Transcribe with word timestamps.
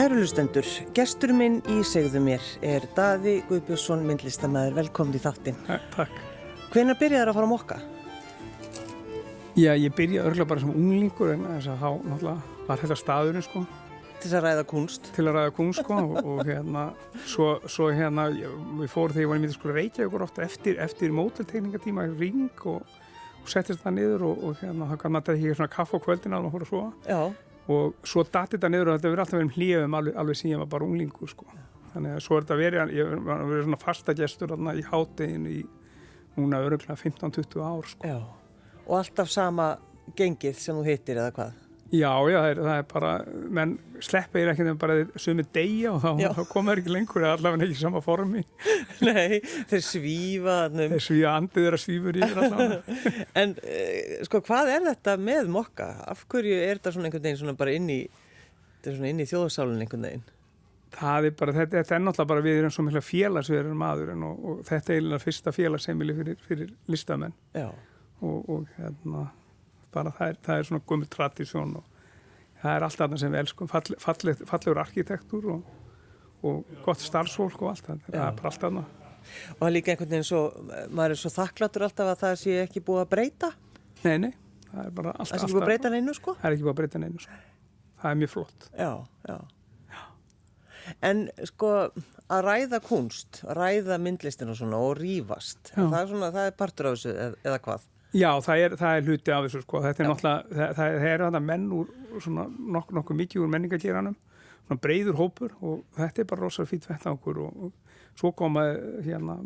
Kærulustendur, 0.00 0.64
gestur 0.96 1.34
minn 1.36 1.58
í 1.68 1.82
segðu 1.84 2.22
mér 2.24 2.44
er 2.64 2.86
Daði 2.96 3.34
Guðbjörnsson, 3.50 4.06
myndlistamæður, 4.08 4.78
velkomin 4.78 5.18
í 5.18 5.20
þáttinn. 5.20 5.58
Takk. 5.92 6.14
Hvenar 6.72 6.96
byrjaði 6.96 7.18
það 7.20 7.28
að 7.28 7.36
fara 7.36 7.48
að 7.48 7.50
mokka? 7.50 7.76
Já, 9.60 9.74
ég 9.76 9.92
byrjaði 9.98 10.22
örgulega 10.22 10.48
bara 10.54 10.62
sem 10.62 10.70
unglingur 10.72 11.34
en 11.34 11.44
þess 11.50 11.68
að 11.74 11.84
þá 11.84 11.90
náttúrulega 12.12 12.64
var 12.70 12.80
þetta 12.84 12.96
staðurinn 13.02 13.44
sko. 13.44 13.62
Til 14.22 14.32
að 14.38 14.46
ræða 14.46 14.64
kunst? 14.72 15.12
Til 15.18 15.26
að 15.26 15.36
ræða 15.36 15.52
kunst 15.58 15.84
sko 15.84 16.00
og, 16.06 16.16
og 16.22 16.42
hérna, 16.48 16.86
svo, 17.34 17.50
svo 17.76 17.90
hérna, 17.92 18.26
við 18.80 18.94
fórum 18.94 19.18
þegar 19.18 19.26
ég 19.26 19.32
var 19.34 19.42
í 19.42 19.44
miður 19.44 19.58
sko 19.58 19.76
Reykjavíkur 19.76 20.26
ofta 20.30 20.46
eftir, 20.48 20.80
eftir 20.80 21.12
móteltekningatíma 21.20 22.08
í 22.08 22.16
ring 22.24 22.66
og, 22.72 22.96
og 23.44 23.52
settist 23.52 23.84
það 23.84 23.98
niður 23.98 24.26
og, 24.32 24.42
og 24.48 24.58
hérna, 24.64 24.88
það 24.94 25.04
gaf 25.04 25.16
maður 25.18 25.36
ekki 25.36 25.54
svona 25.60 25.72
kaff 25.76 25.92
á 25.92 25.98
kvöldina 26.08 26.40
og 26.40 26.56
að 26.56 26.68
svo. 26.72 26.84
Já 27.04 27.20
og 27.70 28.06
svo 28.06 28.24
dati 28.26 28.56
þetta 28.56 28.70
niður 28.72 28.90
og 28.92 28.98
þetta 28.98 29.12
verið 29.12 29.24
alltaf 29.24 29.38
verið 29.38 29.48
um 29.48 29.54
hlíðum 29.56 29.96
alveg, 29.98 30.16
alveg 30.22 30.38
síðan 30.40 30.54
ég 30.54 30.62
var 30.62 30.72
bara 30.74 30.88
unglingu 30.88 31.30
sko. 31.30 31.46
þannig 31.92 32.16
að 32.16 32.24
svo 32.24 32.36
er 32.36 32.44
þetta 32.46 32.58
verið 32.60 32.94
ég 32.96 33.14
var 33.26 33.44
verið 33.48 33.64
svona 33.66 33.80
fasta 33.80 34.14
gestur 34.18 34.54
í 34.54 34.84
hátteginu 34.90 35.54
í 35.54 35.62
núna 36.36 36.60
öruglega 36.64 36.98
15-20 36.98 37.64
ár 37.66 37.90
sko. 37.90 38.20
og 38.86 38.94
alltaf 38.98 39.30
sama 39.30 39.72
gengið 40.16 40.58
sem 40.58 40.76
þú 40.76 40.86
hittir 40.86 41.20
eða 41.20 41.34
hvað? 41.36 41.69
Já, 41.90 42.10
já, 42.30 42.36
það 42.38 42.48
er, 42.52 42.58
það 42.62 42.76
er 42.76 42.84
bara 42.92 43.12
menn 43.58 43.70
sleppið 43.98 44.44
er 44.44 44.50
ekki 44.52 44.62
þegar 44.62 44.76
bara 44.78 44.96
sumi 45.18 45.44
degja 45.56 45.90
og 45.96 46.04
þá, 46.04 46.10
þá 46.36 46.42
koma 46.52 46.70
það 46.70 46.82
ekki 46.82 46.92
lengur 46.94 47.24
eða 47.24 47.32
allavega 47.34 47.66
ekki 47.66 47.78
sama 47.80 48.02
formi. 48.04 48.42
Nei, 49.08 49.40
þeir 49.72 49.82
svífa 49.82 50.58
Þeir 50.76 51.02
svífa 51.02 51.32
andið 51.34 51.66
þeirra 51.66 51.80
svífur 51.82 52.18
þér 52.20 52.42
allavega. 52.44 52.98
En 53.42 53.56
uh, 53.58 54.12
sko, 54.28 54.42
hvað 54.46 54.70
er 54.76 54.86
þetta 54.86 55.16
með 55.30 55.50
mokka? 55.56 55.88
Af 56.14 56.22
hverju 56.30 56.60
er 56.60 56.78
þetta 56.78 56.94
svona 56.94 57.10
einhvern 57.10 57.26
veginn 57.26 57.40
svona 57.42 57.56
bara 57.58 57.74
inn 57.74 57.90
í 57.90 57.98
þetta 58.04 58.92
er 58.92 58.96
svona 59.00 59.10
inn 59.10 59.24
í 59.24 59.28
þjóðsálun 59.32 59.82
einhvern 59.82 60.06
veginn? 60.06 60.24
Það 60.94 61.26
er 61.26 61.36
bara, 61.42 61.56
þetta, 61.58 61.80
þetta 61.80 61.98
er 61.98 62.06
náttúrulega 62.06 62.32
bara 62.36 62.46
við 62.46 62.60
erum 62.60 62.72
svo 62.74 62.86
mikla 62.86 63.02
félagsverður 63.06 63.82
maður 63.82 64.14
og, 64.14 64.46
og 64.46 64.62
þetta 64.70 64.92
er 64.94 65.00
eiginlega 65.00 65.24
fyrsta 65.26 65.54
félagsheimili 65.54 66.16
fyrir, 66.22 66.40
fyrir 66.46 66.72
listamenn. 66.90 67.34
Og, 67.58 68.40
og 68.50 68.64
hérna 68.78 69.26
bara 69.94 70.12
það 70.16 70.32
er, 70.32 70.38
það 70.46 70.60
er 70.60 70.68
svona 70.68 70.86
gummul 70.86 71.08
tradísjón 71.10 71.76
og 71.80 71.90
það 72.60 72.76
er 72.76 72.86
allt 72.86 73.04
annað 73.04 73.22
sem 73.22 73.34
við 73.34 73.42
elskum 73.44 73.70
fall, 73.70 73.96
fall, 74.02 74.34
fallegur 74.48 74.82
arkitektur 74.82 75.48
og, 75.54 75.76
og 76.46 76.74
gott 76.84 77.04
starfsfólk 77.04 77.62
og 77.64 77.72
allt 77.72 77.86
það, 77.88 78.02
er 78.12 78.36
bara 78.38 78.52
allt 78.52 78.66
annað. 78.68 78.96
Og 79.20 79.60
það 79.60 79.68
er 79.68 79.74
líka 79.76 79.92
einhvern 79.92 80.12
veginn 80.14 80.28
svo 80.30 80.42
maður 80.96 81.14
er 81.14 81.20
svo 81.20 81.32
þakkláttur 81.34 81.86
alltaf 81.86 82.12
að 82.12 82.22
það 82.24 82.36
sé 82.42 82.56
ekki 82.64 82.84
búið 82.84 83.04
að 83.04 83.10
breyta? 83.14 83.52
Nei, 84.04 84.16
nei, 84.26 84.32
það 84.70 84.82
er 84.84 84.94
bara 85.00 85.14
allt 85.16 85.32
það 85.32 85.36
er 85.36 85.44
ekki 85.44 85.54
búið 85.54 85.62
að 85.62 85.70
breyta 85.72 85.94
neinu 85.94 86.16
sko? 86.16 86.36
Það 86.40 86.50
er 86.50 86.56
ekki 86.56 86.66
búið 86.66 86.74
að 86.74 86.80
breyta 86.82 87.02
neinu 87.04 87.24
sko. 87.24 87.40
Það 88.00 88.14
er 88.14 88.20
mjög 88.22 88.32
flott. 88.32 88.70
Já, 88.72 88.92
já, 89.28 89.38
já. 89.92 90.00
en 91.10 91.26
sko 91.50 91.74
að 92.30 92.44
ræða 92.46 92.80
kunst, 92.84 93.42
að 93.44 93.58
ræða 93.58 93.98
myndlistin 94.02 94.52
og 94.52 94.58
svona 94.60 94.80
og 94.80 94.94
rýfast 95.00 95.72
það 95.74 95.96
er, 95.98 96.10
svona, 96.12 96.30
það 96.34 96.46
er 96.46 96.56
partur 96.58 96.88
á 96.88 96.90
þessu 96.92 97.14
eða 97.18 97.58
hvað 97.64 97.86
Já, 98.10 98.30
það 98.42 98.64
er, 98.64 98.74
það 98.80 98.96
er 98.96 99.06
hluti 99.06 99.32
af 99.34 99.44
þessu 99.46 99.62
sko, 99.62 99.80
þetta 99.84 100.02
er 100.02 100.08
Já. 100.08 100.10
náttúrulega, 100.10 100.56
það, 100.58 100.74
það 100.80 101.06
er 101.10 101.24
þetta 101.24 101.42
menn 101.46 101.66
úr 101.76 101.94
svona 102.24 102.46
nokkuð 102.50 102.98
nokku 102.98 103.16
mikið 103.20 103.44
úr 103.44 103.52
menningageranum, 103.54 104.16
svona 104.66 104.82
breyður 104.86 105.18
hópur 105.20 105.54
og 105.60 105.84
þetta 105.98 106.24
er 106.24 106.30
bara 106.32 106.46
rosalega 106.46 106.72
fýtt 106.72 106.88
vett 106.90 107.06
á 107.06 107.10
okkur 107.12 107.42
og, 107.44 107.68
og 107.68 108.18
svo 108.18 108.32
koma 108.36 108.66
hérna, 109.06 109.38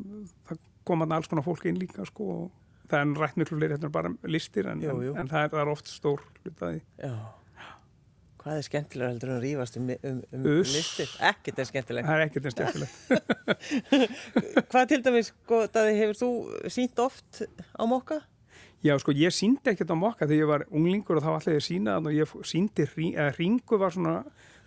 það 0.48 0.62
koma 0.88 1.08
alls 1.16 1.28
konar 1.28 1.44
fólk 1.44 1.68
inn 1.68 1.80
líka 1.80 2.08
sko 2.08 2.28
og 2.34 2.44
það 2.88 3.00
er 3.00 3.14
rætt 3.20 3.38
miklu 3.40 3.60
fleiri 3.60 3.76
hérna 3.76 3.92
bara 3.92 4.12
listir 4.28 4.68
en, 4.70 4.82
jú, 4.84 4.98
jú. 5.10 5.14
en, 5.14 5.24
en 5.24 5.32
það, 5.32 5.46
er, 5.46 5.54
það 5.54 5.64
er 5.64 5.72
oft 5.76 5.90
stór 5.92 6.24
hlutaði. 6.42 6.84
Já. 7.00 7.14
Hvað 8.44 8.58
er 8.60 8.64
skemmtilega 8.66 9.08
heldur 9.08 9.30
að 9.32 9.44
rýfast 9.46 9.78
um, 9.80 9.86
um, 9.94 10.18
um 10.36 10.48
listir? 10.68 11.12
Ekkert 11.24 11.60
er 11.62 11.68
skemmtilegt. 11.70 12.08
Það 12.10 12.18
er 12.18 12.24
ekkert 12.26 12.48
er 12.50 12.52
skemmtilegt. 12.52 12.96
Hvað 14.74 14.90
til 14.90 14.98
dæmis, 15.06 15.30
sko, 15.32 15.62
hefur 15.72 16.18
þú 16.20 16.28
sínt 16.74 17.00
oft 17.00 17.40
á 17.48 17.82
mokka? 17.88 18.20
Já, 18.84 18.92
sko, 19.00 19.14
ég 19.16 19.32
síndi 19.32 19.70
ekkert 19.72 19.92
á 19.92 19.96
mokka 19.96 20.26
þegar 20.28 20.40
ég 20.42 20.48
var 20.50 20.64
unglingur 20.68 21.16
og 21.16 21.24
þá 21.24 21.30
ætlaði 21.38 21.56
ég 21.56 21.64
sína 21.64 21.94
þann 21.96 22.08
og 22.10 22.16
ég 22.18 22.34
síndi, 22.44 22.84
Ringu 23.38 23.78
var 23.80 23.94
svona 23.94 24.18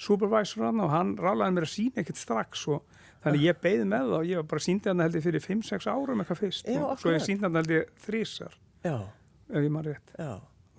supervisor 0.01 0.65
hann 0.65 0.81
og 0.81 0.89
hann 0.93 1.11
rálaði 1.21 1.53
mér 1.53 1.67
að 1.67 1.73
sína 1.75 2.01
ekkert 2.01 2.21
strax 2.21 2.65
og 2.73 2.97
þannig 3.23 3.45
ég 3.45 3.61
beigði 3.61 3.85
með 3.89 4.09
það 4.09 4.17
og 4.17 4.27
ég 4.31 4.41
var 4.41 4.49
bara 4.53 4.65
síndi 4.65 4.89
hann 4.91 5.03
held 5.05 5.17
ég 5.19 5.25
fyrir 5.25 5.45
5-6 5.45 5.89
árum 5.91 6.23
eitthvað 6.23 6.41
fyrst 6.43 6.69
Já, 6.69 6.81
og 6.85 7.01
svo 7.01 7.13
ég 7.13 7.25
síndi 7.25 7.45
hann 7.45 7.59
held 7.61 7.73
ég 7.75 7.93
þrísar 8.05 8.57
Já. 8.85 8.97
ef 9.49 9.61
ég 9.61 9.71
maður 9.73 9.93
rétt. 9.93 10.13
Já. 10.17 10.33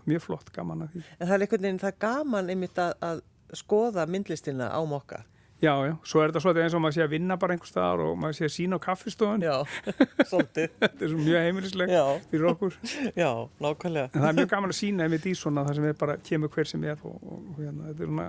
Mjög 0.08 0.24
flott 0.24 0.52
gaman 0.54 0.86
að 0.86 0.94
því. 0.94 1.02
En 1.18 1.26
það 1.28 1.34
er 1.34 1.44
einhvern 1.44 1.66
veginn 1.66 1.82
það 1.82 1.98
gaman 2.04 2.52
einmitt 2.54 2.78
að, 2.80 2.94
að 3.04 3.22
skoða 3.58 4.06
myndlistina 4.08 4.70
á 4.72 4.80
mokka. 4.88 5.22
Já, 5.58 5.72
já, 5.82 5.92
svo 6.06 6.20
er 6.22 6.30
þetta 6.30 6.40
svolítið 6.44 6.62
eins 6.62 6.74
og 6.78 6.82
maður 6.84 6.94
sé 6.94 7.02
að 7.02 7.14
vinna 7.16 7.36
bara 7.42 7.54
einhver 7.56 7.66
staðar 7.66 8.02
og 8.04 8.18
maður 8.22 8.36
sé 8.38 8.44
að 8.46 8.52
sína 8.54 8.76
á 8.78 8.80
kaffistofun. 8.84 9.42
Já, 9.42 9.56
svolítið. 10.30 10.68
þetta 10.84 11.06
er 11.06 11.10
svo 11.10 11.22
mjög 11.24 11.46
heimilislegt 11.48 12.28
fyrir 12.30 12.50
okkur. 12.52 12.76
Já, 13.18 13.30
nákvæmlega. 13.64 14.10
En 14.12 14.20
það 14.22 14.28
er 14.28 14.36
mjög 14.38 14.52
gaman 14.52 14.74
að 14.74 14.78
sína 14.78 15.08
einmitt 15.08 15.26
í 15.26 15.32
svona 15.34 15.64
það 15.66 15.80
sem 15.80 15.88
er 15.88 15.96
bara 15.98 16.14
kemur 16.28 16.52
hver 16.54 16.70
sem 16.70 16.84
er 16.86 17.02
og, 17.02 17.16
og, 17.18 17.40
og 17.42 17.58
hérna, 17.58 17.88
þetta 17.88 18.06
er 18.06 18.12
svona, 18.12 18.28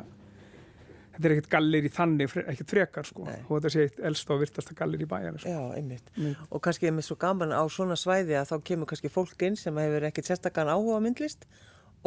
þetta 1.19 1.29
er 1.29 1.35
ekkert 1.35 1.51
gallir 1.53 1.85
í 1.85 1.93
þannig, 1.99 2.35
ekkert 2.55 2.73
frekar 2.73 3.09
sko 3.11 3.27
og 3.29 3.53
þetta 3.53 3.73
sé 3.75 3.85
eitt 3.85 4.01
elsta 4.09 4.33
og 4.33 4.41
virtasta 4.47 4.79
gallir 4.81 5.05
í 5.05 5.09
bæjar 5.13 5.37
sko. 5.37 5.53
Já, 5.53 5.61
einmitt. 5.77 6.09
Nei. 6.17 6.33
Og 6.49 6.65
kannski 6.65 6.89
er 6.89 6.97
mér 6.97 7.05
svo 7.11 7.19
gaman 7.21 7.53
á 7.53 7.61
svona 7.69 7.99
svæði 7.99 8.39
að 8.41 8.55
þá 8.55 8.57
kemur 8.71 8.89
kannski 8.89 9.13
fólk 9.13 9.45
inn 9.45 9.59
sem 9.59 9.77
hefur 9.83 10.09
ekkert 10.09 10.33
sérstakann 10.33 10.73
áhuga 10.73 10.97
myndlist 11.05 11.45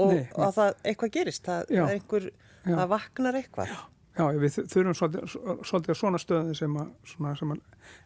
og 0.00 0.16
Nei, 0.16 0.26
að 0.34 0.58
það 0.58 0.74
eitthvað 0.88 1.14
gerist, 1.14 1.46
það, 1.46 1.66
það, 1.70 1.94
einhver, 1.94 2.30
það 2.66 2.86
vaknar 2.96 3.42
eitthvað. 3.44 3.70
Já. 3.70 3.80
Já, 4.12 4.26
við 4.36 4.56
þurfum 4.68 4.96
svolítið, 4.96 5.36
svolítið 5.64 5.96
svona 5.96 6.18
stöði 6.20 6.56
sem 6.56 6.74
að, 6.76 6.88
svona, 7.08 7.32
sem 7.38 7.52
að 7.54 7.60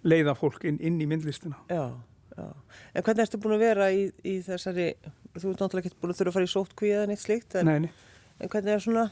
leiða 0.07 0.37
fólk 0.39 0.67
inn, 0.69 0.79
inn 0.79 1.01
í 1.03 1.09
myndlistina. 1.11 1.59
Já, 1.67 1.89
já. 2.37 2.47
En 2.95 3.07
hvernig 3.07 3.25
ertu 3.25 3.41
búin 3.43 3.57
að 3.57 3.65
vera 3.65 3.89
í, 3.91 4.05
í 4.23 4.37
þessari, 4.47 4.93
þú 5.35 5.51
ert 5.51 5.65
náttúrulega 5.65 5.91
ekki 5.91 6.03
búin 6.03 6.15
að 6.15 6.21
þurfa 6.21 6.31
að 6.31 6.37
fara 6.39 6.49
í 6.49 6.53
sótkvíða 6.53 7.01
en 7.03 7.15
eitt 7.17 7.25
slíkt, 7.25 7.57
en, 7.59 7.71
Neini. 7.71 7.91
en 8.39 8.53
hvernig 8.53 8.77
er 8.77 8.85
svona? 8.87 9.07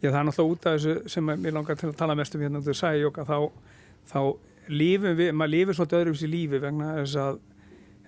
Já, 0.00 0.08
það 0.08 0.18
er 0.20 0.26
náttúrulega 0.30 0.56
út 0.56 0.66
af 0.66 0.76
þessu 0.80 1.14
sem 1.14 1.30
ég 1.36 1.54
langar 1.54 1.78
til 1.78 1.90
að 1.92 1.96
tala 2.02 2.18
mest 2.18 2.34
um 2.34 2.42
hérna, 2.42 2.64
þú 2.66 2.76
sagði 2.80 3.04
Jóka, 3.04 3.28
þá, 3.28 3.38
þá 4.10 4.20
lífum 4.80 5.16
við, 5.18 5.32
maður 5.36 5.54
lífur 5.54 5.78
svolítið 5.78 6.00
öðruvis 6.00 6.26
í 6.26 6.32
lífi 6.34 6.62
vegna 6.64 6.90
þess 6.98 7.22
að, 7.22 7.40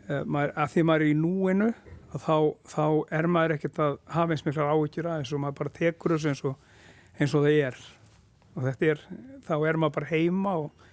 uh, 0.08 0.22
maður, 0.24 0.54
að 0.56 0.74
því 0.74 0.86
maður 0.91 1.06
er 1.06 1.12
í 1.12 1.16
núinu, 1.22 1.72
þá, 2.12 2.36
þá 2.74 2.84
er 3.20 3.30
maður 3.30 3.56
ekkert 3.60 3.82
að 3.86 3.98
hafa 4.16 4.34
eins 4.34 4.47
miklar 4.47 4.74
áhyggjur 4.74 5.10
að 5.12 5.22
eins 5.22 5.32
og 5.32 5.42
maður 5.44 5.59
bara 5.62 5.74
tekur 5.78 6.16
þessu 6.16 6.32
eins 6.32 6.44
og 6.50 6.72
eins 7.22 7.36
og 7.36 7.47
það 7.47 7.59
er. 7.69 7.78
Og 8.53 8.66
þetta 8.66 8.91
er, 8.92 9.04
þá 9.47 9.54
er 9.57 9.78
maður 9.80 9.95
bara 9.98 10.10
heima 10.10 10.57
og, 10.65 10.89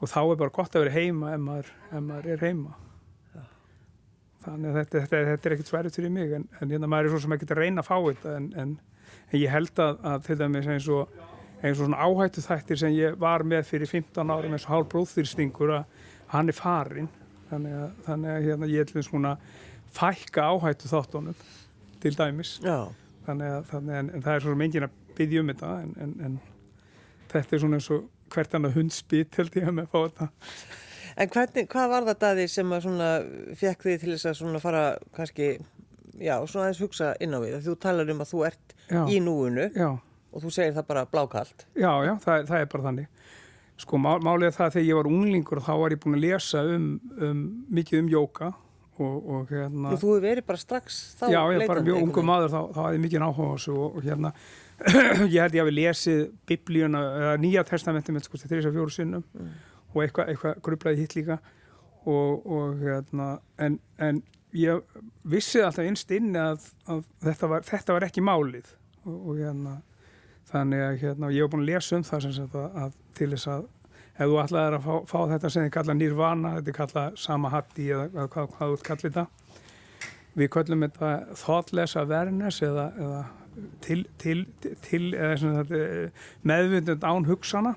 og 0.00 0.10
þá 0.10 0.20
er 0.22 0.40
bara 0.40 0.54
gott 0.56 0.74
að 0.74 0.86
vera 0.86 0.96
heima 0.96 1.34
ef 1.34 1.44
maður, 1.44 1.70
ef 1.90 2.02
maður 2.08 2.32
er 2.34 2.48
heima. 2.48 2.80
Ja. 3.34 3.44
þannig 4.48 4.70
að 4.70 4.80
þetta, 4.80 5.04
þetta, 5.04 5.22
þetta 5.30 5.48
er 5.48 5.54
ekkert 5.56 5.70
sverið 5.70 6.00
fyrir 6.00 6.12
mig 6.14 6.34
en, 6.38 6.48
en 6.60 6.74
hérna 6.74 6.90
maður 6.90 7.08
er 7.08 7.14
svo 7.14 7.22
sem 7.24 7.36
ekki 7.36 7.48
að 7.50 7.60
reyna 7.60 7.84
að 7.84 7.88
fá 7.88 7.96
þetta 7.98 8.34
en, 8.38 8.50
en, 8.60 8.74
en 9.30 9.38
ég 9.40 9.54
held 9.54 9.84
að, 9.84 10.02
að 10.10 10.26
til 10.28 10.38
dæmis 10.40 10.68
eins 10.74 10.90
og 10.92 11.22
eins 11.64 11.78
og 11.78 11.86
svona 11.86 12.04
áhættu 12.04 12.42
þættir 12.44 12.80
sem 12.80 12.92
ég 12.92 13.14
var 13.20 13.44
með 13.48 13.68
fyrir 13.70 13.88
15 13.88 14.32
árum 14.34 14.52
eins 14.52 14.66
og 14.66 14.74
hálf 14.74 14.90
bróðþýrstingur 14.92 15.72
að 15.78 16.02
hann 16.34 16.50
er 16.52 16.56
farin 16.58 17.08
þannig 17.48 17.78
að, 17.78 17.94
þannig 18.08 18.32
að 18.34 18.48
hérna, 18.48 18.68
ég 18.68 18.84
ætlum 18.84 19.06
svona 19.06 19.32
fækka 19.94 20.48
áhættu 20.50 20.90
þáttunum 20.90 21.38
til 22.02 22.12
dæmis. 22.18 22.58
Þannig 23.24 23.54
að, 23.54 23.66
þannig 23.70 23.96
að 23.96 24.24
það 24.26 24.34
er 24.34 24.44
svo 24.44 24.56
mengina 24.60 24.90
byggja 25.18 25.44
um 25.44 25.52
þetta 25.52 25.70
en, 25.82 25.94
en, 26.04 26.14
en 26.26 26.40
þetta 27.32 27.56
er 27.56 27.62
svona 27.64 27.80
eins 27.80 27.90
og 27.94 28.08
hvert 28.34 28.56
annað 28.56 28.78
hundspít 28.78 29.38
held 29.38 29.58
ég 29.58 29.68
að 29.68 29.78
með 29.78 29.86
að 29.86 29.92
fá 29.92 29.98
þetta. 30.00 30.28
En 31.14 31.30
hvernig, 31.30 31.68
hvað 31.70 31.92
var 31.92 32.08
þetta 32.08 32.30
að 32.32 32.40
því 32.40 32.46
sem 32.50 32.74
að 32.74 32.86
svona 32.88 33.10
fekk 33.60 33.86
því 33.86 33.96
til 34.02 34.12
þess 34.14 34.30
að 34.30 34.38
svona 34.40 34.62
fara 34.62 34.82
kannski, 35.14 35.50
já, 36.18 36.34
svona 36.42 36.64
aðeins 36.64 36.82
hugsa 36.82 37.12
inn 37.22 37.36
á 37.36 37.38
við, 37.44 37.60
þú 37.68 37.76
talar 37.84 38.10
um 38.10 38.24
að 38.24 38.32
þú 38.32 38.42
ert 38.48 38.74
já. 38.88 39.02
í 39.06 39.20
núinu 39.22 39.68
já. 39.70 39.90
og 39.94 40.42
þú 40.42 40.54
segir 40.56 40.74
það 40.74 40.88
bara 40.90 41.06
blákalt. 41.12 41.68
Já, 41.78 41.92
já, 42.08 42.14
það, 42.24 42.48
það 42.50 42.58
er 42.58 42.72
bara 42.74 42.88
þannig. 42.88 43.22
Sko, 43.84 43.98
málið 43.98 44.52
það 44.54 44.66
að 44.66 44.74
þegar 44.76 44.86
ég 44.86 44.98
var 44.98 45.08
unglingur 45.10 45.60
þá 45.66 45.72
var 45.80 45.94
ég 45.94 46.02
búin 46.02 46.14
að 46.14 46.24
lesa 46.28 46.60
um, 46.70 46.84
um 47.18 47.40
mikið 47.74 48.04
um 48.04 48.10
jóka 48.12 48.52
og, 49.02 49.16
og 49.18 49.48
hérna 49.50 49.94
Þú 49.94 49.98
hefur 49.98 50.22
verið 50.22 50.46
bara 50.46 50.60
strax 50.62 50.98
þá 51.18 51.24
Já, 51.32 51.40
ég 51.50 51.64
er 51.64 51.72
bara 51.72 51.82
mjög 51.82 52.04
ungum 52.04 52.28
maður 52.30 52.52
þá, 52.52 52.60
þá 52.76 52.80
hafði 52.84 53.00
mikið 53.02 53.24
áhuga 53.26 53.48
á 53.50 53.54
þessu 53.56 53.74
og, 53.74 53.96
og 53.98 54.06
hérna 54.06 54.30
ég 55.34 55.40
held 55.40 55.54
ég 55.54 55.62
að 55.62 55.68
við 55.70 55.76
lesið 55.78 56.22
biblíuna, 56.48 57.02
nýja 57.40 57.64
testamentum 57.68 58.18
sko, 58.22 58.40
þessar 58.42 58.74
fjóru 58.74 58.92
sinnum 58.92 59.24
mm. 59.34 59.50
og 59.94 60.00
eitthvað 60.04 60.32
eitthva 60.32 60.54
grublaði 60.66 61.04
hitt 61.04 61.16
líka 61.18 61.38
og, 62.04 62.46
og 62.46 62.80
hérna 62.82 63.28
en, 63.62 63.78
en 64.02 64.22
ég 64.54 64.98
vissi 65.30 65.62
alltaf 65.62 65.86
innst 65.86 66.10
inn 66.14 66.34
að, 66.38 66.66
að 66.90 67.04
þetta, 67.24 67.50
var, 67.50 67.68
þetta 67.68 67.96
var 67.96 68.08
ekki 68.08 68.24
málið 68.24 68.74
og, 69.04 69.14
og 69.14 69.38
hérna 69.40 69.78
þannig 70.50 70.84
að 70.84 70.98
hérna, 71.02 71.30
ég 71.34 71.46
hef 71.46 71.54
búin 71.54 71.64
að 71.64 71.72
lesa 71.72 71.98
um 71.98 72.04
það 72.06 72.26
sagt, 72.26 72.58
að, 72.58 72.82
að 72.82 72.98
til 73.18 73.30
þess 73.32 73.50
að 73.54 73.70
ef 74.14 74.28
þú 74.30 74.36
ætlaði 74.44 74.76
að 74.78 74.84
fá, 74.84 74.92
fá 75.10 75.16
þetta 75.32 75.50
sem 75.50 75.64
þið 75.64 75.72
kalla 75.74 75.96
nýrvana, 75.98 76.52
þetta 76.58 76.70
er 76.70 76.76
kalla 76.78 77.06
samahatti 77.18 77.88
eða 77.94 78.28
hvað, 78.30 78.52
hvað 78.54 78.74
þú 78.74 78.84
kallir 78.88 79.14
þetta 79.16 79.26
við 80.34 80.50
kallum 80.54 80.84
þetta 80.86 81.10
thoughtless 81.38 81.98
awareness 81.98 82.62
eða, 82.62 82.86
eða 82.98 83.24
til, 83.84 84.04
til, 84.18 84.44
til 84.84 85.10
meðvindund 86.42 87.04
án 87.06 87.28
hugsana. 87.28 87.74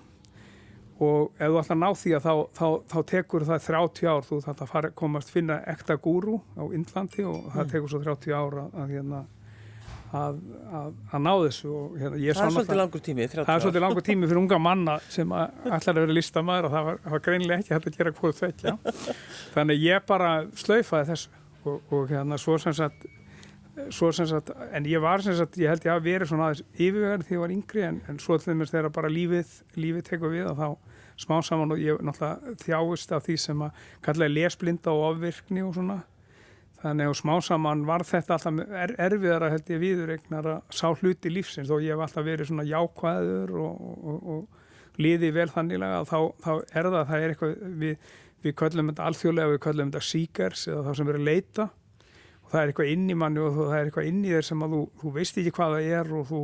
Og 0.98 1.30
ef 1.38 1.52
þú 1.52 1.60
ætlar 1.62 1.76
að 1.76 1.82
ná 1.84 1.90
því 1.94 2.12
að 2.18 2.24
þá, 2.26 2.34
þá, 2.58 2.68
þá 2.90 3.00
tekur 3.12 3.44
það 3.46 3.66
30 3.68 4.08
ár, 4.10 4.24
þú 4.26 4.38
þarf 4.48 4.62
að 4.64 4.70
fara, 4.72 4.90
komast 4.98 5.30
finna 5.30 5.60
ekta 5.70 5.98
gúru 6.02 6.40
á 6.58 6.64
Índlandi 6.74 7.26
og 7.28 7.52
það 7.54 7.64
mm. 7.64 7.74
tekur 7.74 7.92
svo 7.92 8.00
30 8.02 8.34
ár 8.34 8.58
að, 8.64 8.72
að, 8.82 8.94
hérna, 8.96 9.20
að, 10.18 10.40
að 11.12 11.22
ná 11.22 11.32
þessu 11.44 11.70
og, 11.70 12.00
hérna, 12.02 12.18
Það 12.18 12.42
er 12.48 12.56
svolítið 12.56 12.82
langur 12.82 13.04
tími 13.06 13.28
Það 13.36 13.54
er 13.54 13.66
svolítið 13.68 13.86
langur 13.86 14.08
tími 14.08 14.32
fyrir 14.32 14.42
unga 14.42 14.60
manna 14.70 14.98
sem 15.14 15.36
ætlar 15.78 15.92
að 15.94 16.02
vera 16.02 16.18
listamæður 16.18 16.70
og 16.70 16.74
það 16.74 16.90
var, 16.90 17.00
var 17.14 17.26
greinlega 17.30 17.62
ekki 17.62 17.76
hægt 17.76 17.92
að 17.92 18.00
gera 18.00 18.16
hvað 18.18 18.42
þetta 18.42 18.76
þannig 19.58 19.86
ég 19.86 20.10
bara 20.10 20.32
slöyfaði 20.58 21.12
þessu 21.12 21.46
og, 21.68 21.94
og 21.94 22.10
hérna 22.10 22.42
svo 22.42 22.58
sem 22.62 22.74
sagt 22.74 23.06
svo 23.94 24.10
sem 24.16 24.28
sagt, 24.30 24.52
en 24.74 24.86
ég 24.90 25.02
var 25.04 25.22
sem 25.22 25.36
sagt, 25.38 25.58
ég 25.62 25.70
held 25.70 25.86
ég 25.86 25.94
að 25.94 26.06
verið 26.08 26.32
svona 26.32 26.50
aðeins 26.50 26.64
yfirverð 26.76 27.26
þegar 27.28 27.36
ég 27.36 27.44
var 27.44 27.54
yngri 27.54 27.84
en, 27.86 28.02
en 28.10 28.20
svo 28.22 28.38
til 28.42 28.56
þess 28.58 28.74
þegar 28.74 28.94
bara 28.96 29.12
lífið, 29.12 29.56
lífið 29.78 30.06
tekur 30.08 30.34
við 30.34 30.52
og 30.52 30.58
þá 30.58 30.98
smá 31.18 31.40
saman 31.46 31.74
og 31.74 31.82
ég 31.82 32.04
náttúrulega 32.06 32.58
þjáist 32.64 33.16
af 33.16 33.26
því 33.26 33.38
sem 33.42 33.66
að 33.66 33.82
kallaði 34.06 34.36
lesblinda 34.36 34.94
og 34.94 35.06
ofvirkni 35.12 35.66
og 35.66 35.74
svona. 35.78 35.98
Þannig 36.78 37.10
og 37.10 37.18
smá 37.18 37.34
saman 37.42 37.88
var 37.88 38.06
þetta 38.06 38.36
alltaf 38.36 38.60
er, 38.84 38.94
erfiðara 39.02 39.50
held 39.50 39.72
ég 39.74 39.82
viðurregnar 39.82 40.50
að 40.52 40.76
sá 40.78 40.86
hluti 40.92 41.32
lífsins. 41.34 41.72
Og 41.74 41.82
ég 41.82 41.96
hef 41.96 42.04
alltaf 42.06 42.26
verið 42.28 42.52
svona 42.52 42.68
jákvæður 42.70 43.56
og, 43.64 43.88
og, 43.98 44.30
og 44.36 45.02
liði 45.02 45.32
vel 45.34 45.50
þannilega 45.54 46.04
að 46.04 46.12
þá, 46.12 46.20
þá 46.46 46.52
er 46.54 46.92
það, 46.92 47.02
það 47.10 47.26
er 47.26 47.34
eitthvað 47.34 47.58
við, 47.82 48.14
við 48.46 48.56
köllum 48.62 48.92
þetta 48.92 49.10
alþjóðlega, 49.10 49.54
við 49.56 49.62
köllum 49.66 49.92
þetta 49.92 50.10
seekers 50.12 50.68
eða 50.70 50.86
það 50.86 51.00
sem 51.00 51.10
verður 51.10 51.30
leita 51.32 51.68
og 52.48 52.54
það 52.54 52.62
er 52.62 52.72
eitthvað 52.72 52.94
inn 52.94 53.10
í 53.12 53.18
manni 53.20 53.44
og 53.44 53.58
það 53.58 53.76
er 53.78 53.90
eitthvað 53.90 54.08
inn 54.08 54.22
í 54.24 54.32
þér 54.32 54.46
sem 54.48 54.64
að 54.64 54.76
þú, 54.76 54.82
þú 55.02 55.14
veist 55.18 55.40
ekki 55.42 55.54
hvað 55.58 55.74
það 55.76 55.90
er 55.98 56.12
og 56.16 56.30
þú, 56.30 56.44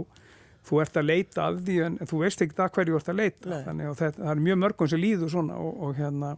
þú 0.68 0.82
ert 0.84 0.98
að 1.00 1.08
leita 1.08 1.46
af 1.46 1.62
því 1.64 1.78
en 1.86 1.96
þú 2.10 2.20
veist 2.24 2.44
ekki 2.44 2.58
það 2.58 2.74
hverju 2.78 2.96
þú 2.96 3.00
ert 3.00 3.14
að 3.14 3.22
leita 3.22 3.52
Nei. 3.54 3.62
þannig 3.70 3.92
að 3.92 4.02
það, 4.02 4.18
það 4.18 4.34
er 4.34 4.42
mjög 4.48 4.60
mörgum 4.66 4.92
sem 4.92 5.04
líður 5.04 5.32
svona 5.32 5.62
og, 5.64 5.78
og 5.88 5.96
hérna 6.02 6.34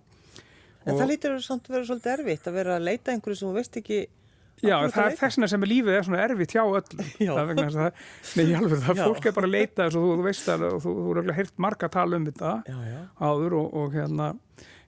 En 0.86 0.94
og, 0.94 1.00
það 1.00 1.10
lítur 1.10 1.40
samt 1.42 1.66
að 1.66 1.76
vera 1.76 1.88
svolítið 1.90 2.12
erfitt 2.14 2.46
að 2.46 2.58
vera 2.60 2.78
að 2.78 2.86
leita 2.86 3.14
einhverju 3.16 3.40
sem 3.40 3.50
þú 3.50 3.58
veist 3.58 3.82
ekki 3.82 4.06
Já, 4.64 4.76
það 4.88 5.10
er 5.10 5.18
þessna 5.20 5.48
sem 5.52 5.64
er 5.66 5.68
lífið 5.68 5.98
er 5.98 6.06
svona 6.08 6.22
erfitt 6.24 6.54
hjá 6.56 6.62
öll 6.64 6.84
það 7.18 7.40
er 7.42 7.50
vegna 7.50 7.66
að 7.66 8.04
nei, 8.38 8.46
alveg, 8.56 8.78
það 8.86 9.02
já. 9.02 9.04
fólk 9.10 9.26
er 9.26 9.36
bara 9.36 9.50
að 9.50 9.56
leita 9.58 9.82
þess 9.82 9.98
og 9.98 10.06
þú, 10.06 10.12
þú 10.14 10.28
veist 10.30 10.52
að 10.54 10.64
þú, 10.70 10.94
þú 11.00 11.08
eru 11.16 11.24
að 11.26 11.40
heilt 11.40 11.58
marga 11.66 11.90
tala 11.92 12.20
um 12.20 12.28
þetta 12.30 12.54
já, 12.70 12.78
já. 12.88 13.02
áður 13.20 13.58
og, 13.60 13.76
og 13.82 13.98
hérna 13.98 14.30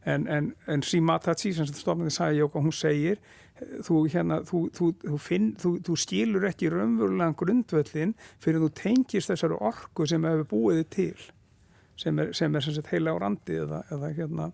en, 0.07 0.27
en, 0.31 0.47
en 0.71 0.85
Simatachi 0.87 1.51
sem 1.57 1.67
stofnandi 1.67 2.15
sagði 2.15 2.45
og 2.45 2.55
hún 2.55 2.75
segir 2.75 3.19
þú, 3.85 4.01
hérna, 4.11 4.41
þú, 4.47 4.61
þú, 4.75 5.19
finn, 5.21 5.51
þú 5.57 5.95
skilur 5.99 6.47
ekki 6.49 6.71
raunverulegan 6.73 7.37
grundvöldin 7.39 8.13
fyrir 8.43 8.61
þú 8.63 8.71
tengist 8.77 9.31
þessari 9.31 9.57
orku 9.69 10.07
sem 10.09 10.27
hefur 10.27 10.49
búið 10.51 10.83
til 10.93 11.15
sem 11.97 12.19
er, 12.21 12.33
sem 12.37 12.53
er 12.53 12.65
sem 12.65 12.75
sagt, 12.77 12.91
heila 12.93 13.15
á 13.15 13.17
randi 13.21 13.57
eða, 13.57 13.81
eða 13.93 14.11
hérna 14.17 14.51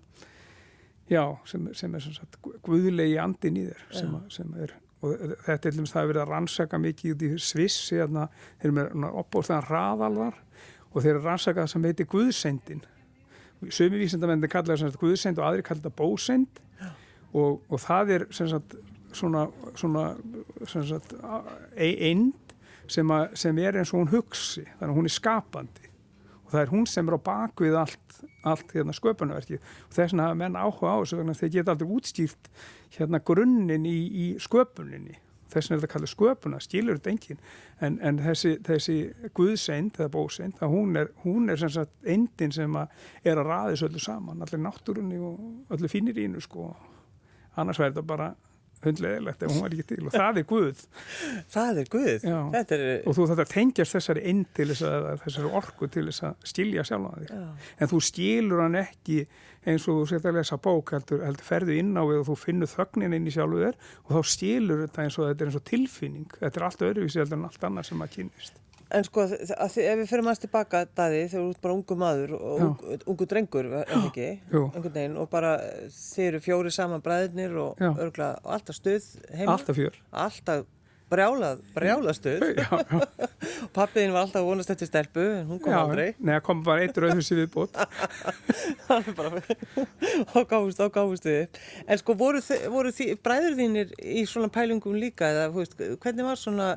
já, 1.12 1.26
sem, 1.50 1.68
sem 1.76 1.96
er 1.96 2.06
sem 2.06 2.16
sagt, 2.16 2.40
guðlegi 2.64 3.20
andin 3.20 3.60
í 3.60 3.68
þér 3.68 3.84
sem, 4.00 4.16
sem 4.32 4.56
er 4.64 4.78
og 5.04 5.36
þetta 5.44 5.68
er 5.68 5.76
dæmis 5.76 5.92
það 5.92 6.02
að 6.02 6.10
verið 6.14 6.22
að 6.24 6.30
rannsaka 6.32 6.80
mikið 6.80 7.14
út 7.14 7.24
í 7.28 7.30
Sviss 7.44 7.92
hérna, 7.92 8.30
þeir 8.62 8.70
eru 8.70 9.04
með 9.04 9.18
opbóðslega 9.20 9.66
raðalvar 9.68 10.38
og 10.94 11.02
þeir 11.02 11.12
eru 11.16 11.24
rannsakað 11.26 11.70
sem 11.74 11.88
heitir 11.88 12.08
Guðsendin. 12.12 12.84
Sömu 13.74 14.00
vísendamenni 14.00 14.50
kallar 14.52 14.80
það 14.80 14.96
Guðsend 15.02 15.42
og 15.42 15.48
aðri 15.48 15.66
kallar 15.68 15.84
það 15.88 15.98
Bósend. 16.00 16.62
Og, 17.34 17.64
og 17.68 17.82
það 17.82 18.12
er 18.14 18.26
sagt, 18.32 18.76
svona, 19.18 19.48
svona 19.80 20.06
sagt, 20.68 21.16
eind 21.78 22.54
sem, 22.92 23.10
að, 23.14 23.34
sem 23.40 23.60
er 23.64 23.80
eins 23.80 23.94
og 23.94 24.04
hún 24.04 24.14
hugsi 24.14 24.66
þannig 24.68 24.92
að 24.92 24.98
hún 25.00 25.10
er 25.10 25.16
skapandi. 25.16 25.90
Og 26.44 26.54
það 26.54 26.62
er 26.62 26.72
hún 26.74 26.88
sem 26.90 27.10
er 27.10 27.18
á 27.18 27.28
bakvið 27.28 27.78
allt, 27.80 28.16
allt 28.44 28.74
hérna, 28.76 28.96
sköpunverki 28.96 29.60
og 29.60 29.92
þess 29.96 30.14
vegna 30.14 30.30
hafa 30.30 30.40
menn 30.40 30.60
áhuga 30.60 30.96
á 30.96 30.98
þessu 31.02 31.20
þannig 31.20 31.38
að 31.38 31.44
þeir 31.44 31.54
geta 31.58 31.76
aldrei 31.76 31.94
útskýrt 31.98 32.50
hérna, 32.98 33.22
grunninn 33.32 33.88
í, 33.90 34.00
í 34.26 34.26
sköpuninni. 34.44 35.20
Þess 35.54 35.70
vegna 35.70 35.78
er 35.78 35.84
þetta 35.84 35.94
kallið 35.94 36.12
sköpuna, 36.14 36.62
skilur 36.64 36.98
þetta 36.98 37.12
engin 37.14 37.42
en, 37.86 38.00
en 38.02 38.22
þessi, 38.26 38.56
þessi 38.66 38.96
guðseind 39.38 40.00
eða 40.00 40.14
bóseind, 40.14 40.64
hún 40.66 40.98
er, 40.98 41.12
hún 41.24 41.52
er 41.54 41.62
sem 41.62 41.72
sagt 41.74 42.10
eindin 42.10 42.54
sem 42.56 42.80
að 42.80 42.96
er 43.22 43.38
að 43.38 43.52
ræðis 43.52 43.86
öllu 43.86 44.02
saman, 44.02 44.42
allir 44.42 44.64
náttúrunni 44.64 45.20
og 45.22 45.76
öllu 45.76 45.92
fínir 45.92 46.18
ínu 46.26 46.42
sko. 46.42 46.72
Annars 47.54 47.78
verður 47.78 48.00
þetta 48.00 48.10
bara 48.10 48.32
hundlegilegt 48.88 49.46
ef 49.46 49.54
hún 49.54 49.64
var 49.64 49.76
ekki 49.76 49.88
til 49.94 50.08
og 50.08 50.16
það 50.16 50.42
er 50.42 50.48
Guð. 50.50 50.84
Það 51.54 51.82
er 51.84 51.90
Guð. 51.94 52.28
Er... 52.28 52.84
og 53.08 53.18
þú 53.18 53.30
þetta 53.32 53.48
tengjast 53.54 53.98
þessari 53.98 54.26
inn 54.32 54.44
til 54.56 54.70
þess 54.72 54.86
að 54.90 55.10
þessari 55.24 55.54
orku 55.62 55.90
til 55.94 56.06
þess 56.10 56.28
að 56.30 56.52
skilja 56.54 56.86
sjálf 56.88 57.10
á 57.10 57.14
því 57.18 57.42
en 57.80 57.94
þú 57.94 58.02
skilur 58.10 58.64
hann 58.66 58.80
ekki 58.84 59.24
eins 59.64 59.88
og 59.88 60.02
þú 60.02 60.08
setja 60.12 60.32
að 60.32 60.40
lesa 60.40 60.60
bók 60.60 60.92
heldur, 60.96 61.24
heldur 61.24 61.48
ferðu 61.48 61.78
inn 61.80 61.94
á 61.96 62.04
og 62.04 62.26
þú 62.28 62.36
finnur 62.40 62.72
þögnin 62.72 63.16
inn 63.16 63.30
í 63.30 63.34
sjálfu 63.34 63.62
þér 63.64 63.80
og 64.04 64.18
þá 64.18 64.34
skilur 64.34 64.84
þetta 64.84 65.06
eins 65.06 65.20
og 65.20 65.30
þetta 65.30 65.46
er 65.46 65.52
eins 65.52 65.60
og 65.60 65.66
tilfinning. 65.70 66.38
Þetta 66.42 66.60
er 66.60 66.68
allt 66.68 66.86
öðruvísi 66.90 67.24
heldur 67.24 67.40
en 67.40 67.50
allt 67.50 67.68
annað 67.70 67.90
sem 67.92 68.04
að 68.04 68.16
kynist 68.18 68.63
En 68.94 69.06
sko, 69.08 69.26
ef 69.26 69.78
við 69.78 70.06
fyrir 70.10 70.26
maður 70.26 70.44
tilbaka 70.44 70.84
daði 70.98 71.24
þegar 71.32 71.46
þú 71.48 71.54
ert 71.54 71.64
bara 71.64 71.78
ungu 71.78 71.98
maður 71.98 72.36
og 72.38 72.62
ungu, 72.68 73.00
ungu 73.14 73.28
drengur, 73.30 73.72
er 73.82 73.96
ekki, 73.98 74.28
veginn, 74.86 75.18
og 75.18 75.32
bara 75.34 75.56
þeir 75.90 76.30
eru 76.34 76.44
fjóri 76.46 76.74
saman 76.74 77.04
bræðinir 77.04 77.58
og 77.64 77.82
já. 77.82 77.90
örgla 77.90 78.30
og 78.44 78.54
alltaf 78.58 78.78
stuð 78.78 79.10
heima. 79.34 79.56
Alltaf 79.56 79.80
fjör. 79.80 80.00
Alltaf 80.26 80.66
brjálað, 81.14 81.62
brjálað 81.76 82.18
stuð. 82.18 82.44
Pappiðin 83.76 84.14
var 84.14 84.26
alltaf 84.26 84.46
vonast 84.46 84.72
eftir 84.74 84.90
stelpu, 84.90 85.24
en 85.40 85.52
hún 85.52 85.62
kom 85.62 85.74
já, 85.74 85.80
aldrei. 85.82 86.08
Nei, 86.20 86.34
það 86.36 86.44
kom 86.48 86.64
bara 86.66 86.86
eitt 86.86 86.98
rauðhus 87.02 87.32
í 87.34 87.38
viðbót. 87.42 87.78
Það 88.88 89.10
er 89.12 89.18
bara, 89.18 89.44
þá 90.32 90.86
gáðust 90.96 91.28
við. 91.28 91.62
En 91.86 92.02
sko, 92.02 92.18
voru, 92.20 92.42
voru 92.74 92.94
bræður 93.26 93.58
þínir 93.60 93.94
í 94.00 94.26
svona 94.30 94.52
pælingum 94.54 94.98
líka, 95.00 95.30
eða, 95.30 95.48
veist, 95.56 95.78
hvernig 95.78 96.30
var 96.30 96.40
svona 96.40 96.74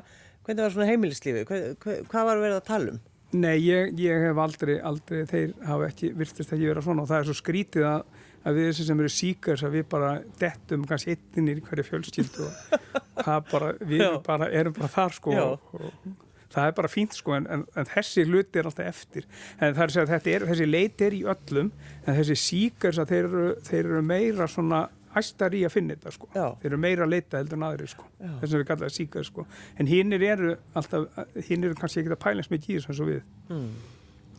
Hvernig 0.47 0.63
var 0.63 0.71
svona 0.71 0.87
heimilislífi? 0.87 1.43
Hvað, 1.49 1.63
hvað, 2.07 2.27
var 2.29 2.39
verið 2.39 2.57
að 2.57 2.67
tala 2.69 2.91
um? 2.93 2.99
Nei, 3.35 3.57
ég, 3.59 3.89
ég 3.99 4.21
hef 4.23 4.37
aldrei, 4.39 4.77
aldrei, 4.79 5.25
þeir 5.27 5.49
hafa 5.67 5.89
ekki, 5.89 6.13
virtist 6.15 6.53
ekki 6.55 6.69
verið 6.69 6.85
svona. 6.85 7.03
Og 7.03 7.09
það 7.09 7.19
er 7.19 7.27
svo 7.27 7.35
skrítið 7.35 7.87
að, 7.89 8.21
að 8.47 8.59
við 8.59 8.69
þessi 8.69 8.85
sem 8.87 9.01
eru 9.03 9.11
síkars 9.11 9.65
að 9.67 9.75
við 9.75 9.83
bara 9.91 10.13
dettum 10.39 10.85
kannski 10.87 11.17
eittinir 11.17 11.59
í 11.59 11.65
hverju 11.65 11.85
fjölskyldu 11.89 12.47
og 12.47 12.87
það 13.27 13.51
bara, 13.51 13.73
við 13.91 14.05
bara, 14.29 14.47
erum 14.61 14.77
bara 14.77 14.89
þar 14.95 15.17
sko. 15.17 15.35
Og, 15.43 15.75
og 15.75 16.15
það 16.55 16.69
er 16.69 16.77
bara 16.79 16.93
fínt 16.95 17.19
sko 17.19 17.35
en, 17.35 17.51
en, 17.51 17.67
en 17.75 17.91
þessi 17.91 18.23
hluti 18.29 18.61
er 18.61 18.71
alltaf 18.71 18.87
eftir. 18.87 19.27
En 19.59 19.75
það 19.75 19.83
er 19.83 19.89
að 19.89 19.95
segja 19.97 20.07
að 20.07 20.13
þetta 20.15 20.35
er, 20.37 20.47
þessi 20.53 20.69
leit 20.69 21.03
er 21.09 21.17
í 21.17 21.23
öllum 21.35 21.73
en 22.05 22.19
þessi 22.21 22.39
síkars 22.45 23.03
að 23.03 23.11
þeir 23.11 23.27
eru, 23.27 23.49
þeir 23.67 23.83
eru 23.83 24.05
meira 24.15 24.47
svona 24.55 24.85
hæstar 25.17 25.57
í 25.57 25.65
að 25.67 25.75
finna 25.75 25.97
þetta 25.97 26.15
sko. 26.15 26.31
þeir 26.33 26.71
eru 26.71 26.81
meira 26.81 27.05
að 27.05 27.13
leita 27.15 27.41
heldur 27.41 27.59
en 27.59 27.67
aðri 27.67 27.91
sko. 27.91 28.07
þess 28.23 28.53
að 28.53 28.57
við 28.57 28.65
kallaðum 28.71 28.87
það 28.87 28.97
síkað 28.97 29.29
sko. 29.29 29.47
en 29.77 29.91
hinn 29.91 30.17
eru 30.17 30.55
alltaf 30.73 31.21
hinn 31.49 31.67
eru 31.67 31.77
kannski 31.77 32.03
ekki 32.03 32.15
að 32.15 32.23
pæla 32.23 32.43
eins 32.43 32.51
með 32.53 32.67
gýðis 32.67 32.89
eins 32.89 33.03
og 33.03 33.11
við. 33.11 33.23
Mm. 33.51 33.69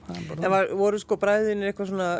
En 0.09 0.53
var, 0.53 0.71
voru 0.73 1.01
sko 1.01 1.19
bræðinir 1.21 1.69
eitthvað 1.69 1.91
svona 1.91 2.13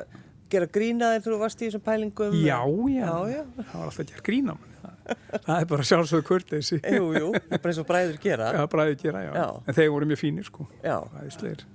gera 0.53 0.69
grína 0.73 1.15
þegar 1.15 1.35
þú 1.35 1.39
varst 1.41 1.63
í 1.63 1.69
þessum 1.69 1.85
pælingum? 1.85 2.37
Já, 2.37 2.61
já, 2.93 3.07
já, 3.07 3.39
já. 3.39 3.43
það 3.59 3.73
var 3.73 3.87
alltaf 3.87 4.03
að 4.05 4.13
gera 4.13 4.27
grína 4.29 4.59
það, 4.83 5.17
það 5.47 5.55
er 5.57 5.67
bara 5.73 5.89
sjálfsögðu 5.91 6.29
kurteysi 6.29 6.79
Jú, 6.83 7.09
jú, 7.17 7.33
bara 7.49 7.73
eins 7.73 7.81
og 7.81 7.89
bræður 7.89 8.21
gera. 8.23 8.53
Já, 8.57 8.63
bræður 8.73 9.01
gera, 9.03 9.25
já, 9.29 9.49
en 9.65 9.79
þeir 9.81 9.91
voru 9.95 10.09
mjög 10.09 10.23
fínir 10.23 10.49
sko. 10.49 10.69
Já, 10.83 10.97
það 11.13 11.25
er 11.25 11.37
slegir 11.37 11.67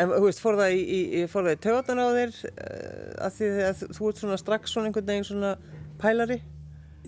En 0.00 0.14
þú 0.14 0.22
veist, 0.24 0.40
fór 0.40 0.56
það 0.60 0.76
í, 0.76 0.80
í, 0.80 1.00
í 1.20 1.56
töðan 1.60 2.00
á 2.00 2.08
þér 2.16 2.32
uh, 2.48 3.26
að 3.26 3.36
því 3.36 3.50
að 3.66 3.84
þú 3.98 4.08
ert 4.08 4.22
svona 4.22 4.40
strax 4.40 4.72
svona 4.72 4.90
einhvern 4.90 5.10
veginn 5.10 5.28
svona 5.28 5.52
pælari? 6.00 6.40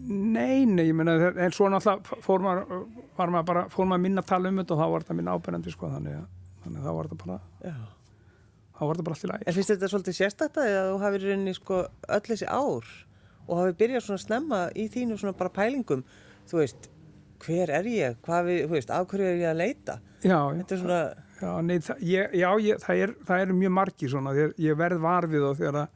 Nei, 0.02 0.64
nei, 0.66 0.86
ég 0.88 0.96
menna, 0.96 1.14
en 1.30 1.54
svo 1.54 1.68
náttúrulega 1.70 2.20
fór 2.24 2.42
maður, 2.42 2.84
var 3.16 3.32
maður 3.32 3.48
bara, 3.50 3.64
fór 3.70 3.88
maður 3.88 4.04
minna 4.06 4.22
að 4.24 4.30
tala 4.32 4.50
um 4.50 4.60
þetta 4.62 4.74
og 4.74 4.80
þá 4.80 4.86
var 4.92 5.04
þetta 5.04 5.16
minna 5.18 5.34
ábyrgandi, 5.36 5.74
sko, 5.74 5.90
þannig 5.92 6.16
að, 6.18 6.24
þannig 6.64 6.80
að 6.80 6.86
þá 6.88 6.96
var 6.96 7.08
þetta 7.08 7.18
bara, 7.22 7.36
Já. 7.62 7.74
þá 8.72 8.82
var 8.82 8.92
þetta 8.96 9.06
bara 9.08 9.16
allt 9.16 9.26
í 9.26 9.30
lagi. 9.30 9.46
En 9.46 9.56
finnst 9.58 9.72
þetta 9.72 9.90
svolítið 9.92 10.18
sérstættaði 10.18 10.78
að 10.80 10.88
þú 10.88 10.96
hafið 11.04 11.26
rauninni, 11.28 11.54
sko, 11.58 11.82
öll 12.16 12.22
þessi 12.26 12.48
ár 12.48 12.90
og 13.42 13.60
hafið 13.60 13.78
byrjað 13.82 14.06
svona 14.08 14.24
snemma 14.24 14.62
í 14.74 14.88
þínu 14.96 15.20
svona 15.20 15.38
bara 15.38 15.54
pælingum, 15.60 16.02
þú 16.50 16.62
veist, 16.62 16.88
hver 17.44 17.74
er 17.78 17.90
ég, 17.92 18.18
hvað 18.26 18.48
við, 18.48 18.62
þú 18.64 18.78
veist, 18.78 18.94
af 18.96 19.06
hverju 19.12 19.28
er 19.28 19.40
ég 19.42 19.52
að 19.52 19.60
leita? 19.60 19.98
Já, 20.24 20.38
þetta 20.56 20.76
er 20.76 20.82
svona 20.82 21.02
Já, 21.42 21.50
nei, 21.66 21.78
það, 21.82 22.04
ég, 22.06 22.36
já 22.38 22.48
ég, 22.62 22.82
það, 22.84 23.00
er, 23.06 23.12
það 23.26 23.40
er 23.42 23.52
mjög 23.58 23.74
margi 23.74 24.10
svona, 24.12 24.34
ég, 24.38 24.52
ég 24.62 24.78
verð 24.78 25.02
varfið 25.02 25.46
og 25.48 25.56
þegar, 25.58 25.88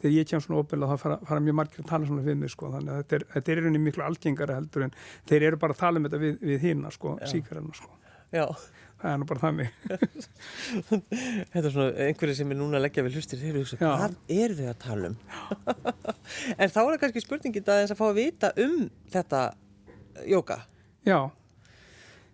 þegar 0.00 0.14
ég 0.16 0.30
kem 0.30 0.42
svona 0.42 0.62
opil 0.64 0.80
og 0.82 0.90
það 0.90 1.04
fara, 1.04 1.18
fara 1.28 1.44
mjög 1.44 1.56
margir 1.60 1.84
að 1.84 1.92
tala 1.92 2.08
svona 2.08 2.24
við 2.26 2.40
mig 2.40 2.52
sko, 2.54 2.72
þannig 2.72 2.94
að 2.94 2.98
þetta 3.04 3.18
er, 3.18 3.26
þetta 3.36 3.52
er 3.52 3.60
einhvern 3.60 3.76
veginn 3.76 3.86
miklu 3.86 4.06
algengara 4.08 4.58
heldur 4.58 4.88
en 4.88 4.98
þeir 5.30 5.46
eru 5.52 5.62
bara 5.62 5.76
að 5.76 5.84
tala 5.84 6.02
um 6.02 6.08
þetta 6.08 6.22
við, 6.24 6.42
við 6.50 6.66
hýna 6.66 6.92
sko, 6.96 7.14
síkarinn 7.30 7.70
sko. 7.78 7.94
Já. 8.34 8.44
Það 8.98 9.12
er 9.12 9.18
nú 9.20 9.26
bara 9.30 9.42
þannig. 9.44 9.74
þetta 11.52 11.60
er 11.60 11.70
svona 11.70 12.06
einhverju 12.08 12.34
sem 12.34 12.50
er 12.50 12.58
núna 12.58 12.80
að 12.80 12.88
leggja 12.88 13.04
við 13.06 13.18
hlustir, 13.20 13.38
þeir 13.38 13.52
eru 13.52 13.60
að 13.60 13.68
hugsa, 13.68 13.78
hvað 13.78 14.16
er 14.34 14.54
þau 14.58 14.64
að 14.72 14.78
tala 14.82 15.12
um? 15.12 15.18
en 16.58 16.72
þá 16.74 16.80
er 16.80 16.88
það 16.88 17.02
kannski 17.04 17.22
spurningin 17.22 17.62
að 17.68 17.84
þess 17.84 17.94
að 17.94 18.00
fá 18.00 18.06
að 18.08 18.18
vita 18.18 18.50
um 18.64 18.80
þetta 19.14 19.42
jóka. 20.26 20.58
Já. 21.06 21.20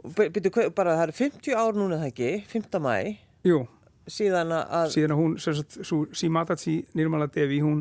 Byrju, 0.04 0.68
bara 0.76 0.98
það 0.98 1.06
eru 1.06 1.16
50 1.16 1.54
ár 1.56 1.78
núna 1.78 1.96
það 2.02 2.10
ekki, 2.10 2.30
5. 2.50 2.74
mæ, 2.84 2.96
Jú, 3.48 3.62
síðan 4.10 4.52
að, 4.52 4.90
síðan 4.92 5.14
að 5.14 5.20
hún, 5.22 5.36
svo 5.40 6.00
Simatachi 6.12 6.74
Nirmala 6.96 7.28
Devi, 7.32 7.62
hún, 7.64 7.80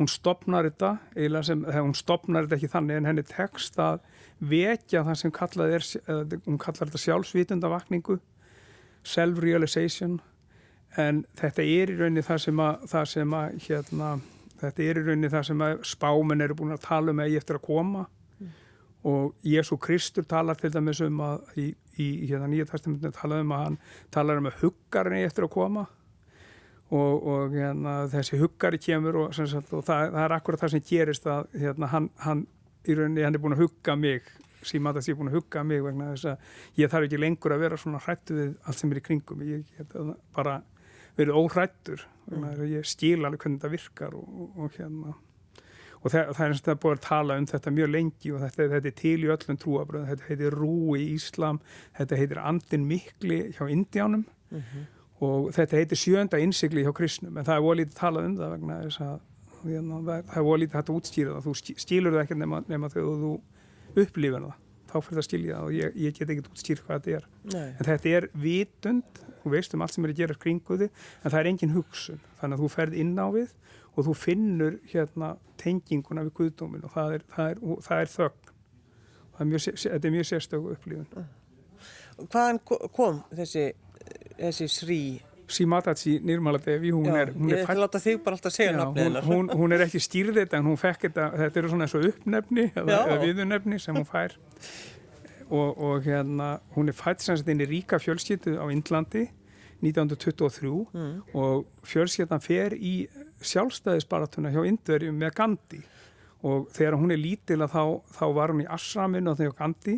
hún 0.00 0.08
stopnar 0.08 0.64
þetta, 0.70 0.94
eiginlega 1.12 1.48
sem, 1.50 1.66
hún 1.76 1.92
stopnar 1.96 2.46
þetta 2.46 2.56
ekki 2.56 2.72
þannig 2.72 3.00
en 3.00 3.10
henni 3.10 3.26
tekst 3.28 3.76
að 3.84 4.00
vekja 4.40 5.04
það 5.04 5.20
sem 5.20 5.36
kallað 5.36 5.76
er, 5.76 5.86
eða, 6.06 6.40
hún 6.46 6.58
kallar 6.62 6.88
þetta 6.88 7.04
sjálfsvitundavakningu, 7.04 8.18
self-realization, 9.12 10.18
en 10.96 11.24
þetta 11.36 11.64
er 11.64 11.92
í 11.92 11.98
rauninni 12.00 12.24
það 12.24 12.44
sem 12.46 12.64
að, 12.64 12.84
það 12.94 13.10
sem 13.12 13.40
að, 13.42 13.58
hérna, 13.68 14.12
þetta 14.64 14.86
er 14.86 15.02
í 15.02 15.08
rauninni 15.10 15.36
það 15.36 15.50
sem 15.50 15.66
að 15.68 15.82
spámen 15.92 16.48
eru 16.48 16.56
búin 16.62 16.76
að 16.78 16.86
tala 16.88 17.12
um 17.12 17.26
ég 17.26 17.42
eftir 17.42 17.60
að 17.60 17.68
koma 17.68 18.08
og 19.08 19.34
Jésu 19.44 19.78
Kristur 19.80 20.26
talar 20.28 20.58
til 20.58 20.72
dæmis 20.74 21.00
um 21.04 21.20
að 21.24 21.60
í, 21.60 21.68
í 21.96 22.08
hérna 22.28 22.48
nýja 22.50 22.66
testamentinu 22.68 23.14
talar 23.14 23.44
um 23.44 23.54
að 23.54 23.62
hann 23.64 23.78
talar 24.14 24.40
um 24.40 24.48
að 24.50 24.58
huggarinn 24.62 25.20
er 25.20 25.30
eftir 25.30 25.46
að 25.46 25.54
koma. 25.54 25.86
Og, 26.88 27.24
og 27.28 27.52
hérna, 27.52 28.06
þessi 28.08 28.38
huggari 28.40 28.78
kemur 28.80 29.18
og, 29.22 29.34
sagt, 29.36 29.72
og 29.76 29.84
það, 29.84 30.06
það 30.14 30.22
er 30.22 30.34
akkurat 30.38 30.62
það 30.62 30.74
sem 30.74 30.84
gerist 30.88 31.26
að 31.28 31.50
hérna, 31.60 31.90
hann, 31.92 32.08
hann 32.24 32.46
í 32.88 32.96
rauninni 32.96 33.26
hann 33.26 33.36
er 33.36 33.42
búin 33.44 33.56
að 33.56 33.66
hugga 33.66 33.96
mig. 34.00 34.30
Síma 34.66 34.90
að 34.90 34.98
það 34.98 35.06
sé 35.06 35.16
búin 35.18 35.30
að 35.30 35.38
hugga 35.38 35.64
mig 35.68 35.84
vegna 35.84 36.08
þess 36.14 36.30
að 36.32 36.80
ég 36.80 36.90
þarf 36.92 37.08
ekki 37.08 37.20
lengur 37.20 37.54
að 37.54 37.62
vera 37.64 37.78
svona 37.78 38.00
hrættu 38.02 38.38
við 38.38 38.56
allt 38.64 38.80
sem 38.80 38.92
er 38.92 39.00
í 39.00 39.04
kringum. 39.04 39.44
Ég 39.46 39.76
get 39.76 39.94
bara 40.36 40.58
verið 41.18 41.38
óhrættur 41.38 42.04
vegna 42.26 42.54
þess 42.54 42.64
að 42.64 42.74
ég 42.74 42.88
skil 42.88 43.20
alveg 43.20 43.44
hvernig 43.44 43.60
þetta 43.60 43.74
virkar 43.76 44.16
og, 44.18 44.48
og 44.56 44.80
hérna 44.80 45.14
og 46.02 46.12
það, 46.12 46.32
það 46.36 46.44
er 46.44 46.52
eins 46.52 46.62
og 46.62 46.68
það 46.68 46.80
búið 46.82 46.96
að 46.96 47.04
tala 47.08 47.38
um 47.38 47.46
þetta 47.52 47.72
mjög 47.74 47.90
lengi 47.94 48.32
og 48.34 48.42
þetta, 48.44 48.68
þetta 48.74 48.90
er 48.90 48.96
til 49.00 49.16
í 49.18 49.30
öllum 49.34 49.60
trúabröðum 49.62 50.10
þetta 50.12 50.28
heitir 50.28 50.56
Rú 50.58 50.76
í 50.98 51.06
Íslam 51.14 51.60
þetta 51.98 52.20
heitir 52.20 52.42
Andin 52.42 52.86
Mikli 52.88 53.40
hjá 53.56 53.64
Indiánum 53.66 54.24
mm 54.50 54.60
-hmm. 54.60 54.84
og 55.26 55.50
þetta 55.54 55.76
heitir 55.76 55.96
sjönda 55.98 56.38
innsikli 56.38 56.84
hjá 56.84 56.92
kristnum. 56.92 57.36
En 57.38 57.44
það 57.44 57.56
er 57.56 57.66
volítið 57.66 57.92
að 57.92 58.00
tala 58.00 58.24
um 58.24 58.36
það 58.36 58.50
vegna 58.50 58.80
þess 58.84 59.00
að 59.00 59.20
það 59.62 60.36
er 60.36 60.42
volítið 60.42 60.76
hægt 60.76 60.88
að 60.88 60.96
útskýra 60.96 61.34
það. 61.34 61.44
Þú 61.44 61.54
skilur 61.78 62.12
það 62.12 62.22
ekki 62.22 62.34
nema, 62.34 62.64
nema 62.68 62.88
þegar 62.88 63.22
þú 63.22 63.40
upplifir 63.96 64.40
það. 64.40 64.56
Þá 64.88 65.00
fyrir 65.00 65.16
það 65.16 65.18
að 65.18 65.28
skilja 65.28 65.56
það 65.56 65.64
og 65.64 65.72
ég, 65.72 65.96
ég 65.96 66.14
get 66.18 66.30
ekki 66.30 66.44
útskýrt 66.52 66.84
hvað 66.86 67.00
þetta 67.00 67.16
er. 67.16 67.24
Nei. 67.44 67.68
en 67.78 67.84
þetta 67.84 68.08
er 68.08 68.28
vitund 68.32 69.24
þú 69.42 69.50
veist 69.52 69.74
um 69.74 69.82
allt 69.82 69.94
sem 69.94 70.04
er 70.04 70.12
að 70.12 70.20
gera 70.22 70.34
kringuði 70.34 70.88
en 70.88 71.30
það 71.30 71.40
er 71.40 71.50
engin 71.52 71.74
hugsun. 71.76 72.20
Þannig 72.40 72.58
að 72.58 72.62
þú 72.62 72.70
ferð 72.74 72.94
inn 73.02 73.14
á 73.18 73.26
við 73.34 73.52
og 73.98 74.06
þú 74.06 74.14
finnur 74.14 74.78
hérna 74.92 75.32
tenginguna 75.58 76.22
við 76.28 76.36
guðdómin 76.38 76.86
og 76.86 76.94
það 76.94 77.16
er, 77.16 77.26
það 77.34 77.50
er, 77.50 77.62
það 77.88 78.04
er 78.04 78.12
þögn. 78.14 78.52
Það 79.34 79.42
er 79.44 79.50
mjög, 79.50 79.64
þetta 79.82 80.08
er 80.08 80.14
mjög 80.14 80.28
sérstöku 80.28 80.74
upplifun. 80.76 81.26
Hvaðan 82.18 82.60
kom 82.94 83.22
þessi 83.34 83.64
þessi 84.38 84.68
srí? 84.72 85.00
Simatachi 85.48 86.18
Nirmaladevi 86.20 86.90
hún 86.92 87.06
hún 87.32 87.54
hún, 89.24 89.48
hún 89.56 89.72
er 89.72 89.86
ekki 89.86 90.00
stýrð 90.04 90.42
þetta 90.42 90.58
en 90.60 90.68
hún 90.68 90.76
fekk 90.76 91.06
þetta 91.06 91.28
þetta 91.40 91.60
eru 91.62 91.70
svona 91.72 91.86
eins 91.86 91.94
og 91.96 92.04
uppnefni 92.10 92.66
eða, 92.74 92.98
eða 92.98 93.18
viðunefni 93.22 93.80
sem 93.80 93.96
hún 93.96 94.04
fær. 94.08 94.36
Og, 95.48 95.70
og 95.80 96.04
hérna 96.04 96.58
hún 96.74 96.92
er 96.92 96.96
fætt 96.98 97.24
sem 97.24 97.38
sagt 97.40 97.48
inn 97.48 97.64
í 97.64 97.68
ríka 97.70 97.96
fjölskyttu 98.02 98.58
á 98.60 98.68
Indlandi 98.68 99.24
1923 99.84 100.70
mm. 100.92 101.12
og 101.38 101.68
fjölskyttan 101.86 102.42
fer 102.42 102.74
í 102.74 103.06
sjálfstæðisbaratuna 103.46 104.52
hjá 104.54 104.64
Indverjum 104.66 105.18
með 105.20 105.34
Gandhi. 105.38 105.80
Og 106.46 106.68
þegar 106.74 106.98
hún 106.98 107.14
er 107.14 107.20
lítil 107.22 107.60
að 107.62 107.74
þá, 107.74 107.84
þá 108.18 108.26
var 108.34 108.52
hún 108.54 108.64
í 108.64 108.68
Asraminu 108.78 109.32
og 109.32 109.40
þegar 109.40 109.56
Gandhi 109.58 109.96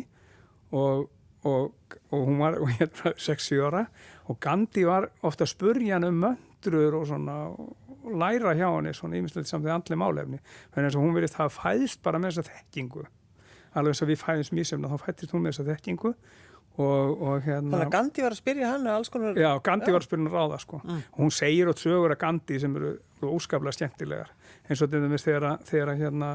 og, 0.77 1.05
og, 1.49 1.97
og 2.09 2.25
hún 2.29 2.41
var 2.41 2.57
hérna 2.79 3.13
60 3.17 3.65
ára. 3.67 3.85
Og 4.29 4.39
Gandhi 4.41 4.85
var 4.87 5.09
ofta 5.25 5.47
að 5.47 5.53
spurja 5.55 5.97
hann 5.97 6.09
um 6.09 6.21
möndrur 6.25 7.01
og 7.01 7.07
svona 7.09 7.37
og 8.01 8.17
læra 8.17 8.53
hjá 8.57 8.67
henni 8.67 8.93
svona 8.97 9.19
ímislegt 9.19 9.49
samt 9.49 9.65
því 9.65 9.73
andli 9.75 9.97
málefni. 9.99 10.39
Þannig 10.73 10.95
að 10.95 11.01
hún 11.03 11.17
verið 11.17 11.35
það 11.35 11.57
fæðist 11.57 12.01
bara 12.05 12.21
með 12.21 12.33
þessa 12.33 12.49
þekkingu. 12.49 13.03
Alveg 13.77 13.93
eins 13.93 14.01
og 14.03 14.09
við 14.09 14.21
fæðist 14.21 14.55
mjög 14.55 14.69
semna 14.71 14.89
þá 14.91 15.05
fættist 15.05 15.35
hún 15.35 15.45
með 15.45 15.53
þessa 15.53 15.67
þekkingu 15.69 16.13
Og, 16.79 17.19
og 17.19 17.41
hérna, 17.43 17.73
Þannig 17.73 17.83
að 17.83 17.91
Gandhi 17.91 18.23
var 18.23 18.33
að 18.33 18.39
spyrja 18.39 18.67
hann 18.71 18.85
alls 18.87 19.11
konar 19.11 19.35
Já, 19.35 19.49
Gandhi 19.59 19.91
já. 19.91 19.95
var 19.95 20.03
að 20.03 20.07
spyrja 20.07 20.23
hann 20.23 20.35
ráða 20.37 20.59
sko. 20.61 20.79
mm. 20.85 21.01
hún 21.17 21.33
segir 21.35 21.67
og 21.67 21.81
sögur 21.81 22.13
að 22.15 22.21
Gandhi 22.21 22.59
sem 22.63 22.77
eru 22.79 22.93
óskaplega 23.27 23.75
skemmtilegar 23.75 24.31
eins 24.69 24.79
og 24.79 24.93
þetta 24.93 25.19
þegar, 25.19 25.47
þegar, 25.67 25.91
hérna, 25.99 26.29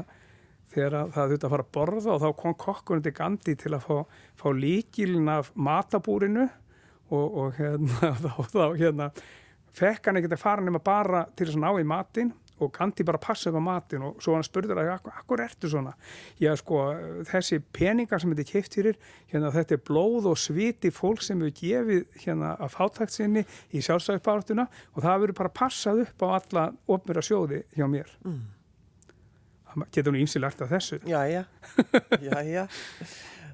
þegar 0.75 0.97
það 1.15 1.33
þurfti 1.33 1.47
að 1.49 1.55
fara 1.55 1.65
að 1.65 1.73
borða 1.79 2.13
og 2.13 2.21
þá 2.21 2.27
kom 2.43 2.55
kokkurinn 2.67 3.07
til 3.07 3.15
Gandhi 3.17 3.57
til 3.57 3.73
að 3.73 3.87
fá, 3.87 4.21
fá 4.37 4.47
líkilin 4.53 5.33
af 5.33 5.49
matabúrinu 5.55 6.45
og, 6.45 7.25
og 7.25 7.57
hérna, 7.57 8.13
þá, 8.23 8.31
þá 8.53 8.65
hérna, 8.77 9.09
fekk 9.77 10.11
hann 10.11 10.21
ekkert 10.21 10.37
að 10.37 10.43
fara 10.43 10.67
nema 10.67 10.83
bara 10.83 11.25
til 11.33 11.49
þess 11.49 11.57
að 11.57 11.65
ná 11.65 11.81
í 11.81 11.87
matin 11.87 12.33
og 12.59 12.71
Gandhi 12.73 13.05
bara 13.05 13.21
passa 13.21 13.51
upp 13.51 13.59
á 13.59 13.63
matin 13.63 14.05
og 14.07 14.21
svo 14.23 14.35
hann 14.35 14.45
spurður 14.45 14.81
að 14.81 14.91
akkur 15.11 15.43
ertu 15.43 15.69
svona? 15.71 15.93
Já 16.41 16.53
sko 16.57 16.81
þessi 17.29 17.59
peningar 17.73 18.21
sem 18.21 18.33
þetta 18.33 18.51
keift 18.51 18.77
fyrir 18.79 18.99
hérna 19.31 19.53
þetta 19.55 19.77
er 19.77 19.85
blóð 19.89 20.29
og 20.33 20.41
sviti 20.41 20.91
fólk 20.93 21.23
sem 21.25 21.41
hefur 21.43 21.55
gefið 21.61 22.19
hérna 22.25 22.55
að 22.57 22.75
fátækt 22.75 23.15
sinni 23.15 23.45
í 23.71 23.83
sjálfstæðisbártuna 23.85 24.67
og 24.93 25.01
það 25.05 25.23
verður 25.23 25.39
bara 25.41 25.55
passað 25.61 26.03
upp 26.07 26.25
á 26.25 26.27
alla 26.41 26.67
ofnverða 26.87 27.25
sjóði 27.29 27.63
hjá 27.77 27.87
mér. 27.91 28.13
Mm. 28.25 28.45
getur 29.91 30.11
hún 30.11 30.21
ímsilagt 30.23 30.61
af 30.61 30.71
þessu? 30.73 31.01
Já 31.05 31.21
já. 31.29 31.43
Já 32.21 32.41
já 32.41 32.67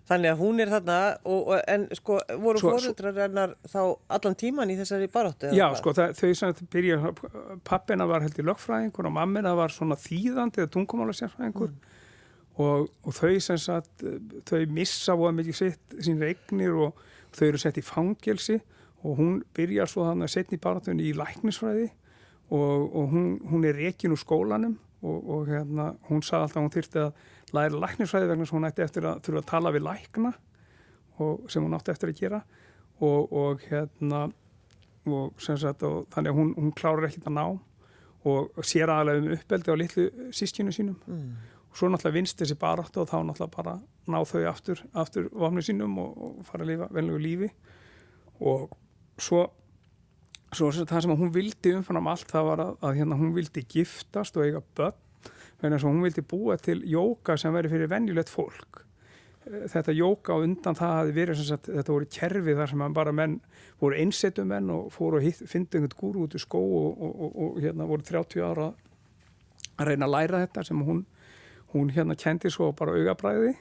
Þannig 0.03 0.33
að 0.33 0.41
hún 0.43 0.59
er 0.59 0.71
þarna, 0.73 0.97
og, 1.23 1.45
og, 1.47 1.59
en 1.71 1.85
sko, 1.95 2.17
voru 2.43 2.59
fóröldrar 2.59 3.19
hennar 3.23 3.53
þá 3.71 3.79
allan 4.17 4.35
tíman 4.35 4.73
í 4.73 4.75
þessari 4.75 5.07
baráttu? 5.11 5.51
Já, 5.55 5.63
sko, 5.79 5.93
það, 5.95 6.17
þau 6.19 6.33
sem 6.35 6.51
þetta 6.51 6.67
byrja, 6.75 7.11
pappina 7.69 8.07
var 8.09 8.25
held 8.25 8.41
í 8.41 8.45
lögfræðingur 8.49 9.07
og 9.07 9.15
mammina 9.15 9.53
var 9.55 9.71
svona 9.71 9.95
þýðandi 10.03 10.59
eða 10.59 10.73
tungumála 10.75 11.15
sérfræðingur 11.15 11.71
mm. 11.71 11.95
og, 12.65 12.91
og 12.91 13.15
þau 13.15 13.31
sem 13.47 13.61
sagt, 13.63 14.03
þau 14.49 14.59
missa 14.75 15.15
voða 15.19 15.37
mikið 15.39 15.59
sitt, 15.61 15.97
sín 16.03 16.19
regnir 16.19 16.75
og 16.75 16.99
þau 17.37 17.45
eru 17.47 17.63
sett 17.63 17.79
í 17.79 17.87
fangelsi 17.87 18.59
og 19.03 19.19
hún 19.21 19.37
byrjar 19.55 19.87
svo 19.91 20.09
þannig 20.09 20.27
að 20.27 20.35
setja 20.35 20.57
í 20.57 20.63
baráttunni 20.63 21.07
í 21.07 21.15
læknisfræði 21.15 21.87
og 22.53 23.07
hún, 23.09 23.37
hún 23.49 23.63
er 23.65 23.79
rekin 23.79 24.13
úr 24.13 24.19
skólanum 24.19 24.75
og 25.03 25.47
hérna, 25.47 25.93
hún 26.07 26.21
sagði 26.23 26.45
alltaf 26.45 26.59
að 26.59 26.65
hún 26.65 26.75
þyrti 26.75 27.01
að 27.01 27.23
læra 27.53 27.81
læknisfræði 27.83 28.29
vegna 28.31 28.47
sem 28.49 28.57
hún 28.57 28.67
ætti 28.69 28.85
eftir 28.85 29.07
að 29.07 29.21
þurfa 29.25 29.43
að 29.43 29.49
tala 29.51 29.73
við 29.73 29.85
lækna 29.87 30.33
og, 31.21 31.45
sem 31.51 31.63
hún 31.63 31.75
átti 31.77 31.93
eftir 31.93 32.11
að 32.13 32.19
gera. 32.19 32.41
Og, 33.03 33.33
og 33.33 33.63
hérna 33.67 34.25
og, 35.09 35.41
sagt, 35.41 35.83
og 35.83 36.07
þannig 36.13 36.31
að 36.31 36.39
hún, 36.39 36.51
hún 36.57 36.75
klárar 36.77 37.09
ekkit 37.09 37.27
að 37.29 37.37
ná 37.37 37.45
og 38.23 38.61
sér 38.63 38.91
aðalega 38.91 39.19
um 39.19 39.33
uppeldi 39.35 39.73
á 39.73 39.75
litlu 39.75 40.05
sískinu 40.35 40.71
sínum. 40.71 40.99
Mm. 41.07 41.33
og 41.73 41.79
svo 41.79 41.89
náttúrulega 41.89 42.15
vinst 42.19 42.39
þessi 42.39 42.55
baráttu 42.59 43.01
og 43.01 43.09
þá 43.09 43.17
náttúrulega 43.25 43.55
bara 43.55 43.73
ná 44.07 44.19
þau 44.29 44.43
aftur, 44.47 44.83
aftur 44.93 45.27
vafnum 45.31 45.65
sínum 45.65 45.97
og 45.99 46.43
fara 46.47 46.63
að 46.63 46.69
lifa 46.69 46.87
velnögu 46.93 47.21
lífi. 47.23 47.49
Og 48.39 48.69
svo, 49.17 49.47
svo 50.53 50.71
það 50.71 51.05
sem 51.05 51.15
hún 51.17 51.33
vildi 51.33 51.73
umfram 51.79 52.07
allt 52.11 52.31
það 52.31 52.49
var 52.51 52.63
að, 52.63 52.75
að 52.79 52.99
hérna, 52.99 53.19
hún 53.19 53.33
vildi 53.35 53.65
giftast 53.73 54.37
og 54.37 54.45
eiga 54.45 54.63
börn 54.77 55.02
vegna 55.63 55.77
þess 55.77 55.87
að 55.87 55.93
hún 55.93 56.07
vildi 56.07 56.25
búa 56.27 56.57
til 56.59 56.79
jóka 56.91 57.37
sem 57.39 57.55
veri 57.55 57.71
fyrir 57.71 57.91
venjulegt 57.91 58.31
fólk. 58.31 58.83
Eh, 59.47 59.65
þetta 59.71 59.95
jóka 59.95 60.35
og 60.35 60.47
undan 60.47 60.77
það 60.77 60.95
hafi 60.99 61.15
verið 61.17 61.43
sagt, 61.47 61.69
þetta 61.71 61.95
voru 61.95 62.09
kerfi 62.11 62.57
þar 62.59 62.71
sem 62.71 62.85
bara 62.95 63.15
menn 63.15 63.39
voru 63.81 63.99
einsetu 63.99 64.45
menn 64.47 64.71
og 64.71 64.91
fóru 64.95 65.19
að 65.19 65.43
finna 65.49 65.79
einhvern 65.79 65.99
gúru 65.99 66.25
út 66.27 66.35
í 66.37 66.41
skó 66.41 66.61
og, 66.61 66.89
og, 66.93 67.15
og, 67.27 67.37
og 67.45 67.61
hérna 67.63 67.87
voru 67.89 68.05
30 68.07 68.43
ára 68.43 68.71
að 69.77 69.89
reyna 69.89 70.07
að 70.07 70.15
læra 70.15 70.43
þetta 70.45 70.65
sem 70.67 70.83
hún, 70.85 71.05
hún 71.73 71.91
hérna 71.93 72.15
kendi 72.19 72.51
svo 72.53 72.71
bara 72.77 72.93
augabræði 72.95 73.55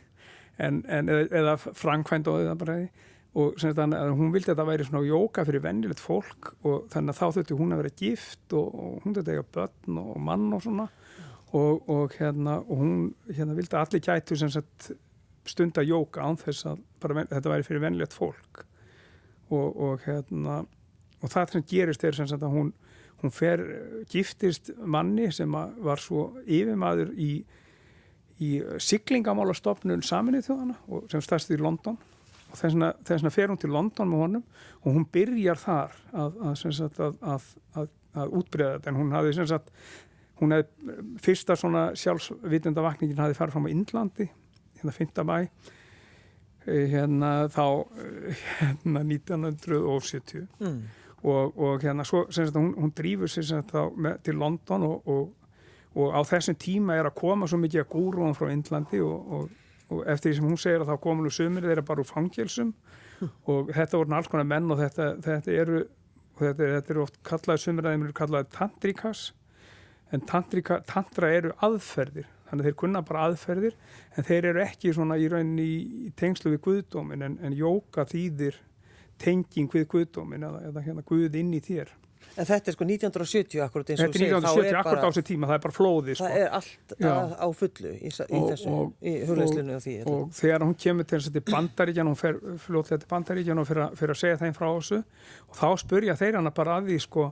en, 0.61 0.83
en, 0.87 1.09
eða 1.09 1.57
framkvæmd 1.59 2.29
og 2.29 2.43
augabræði. 2.43 2.91
Og 3.33 3.55
sagt 3.57 3.79
að 3.81 4.11
hún 4.13 4.29
vildi 4.35 4.51
að 4.53 4.59
það 4.59 4.69
væri 4.69 4.85
svona 4.85 5.07
jóka 5.09 5.43
fyrir 5.49 5.63
venjulegt 5.65 6.03
fólk 6.05 6.51
og 6.69 6.83
þannig 6.93 7.15
að 7.15 7.21
þá 7.23 7.37
þurfti 7.39 7.57
hún 7.57 7.73
að 7.73 7.81
vera 7.81 7.93
gift 7.97 8.57
og 8.59 8.75
hún 9.07 9.15
þurfti 9.17 9.23
að 9.33 9.39
eiga 9.39 9.45
börn 9.57 10.01
og 10.03 10.19
mann 10.21 10.51
og 10.53 10.61
svona 10.67 10.85
og, 11.53 11.89
og 11.89 12.15
hérna 12.19 12.59
og 12.63 12.79
hún 12.81 13.01
hérna 13.29 13.57
vildi 13.57 13.77
að 13.77 13.87
allir 13.87 14.05
gætu 14.07 14.39
sem 14.41 14.53
sagt 14.53 14.93
stunda 15.49 15.83
jóka 15.83 16.23
án 16.25 16.39
þess 16.41 16.69
að 16.71 16.85
bara, 17.03 17.27
þetta 17.31 17.53
væri 17.53 17.67
fyrir 17.67 17.83
venlegt 17.83 18.15
fólk. 18.17 18.65
Og, 19.53 19.69
og 19.77 20.07
hérna 20.07 20.63
og 21.23 21.31
það 21.31 21.57
sem 21.57 21.67
gerist 21.69 22.05
er 22.05 22.17
sem 22.17 22.29
sagt 22.31 22.43
að 22.43 22.57
hún 22.57 22.73
hún 23.23 23.31
fer, 23.31 23.63
giftist 24.11 24.73
manni 24.79 25.31
sem 25.35 25.51
var 25.53 26.01
svo 26.03 26.33
yfirmaður 26.43 27.13
í, 27.15 27.33
í 28.43 28.51
siglingamálastofnun 28.83 30.03
saminnið 30.07 30.49
þjóðana 30.49 31.03
sem 31.13 31.23
stærst 31.25 31.53
í 31.55 31.61
London. 31.61 31.99
Og 32.53 32.59
þess 32.59 32.77
vegna 33.09 33.33
fer 33.33 33.53
hún 33.53 33.61
til 33.61 33.71
London 33.73 34.11
með 34.11 34.25
honum 34.27 34.47
og 34.83 34.89
hún 34.91 35.07
byrjar 35.15 35.61
þar 35.63 35.95
að, 36.13 36.41
að, 36.51 37.47
að, 37.73 37.93
að 38.13 38.35
útbreyða 38.41 38.75
þetta. 38.75 38.91
En 38.91 38.99
hún 38.99 39.15
hafi 39.15 39.37
sem 39.39 39.49
sagt 39.49 39.71
hún 40.43 40.53
hefði, 40.57 40.97
fyrsta 41.23 41.57
svona 41.57 41.87
sjálfsvitundavakningin 41.99 43.21
hafi 43.23 43.37
farið 43.39 43.55
fram 43.57 43.69
á 43.69 43.73
Índlandi 43.73 44.27
hérna 44.81 44.95
5. 44.97 45.23
mæ 45.29 45.37
eh, 46.67 46.87
hérna 46.93 47.31
þá 47.53 47.65
eh, 48.03 48.43
hérna 48.61 49.05
1970 49.07 50.49
Mm. 50.61 50.83
og, 51.23 51.59
og 51.59 51.81
hérna 51.83 52.05
svo 52.05 52.25
sagt, 52.31 52.57
hún, 52.57 52.75
hún 52.75 52.93
drífur 52.99 53.31
sér 53.31 53.47
sagt, 53.47 53.71
þá 53.73 53.93
með, 53.97 54.19
til 54.27 54.35
London 54.39 54.83
og, 54.83 55.09
og, 55.09 55.33
og 55.95 56.15
á 56.15 56.21
þessum 56.27 56.57
tíma 56.59 56.97
er 56.99 57.07
að 57.07 57.15
koma 57.21 57.47
svo 57.47 57.59
mikið 57.63 57.85
að 57.85 57.91
gúrúan 57.95 58.35
frá 58.35 58.51
Indlandi 58.51 59.01
og, 59.01 59.33
og, 59.33 59.51
og 59.93 60.07
eftir 60.11 60.33
því 60.33 60.37
sem 60.41 60.49
hún 60.51 60.59
segir 60.59 60.83
að 60.83 60.91
þá 60.91 61.01
komin 61.05 61.29
úr 61.29 61.37
sömur 61.37 61.67
þeirra 61.69 61.85
bara 61.87 62.03
úr 62.03 62.09
fangelsum 62.11 62.73
og 63.47 63.71
þetta 63.71 63.99
voru 64.01 64.17
alls 64.19 64.31
konar 64.33 64.49
menn 64.51 64.71
og 64.75 64.81
þetta, 64.83 65.13
þetta 65.23 65.53
eru 65.63 65.83
þetta, 66.41 66.67
þetta 66.75 66.91
eru 66.97 67.03
oft 67.05 67.21
kallaði 67.23 67.63
sömur 67.69 67.87
að 67.87 67.95
þeim 67.95 68.07
eru 68.09 68.17
kallaði 68.19 68.51
tantrikas 68.57 69.21
en 70.13 70.21
tantrika, 70.29 70.81
tantra 70.87 71.31
eru 71.33 71.53
aðferðir 71.65 72.27
þannig 72.51 72.67
að 72.67 72.69
þeir 72.69 72.79
kunna 72.83 73.01
bara 73.09 73.25
aðferðir 73.31 73.77
en 74.19 74.27
þeir 74.29 74.51
eru 74.53 74.61
ekki 74.67 74.93
svona 74.93 75.17
í 75.17 75.29
rauninni 75.33 75.65
í, 75.65 76.13
tengslu 76.21 76.53
við 76.53 76.61
guðdómin 76.67 77.25
en, 77.25 77.39
en 77.43 77.57
jóka 77.57 78.05
þýðir 78.11 78.59
tenging 79.23 79.71
við 79.73 79.87
guðdómin 79.93 80.45
eða, 80.49 80.61
eða 80.71 80.85
hérna 80.87 81.05
guð 81.09 81.37
inn 81.41 81.53
í 81.57 81.61
þér 81.65 81.93
En 82.39 82.47
þetta 82.49 82.71
er 82.71 82.75
sko 82.77 82.85
1970 82.87 83.61
akkurat 83.61 83.91
eins 83.93 84.01
og 84.01 84.07
Þetta 84.07 84.21
er 84.23 84.31
1970 84.31 84.77
akkurat 84.79 85.03
á 85.05 85.09
þessu 85.11 85.23
tíma, 85.27 85.49
það 85.51 85.57
er 85.59 85.63
bara 85.67 85.75
flóði 85.77 86.15
sko. 86.17 86.29
Það 86.31 86.37
er 86.39 86.53
allt 86.57 86.93
að, 86.97 87.33
á 87.37 87.47
fullu 87.59 87.91
í, 87.93 87.99
í 87.99 88.13
Og- 88.39 88.47
þessu, 88.53 88.71
og- 88.73 88.93
í 89.03 89.13
hugleislinu 89.29 89.75
og 89.77 89.83
því. 89.85 89.95
og, 90.07 90.15
og 90.15 90.37
þegar 90.39 90.65
hún 90.65 90.77
kemur 90.85 91.09
til 91.11 91.19
þess 91.19 91.29
að 91.29 91.37
til 91.37 91.45
bandaríkjan 91.51 92.09
hún 92.13 92.17
fer 92.23 92.39
fljótlega 92.63 93.03
til 93.03 93.11
bandaríkjan 93.11 93.61
og 93.61 93.69
fyrir, 93.69 93.83
að- 93.85 93.99
fyrir 94.01 94.15
að 94.17 94.21
segja 94.23 94.39
þeim 94.41 94.57
frá 94.57 94.69
þessu 94.71 95.01
og 95.03 95.59
þá 95.61 95.67
spurja 95.83 96.17
þeir 96.23 96.39
hana 96.41 96.55
bara 96.57 96.79
að 96.79 96.89
því 96.89 96.99
sko 97.05 97.27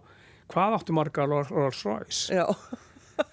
hvað 0.50 0.78
áttu 0.78 0.96
marga 0.96 1.26
Rolls 1.28 1.84
Royce? 1.86 2.34
Já, 2.34 2.46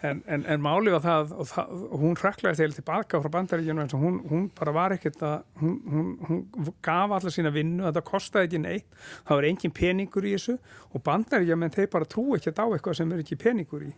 en, 0.06 0.24
en, 0.28 0.46
en 0.46 0.64
máli 0.64 0.92
var 0.94 1.04
það 1.04 1.34
og, 1.36 1.50
það, 1.52 1.76
og 1.88 2.02
hún 2.02 2.18
hreklaði 2.20 2.60
þegar 2.62 2.76
tilbaka 2.78 3.22
frá 3.24 3.32
bandaríkjanu 3.38 3.84
eins 3.84 3.96
og 3.98 4.04
hún, 4.04 4.18
hún 4.30 4.50
bara 4.58 4.74
var 4.76 4.96
ekkert 4.98 5.22
að 5.26 5.38
hún, 5.62 5.78
hún, 5.92 6.10
hún 6.28 6.74
gaf 6.86 7.16
alla 7.20 7.34
sína 7.34 7.54
vinnu 7.56 7.86
þetta 7.88 8.04
kostaði 8.08 8.50
ekki 8.50 8.64
neitt, 8.64 9.00
það 9.28 9.42
var 9.42 9.50
engin 9.52 9.76
peningur 9.78 10.28
í 10.28 10.36
þessu 10.36 10.58
og 10.92 11.06
bandaríkjaman 11.08 11.74
þeir 11.78 11.90
bara 11.96 12.10
trú 12.10 12.28
ekki 12.38 12.54
á 12.54 12.66
eitthvað 12.66 13.00
sem 13.02 13.16
er 13.16 13.24
ekki 13.24 13.40
peningur 13.42 13.88
í. 13.88 13.94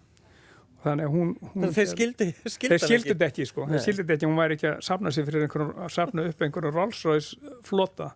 Þannig 0.80 1.10
að 1.10 1.16
hún, 1.16 1.32
hún 1.52 1.68
að 1.68 1.74
þeir 1.76 1.90
skildi, 1.92 2.26
skildi 2.48 2.70
Þeir 2.72 2.86
skildu 2.86 3.10
þetta 3.10 3.28
ekki 3.28 3.46
sko, 3.50 3.66
þeir 3.68 3.82
skildu 3.84 4.04
þetta 4.06 4.16
ekki, 4.16 4.30
hún 4.30 4.40
væri 4.40 4.56
ekki 4.56 4.70
að 4.70 4.78
safna 4.88 5.12
sig 5.12 5.26
fyrir 5.28 5.44
einhverjum, 5.44 5.74
að 5.76 5.90
safna 5.92 6.24
upp 6.30 6.44
einhverjum 6.46 6.76
Rolls 6.78 7.02
Royce 7.04 7.56
flota. 7.68 8.14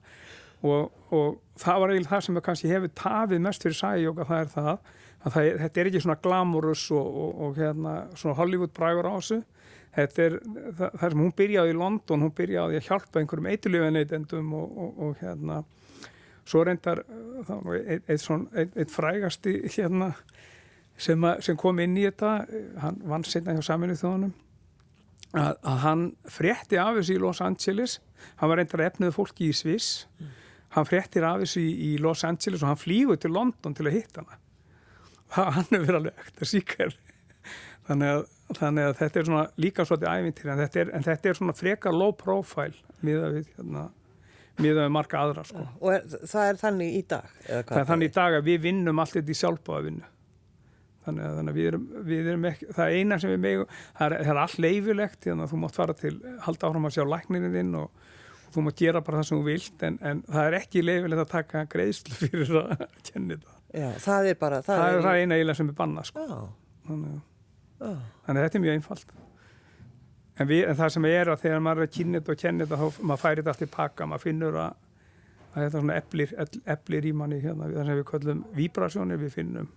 Og, 0.63 0.93
og 1.11 1.41
það 1.59 1.81
var 1.81 1.91
eiginlega 1.91 2.13
það 2.13 2.23
sem 2.23 2.39
kannski 2.45 2.71
hefur 2.71 2.93
tafið 2.95 3.43
mest 3.43 3.65
fyrir 3.67 3.75
sæjóka, 3.81 4.27
það 4.29 4.45
er 4.45 4.53
það 4.53 4.93
að 5.23 5.35
það, 5.35 5.49
þetta 5.63 5.81
er 5.81 5.89
ekki 5.89 6.03
svona 6.03 6.19
glamurus 6.23 6.85
og, 6.93 7.19
og, 7.23 7.33
og 7.45 7.59
hérna, 7.59 7.93
svona 8.19 8.37
Hollywood 8.39 8.73
brægur 8.75 9.09
á 9.09 9.13
þessu. 9.15 9.39
Þetta 9.93 10.23
er 10.25 10.35
það, 10.41 10.87
það 10.87 11.07
sem 11.13 11.23
hún 11.23 11.33
byrjaði 11.37 11.73
í 11.73 11.79
London, 11.79 12.25
hún 12.25 12.35
byrjaði 12.37 12.79
að 12.79 12.87
hjálpa 12.89 13.21
einhverjum 13.21 13.49
eiturlífinneitendum 13.53 14.53
og, 14.57 14.77
og, 14.85 15.01
og 15.07 15.17
hérna 15.21 15.63
svo 16.43 16.63
reyndar 16.67 17.03
eitt, 17.07 18.09
eitt, 18.09 18.25
eitt, 18.51 18.73
eitt 18.75 18.91
frægasti 18.91 19.53
hérna 19.77 20.09
sem, 20.99 21.21
að, 21.23 21.43
sem 21.45 21.59
kom 21.59 21.79
inn 21.79 21.95
í 21.95 22.03
þetta 22.09 22.33
hann 22.81 22.99
vann 23.07 23.23
setna 23.27 23.55
hjá 23.55 23.63
saminu 23.69 23.95
þjóðunum 23.95 24.33
að, 25.33 25.55
að 25.61 25.81
hann 25.85 26.05
frétti 26.29 26.79
af 26.81 26.97
þessu 26.99 27.15
í 27.15 27.21
Los 27.23 27.41
Angeles. 27.45 27.97
Hann 28.41 28.51
var 28.51 28.61
reyndar 28.61 28.87
efnið 28.89 29.15
fólki 29.15 29.49
í 29.49 29.57
Sviss. 29.57 30.05
Hann 30.75 30.87
fréttir 30.89 31.25
af 31.27 31.41
þessu 31.43 31.63
í, 31.63 31.73
í 31.87 31.91
Los 32.01 32.23
Angeles 32.27 32.63
og 32.63 32.73
hann 32.73 32.81
flýgur 32.81 33.19
til 33.21 33.33
London 33.33 33.77
til 33.77 33.87
að 33.89 33.99
hitta 34.01 34.23
hana 34.23 34.42
hann 35.37 35.67
er 35.71 35.83
verið 35.83 35.99
alveg 35.99 36.23
ekta 36.27 36.47
síkar 36.47 36.95
þannig 37.87 38.13
að, 38.13 38.23
þannig 38.59 38.87
að 38.87 38.95
þetta 39.01 39.19
er 39.19 39.27
svona 39.29 39.43
líka 39.59 39.85
svolítið 39.87 40.13
ævintir 40.13 40.53
en 40.53 40.63
þetta 40.63 40.81
er, 40.83 40.93
en 40.93 41.05
þetta 41.07 41.29
er 41.29 41.39
svona 41.39 41.57
frekar 41.57 41.97
low 41.97 42.15
profile 42.15 42.97
miða 43.03 43.33
við 43.33 43.51
hérna, 43.57 43.89
miða 44.61 44.85
við 44.85 44.95
marga 44.95 45.21
aðra 45.25 45.43
sko. 45.47 45.65
Og 45.81 45.93
er, 45.95 46.07
það 46.29 46.47
er 46.47 46.59
þannig 46.61 46.97
í 46.97 47.03
dag? 47.13 47.37
það 47.49 47.77
er 47.81 47.89
þannig 47.91 48.11
í 48.11 48.15
dag 48.19 48.39
að 48.39 48.49
við 48.49 48.65
vinnum 48.67 49.03
allt 49.03 49.17
þetta 49.17 49.33
í 49.33 49.39
sjálfbáða 49.41 49.85
vinnu 49.89 50.09
þannig 51.03 51.25
að, 51.27 51.37
þannig 51.37 51.51
að 51.51 51.57
við, 51.57 51.69
erum, 51.69 51.87
við 52.07 52.29
erum 52.31 52.47
ekki 52.47 52.69
það 52.77 52.85
er 52.85 53.01
eina 53.01 53.19
sem 53.19 53.33
við 53.33 53.41
megum, 53.43 53.73
það 53.97 54.05
er, 54.05 54.27
er 54.31 54.41
allt 54.43 54.59
leifilegt 54.63 55.27
þannig 55.27 55.45
að 55.45 55.53
þú 55.53 55.61
mátt 55.63 55.79
fara 55.79 55.95
til, 55.99 56.13
halda 56.45 56.69
áfram 56.69 56.87
að 56.87 56.95
sjá 56.95 57.03
læknirinn 57.11 57.57
þinn 57.57 57.73
og, 57.81 58.05
og 58.45 58.55
þú 58.55 58.63
mátt 58.67 58.79
gera 58.79 59.01
bara 59.03 59.19
það 59.19 59.27
sem 59.29 59.41
þú 59.41 59.47
vilt 59.49 59.83
en, 59.89 59.97
en 59.99 60.23
það 60.29 60.47
er 60.47 60.57
ekki 60.61 60.85
leifilegt 60.85 61.25
að 61.25 61.33
taka 61.33 61.65
greiðslu 61.73 62.19
fyrir 62.21 62.55
að 62.61 62.85
kenni 63.09 63.39
það 63.41 63.59
Já, 63.73 63.87
það 64.03 64.29
er 64.31 64.39
bara... 64.41 64.61
það, 64.65 64.81
er 64.87 64.99
í- 64.99 65.03
það 65.07 65.19
eina 65.23 65.37
eiginlega 65.39 65.57
sem 65.59 65.69
er 65.71 65.77
bannað 65.79 66.09
sko. 66.11 66.23
Já, 66.29 66.39
þannig, 66.87 67.13
að- 67.79 68.01
þannig 68.27 68.39
að 68.39 68.47
þetta 68.47 68.59
er 68.59 68.63
mjög 68.65 68.77
einfalt. 68.79 69.13
En, 70.33 70.47
við, 70.49 70.63
en 70.69 70.77
það 70.79 70.91
sem 70.95 71.05
er 71.09 71.29
að 71.33 71.41
þegar 71.43 71.59
maður 71.61 71.83
er 71.83 71.87
að 71.89 71.95
kynna 71.97 72.19
þetta 72.21 72.33
og 72.35 72.41
kenna 72.43 72.65
þetta 72.65 72.79
þá 72.81 73.01
maður 73.09 73.21
færi 73.23 73.41
þetta 73.41 73.51
allt 73.53 73.65
í 73.65 73.69
pakka, 73.77 74.07
maður 74.09 74.23
finnur 74.27 74.59
að 74.63 74.79
að 75.53 75.57
þetta 75.67 75.81
svona 75.83 75.95
eflir, 76.01 76.31
eflir 76.73 77.05
í 77.05 77.11
manni 77.13 77.37
hérna, 77.43 77.67
það 77.69 77.89
sem 77.89 77.97
við 77.99 78.05
kallum 78.09 78.39
vibrasjónir 78.57 79.19
við 79.21 79.33
finnum 79.35 79.67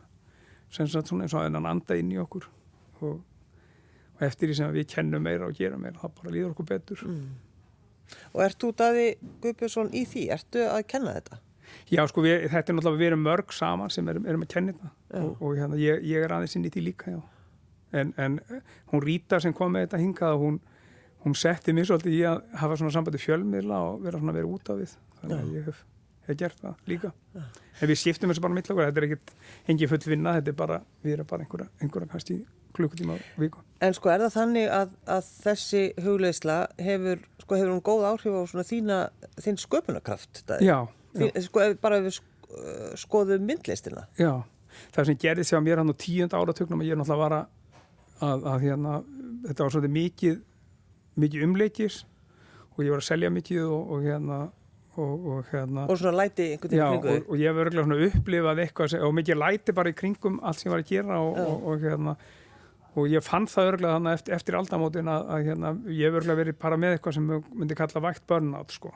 sem 0.72 0.88
svona 0.88 1.26
eins 1.26 1.34
og 1.36 1.44
enn 1.44 1.58
anda 1.68 1.98
inn 2.00 2.12
í 2.14 2.16
okkur. 2.22 2.46
Og, 3.04 3.18
og 4.16 4.22
eftir 4.24 4.48
því 4.48 4.56
sem 4.56 4.72
við 4.72 4.86
kennum 4.94 5.22
meira 5.28 5.50
og 5.50 5.58
gerum 5.58 5.84
meira, 5.84 6.00
það 6.00 6.14
bara 6.22 6.32
líður 6.32 6.54
okkur 6.54 6.68
betur. 6.70 7.02
Og 8.32 8.40
ert 8.46 8.56
þú 8.62 8.70
Daði 8.80 9.04
Guðbjörnsson 9.44 9.92
í 9.92 10.06
því? 10.08 10.24
Ertu 10.38 10.64
að 10.64 10.80
kenna 10.94 11.12
þetta? 11.18 11.38
Já, 11.90 12.02
sko, 12.10 12.22
við, 12.24 12.46
þetta 12.52 12.72
er 12.72 12.76
náttúrulega 12.78 13.02
við 13.02 13.10
erum 13.12 13.24
mörg 13.26 13.54
saman 13.54 13.92
sem 13.94 14.08
erum, 14.12 14.26
erum 14.26 14.46
að 14.46 14.52
kenna 14.54 14.74
þetta 14.74 14.90
Já. 14.90 15.20
og, 15.22 15.42
og 15.42 15.58
hérna, 15.58 15.80
ég, 15.80 16.06
ég 16.10 16.26
er 16.26 16.34
aðeins 16.36 16.56
inn 16.58 16.66
í 16.66 16.72
því 16.74 16.84
líka, 16.88 17.16
já. 17.16 17.20
En, 17.96 18.12
en 18.20 18.40
eh, 18.50 18.72
hún 18.92 19.04
Ríta 19.04 19.40
sem 19.42 19.54
kom 19.56 19.72
með 19.74 19.86
þetta 19.86 20.00
hingað, 20.02 20.38
hún, 20.42 20.58
hún 21.24 21.36
setti 21.38 21.74
mér 21.76 21.88
svolítið 21.88 22.16
í 22.18 22.24
að 22.28 22.42
hafa 22.62 22.80
svona 22.80 22.94
sambandi 22.96 23.22
fjölmiðla 23.22 23.82
og 23.90 24.02
vera 24.04 24.20
svona 24.22 24.34
vera 24.36 24.50
út 24.50 24.72
af 24.74 24.82
við. 24.82 24.96
Þannig 25.20 25.38
að 25.38 25.54
ég 25.54 25.70
hef, 25.70 25.80
hef 26.26 26.40
gert 26.42 26.60
það 26.64 26.90
líka. 26.90 27.12
En 27.36 27.90
við 27.90 28.00
skiptum 28.02 28.32
þessu 28.32 28.44
bara 28.44 28.56
mitt 28.56 28.70
okkur, 28.72 28.88
þetta 28.88 29.02
er 29.02 29.08
ekkit 29.08 29.34
engin 29.72 29.90
full 29.92 30.02
vinna, 30.10 30.36
þetta 30.40 30.52
er 30.52 30.58
bara, 30.58 30.80
við 31.04 31.16
erum 31.16 31.30
bara 31.30 31.46
einhverja, 31.46 31.68
einhverja 31.84 32.12
kannski 32.12 32.40
klukkutíma 32.76 33.16
viku. 33.40 33.62
En 33.84 33.94
sko 33.96 34.10
er 34.12 34.22
það 34.24 34.34
þannig 34.36 34.70
að, 34.72 34.92
að 35.16 35.30
þessi 35.44 35.82
hugleisla 36.04 36.58
hefur, 36.82 37.22
sko 37.42 37.58
hefur 37.58 37.72
hún 37.72 37.82
góð 37.84 38.06
áhrif 38.10 38.36
á 38.36 38.42
svona 38.50 38.66
þína, 38.68 38.98
þinn 39.44 39.60
sköpunarkraft? 39.60 40.42
Já, 40.48 40.58
já. 40.64 40.78
Þín, 40.80 40.95
sko 41.46 41.64
bara 41.82 42.00
ef 42.00 42.08
við 42.08 42.18
uh, 42.20 42.90
skoðum 43.00 43.46
myndlistina. 43.48 44.06
Já, 44.20 44.32
það 44.96 45.10
sem 45.10 45.20
gerði 45.26 45.46
sig 45.46 45.58
á 45.58 45.62
mér 45.64 45.82
hann 45.82 45.92
á 45.92 45.96
tíund 45.96 46.36
áratugnum 46.36 46.82
að 46.84 46.90
ég 46.90 47.00
náttúrulega 47.00 47.22
var 47.22 47.36
að, 47.38 47.48
að, 48.28 48.46
að 48.52 48.66
hérna, 48.66 48.98
þetta 49.48 49.64
var 49.64 49.74
svolítið 49.74 49.96
mikið, 49.96 50.38
mikið 51.24 51.48
umleikis 51.48 52.04
og 52.76 52.84
ég 52.84 52.92
var 52.92 53.02
að 53.02 53.08
selja 53.08 53.32
mikið 53.32 53.66
og, 53.66 53.92
og 53.96 54.06
hérna, 54.06 54.40
og, 54.96 55.28
og 55.32 55.52
hérna, 55.52 55.86
Og 55.88 56.00
svona 56.00 56.24
læti 56.24 56.50
einhvern 56.54 56.76
já, 56.76 56.86
veginn 56.86 57.04
kringu 57.04 57.14
og, 57.14 57.30
og 57.30 57.40
ég 57.40 57.50
hef 57.52 57.62
örgulega 57.64 57.86
svona 57.86 58.08
upplifað 58.10 58.64
eitthvað 58.64 58.96
og 59.06 59.14
mikið 59.20 59.40
læti 59.42 59.76
bara 59.76 59.92
í 59.92 59.96
kringum 59.96 60.40
allt 60.42 60.60
sem 60.60 60.68
ég 60.68 60.74
var 60.74 60.84
að 60.84 60.90
gera 60.90 61.20
og, 61.22 61.32
Já. 61.36 61.46
og, 61.46 61.66
og 61.70 61.86
hérna, 61.86 62.16
og 62.96 63.08
ég 63.12 63.24
fann 63.24 63.48
það 63.52 63.72
örgulega 63.72 63.96
þannig 63.98 64.18
eftir, 64.20 64.36
eftir 64.36 64.58
aldamótin 64.60 65.10
að, 65.12 65.26
að 65.36 65.50
hérna, 65.50 65.72
ég 65.88 66.08
hef 66.08 66.20
örgulega 66.20 66.42
verið 66.42 66.60
bara 66.66 66.80
með 66.80 66.96
eitthvað 66.96 67.18
sem 67.18 67.32
myndi 67.32 67.78
kalla 67.78 68.04
vægt 68.08 68.26
burnout, 68.28 68.76
sko 68.76 68.92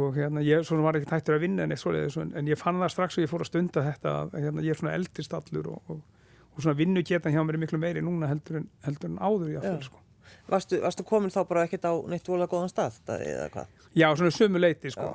og 0.00 0.16
hérna, 0.16 0.42
ég 0.44 0.64
svona 0.64 0.86
var 0.86 0.96
ekki 0.98 1.10
hættur 1.12 1.36
að 1.36 1.44
vinna 1.44 1.66
en, 1.66 1.74
svoleiðis, 1.76 2.16
en, 2.22 2.48
ég 2.48 2.60
fann 2.60 2.80
það 2.80 2.92
strax 2.94 3.18
og 3.18 3.26
ég 3.26 3.32
fór 3.32 3.44
að 3.44 3.50
stunda 3.50 3.84
þetta 3.84 4.14
að 4.22 4.36
hérna, 4.38 4.64
ég 4.64 4.72
er 4.72 4.80
svona 4.80 4.94
eldist 4.96 5.34
allur 5.36 5.68
og, 5.74 5.92
og, 5.92 6.30
og 6.52 6.64
svona 6.64 6.78
vinnugetan 6.78 7.34
hjá 7.34 7.42
mér 7.44 7.58
er 7.58 7.64
miklu 7.66 7.80
meiri 7.82 8.04
núna 8.04 8.30
heldur 8.30 8.62
en, 8.62 8.70
heldur 8.86 9.12
en 9.12 9.20
áður 9.20 9.52
í 9.52 9.58
Já. 9.58 9.60
að 9.68 9.84
sko. 9.88 10.00
Varstu, 10.48 10.80
varstu 10.82 11.04
komin 11.06 11.30
þá 11.30 11.42
bara 11.46 11.66
ekkert 11.66 11.84
á 11.86 11.92
neitt 12.08 12.26
vola 12.28 12.48
góðan 12.50 12.70
stað, 12.72 12.96
eða 13.20 13.46
hvað? 13.52 13.72
Já, 13.94 14.06
svona 14.16 14.32
sömu 14.32 14.60
leiti 14.62 14.90
sko. 14.90 15.10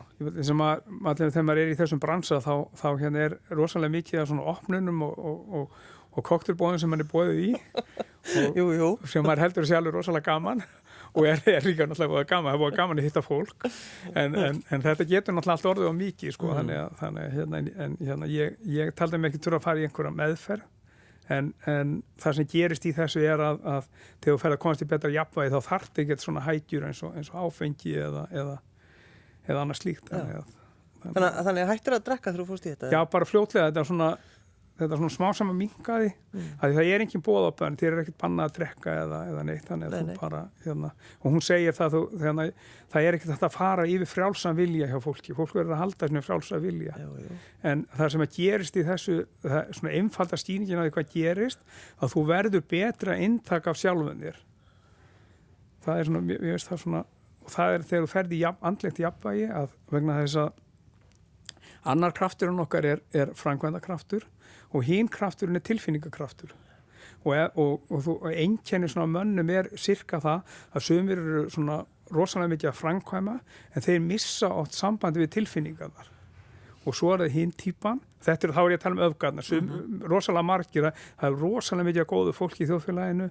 Sem 0.46 0.62
að, 0.64 0.84
allir, 1.10 1.32
þegar 1.34 1.48
maður 1.50 1.62
er 1.64 1.72
í 1.74 1.78
þessum 1.80 2.02
bransa 2.04 2.40
þá, 2.44 2.54
þá 2.78 2.88
hérna 3.02 3.24
er 3.26 3.38
rosalega 3.50 3.96
mikið 3.98 4.22
af 4.22 4.30
svona 4.30 4.46
opnunum 4.54 5.02
og, 5.08 5.18
og, 5.18 5.58
og, 5.60 5.88
og 6.14 6.28
koktelbóðum 6.30 6.80
sem 6.82 6.94
maður 6.94 7.08
er 7.08 7.12
bóðið 7.12 7.42
í 7.48 7.50
og 7.58 8.58
Jú, 8.60 8.68
jú. 8.78 8.92
sem 9.10 9.26
maður 9.26 9.48
heldur 9.48 9.70
alveg 9.80 9.98
rosalega 9.98 10.30
gaman 10.30 10.64
og 11.18 11.28
er, 11.28 11.42
er 11.50 11.66
líka 11.66 11.88
náttúrulega 11.90 12.30
gaman, 12.30 12.52
það 12.52 12.58
er 12.58 12.62
búið 12.62 12.78
gaman 12.78 13.02
að 13.02 13.08
hitta 13.08 13.24
fólk. 13.26 13.68
En, 14.14 14.36
en, 14.38 14.64
en 14.70 14.84
þetta 14.86 15.08
getur 15.10 15.36
náttúrulega 15.36 15.58
allt 15.58 15.70
orðið 15.72 15.90
á 15.90 15.96
mikið 15.98 16.36
sko, 16.36 16.54
þannig 16.58 16.82
að, 16.84 16.96
þannig 17.02 17.38
hérna, 17.38 17.62
en, 17.86 17.96
hérna, 18.02 18.30
ég, 18.32 18.58
ég 18.78 18.92
taldi 18.98 19.22
mig 19.22 19.34
ekki 19.34 19.44
þurfa 19.48 19.62
að 19.62 19.66
fara 19.68 19.82
í 19.82 19.88
einhverja 19.88 20.14
meðferð. 20.22 20.68
En, 21.28 21.50
en 21.68 21.98
það 22.24 22.38
sem 22.38 22.48
gerist 22.54 22.86
í 22.88 22.94
þessu 22.96 23.24
er 23.28 23.42
að, 23.44 23.58
að 23.68 23.90
þegar 24.24 24.30
þú 24.30 24.38
fer 24.46 24.54
að 24.56 24.62
komast 24.64 24.84
í 24.86 24.88
betra 24.88 25.10
jafnvægi 25.12 25.52
þá 25.52 25.58
þarf 25.66 25.90
þetta 25.90 26.04
ekki 26.06 26.24
svona 26.24 26.44
hægjur 26.46 26.86
eins 26.88 27.02
og, 27.04 27.18
eins 27.20 27.32
og 27.34 27.42
áfengi 27.42 27.98
eða, 28.00 28.22
eða, 28.32 28.54
eða 29.50 29.66
annað 29.66 29.82
slíkt 29.82 30.14
Þannig 30.14 31.28
að, 31.28 31.36
þannig 31.46 31.66
að 31.66 31.70
hættir 31.74 31.96
að 31.98 32.06
drekka 32.08 32.32
þegar 32.32 32.42
þú 32.42 32.48
fórst 32.48 32.66
í 32.66 32.72
þetta? 32.72 32.94
já 32.96 33.00
bara 33.12 33.28
fljótlega 33.28 33.68
þetta 33.68 33.84
er 33.84 33.90
svona 33.92 34.08
þetta 34.78 35.00
svona 35.00 35.14
smá 35.14 35.28
saman 35.36 35.58
minkaði 35.58 36.10
mm. 36.14 36.48
að 36.62 36.76
það 36.78 36.90
er 36.94 37.04
engin 37.04 37.24
bóð 37.26 37.48
á 37.50 37.52
bönn, 37.62 37.78
þér 37.80 37.96
er 37.96 38.02
ekkert 38.04 38.18
bannað 38.22 38.50
að 38.50 38.56
drekka 38.58 38.96
eða, 39.04 39.22
eða 39.32 39.46
neitt, 39.48 39.64
þannig 39.68 39.88
að 39.88 39.96
Nei, 39.96 40.14
þú 40.14 40.22
bara 40.22 40.42
hérna, 40.66 40.92
og 41.22 41.36
hún 41.36 41.46
segir 41.48 41.78
það 41.78 41.96
þú, 41.96 42.02
hérna, 42.24 42.48
það 42.94 43.10
er 43.10 43.18
ekkert 43.18 43.46
að 43.48 43.56
fara 43.58 43.88
yfir 43.96 44.12
frjálsan 44.12 44.58
vilja 44.60 44.90
hjá 44.92 44.98
fólki, 45.08 45.36
fólk 45.38 45.58
verður 45.58 45.76
að 45.78 45.84
halda 45.84 46.12
svona 46.12 46.26
frjálsa 46.28 46.62
vilja, 46.64 46.98
Jú, 47.02 47.12
jú. 47.26 47.42
en 47.72 47.84
það 47.98 48.14
sem 48.14 48.26
að 48.28 48.38
gerist 48.38 48.78
í 48.78 48.86
þessu, 48.88 49.18
það, 49.46 49.74
svona 49.80 49.98
einfalda 50.02 50.42
stýningin 50.44 50.82
á 50.82 50.86
því 50.86 50.96
hvað 51.00 51.14
gerist, 51.16 51.68
að 51.98 52.16
þú 52.16 52.26
verður 52.32 52.66
betra 52.76 53.20
inntak 53.22 53.70
af 53.72 53.82
sjálfum 53.82 54.24
þér. 54.24 54.42
Það 55.88 56.02
er 56.02 56.10
svona, 56.12 56.36
ég 56.36 56.52
veist 56.52 56.70
það 56.70 56.84
svona 56.84 57.06
og 57.48 57.54
það 57.54 57.74
er 57.74 57.84
þegar 57.88 58.06
þú 58.06 58.12
ferði 58.12 58.40
jafn, 58.42 58.64
andlegt 58.68 58.98
jafnvægi 59.00 59.46
að 59.56 59.76
vegna 59.94 60.18
þess 60.20 60.40
að 60.42 60.64
annar 61.88 62.16
krafturinn 62.16 62.64
okkar 62.64 62.88
er, 62.90 63.04
er 63.16 63.32
frangvendakraftur 63.40 64.26
og 64.74 64.88
hinn 64.88 65.10
krafturinn 65.12 65.60
er 65.60 65.66
tilfinningakraftur. 65.68 66.54
Og, 67.28 67.36
og, 67.60 67.82
og, 67.90 68.08
og, 68.22 68.28
einkenni 68.32 68.88
svona 68.88 69.08
mönnum 69.12 69.50
er 69.52 69.70
sirka 69.80 70.20
það 70.24 70.60
að 70.76 70.86
sömur 70.88 71.22
eru 71.24 71.48
svona 71.52 71.80
rosalega 72.14 72.54
mikið 72.54 72.70
að 72.70 72.78
framkvæma 72.78 73.34
en 73.74 73.84
þeir 73.84 74.04
missa 74.06 74.52
oft 74.54 74.78
sambandi 74.78 75.24
við 75.26 75.34
tilfinningarnar. 75.36 76.12
Og 76.88 76.96
svo 76.96 77.14
er 77.14 77.26
það 77.26 77.36
hinn 77.36 77.52
típan. 77.52 78.00
Þetta 78.24 78.48
er 78.48 78.54
þá 78.56 78.62
er 78.62 78.72
ég 78.72 78.80
að 78.80 78.84
tala 78.86 78.96
um 78.96 79.06
öfgarnar. 79.10 79.44
Sem 79.44 79.64
mm 79.64 79.72
-hmm. 79.72 80.08
rosalega 80.08 80.50
margir 80.50 80.86
að 80.86 80.94
það 81.20 81.30
er 81.30 81.40
rosalega 81.42 81.88
mikið 81.88 82.02
að 82.02 82.12
góðu 82.14 82.34
fólki 82.34 82.64
í 82.64 82.68
þjóðfélaginu 82.68 83.30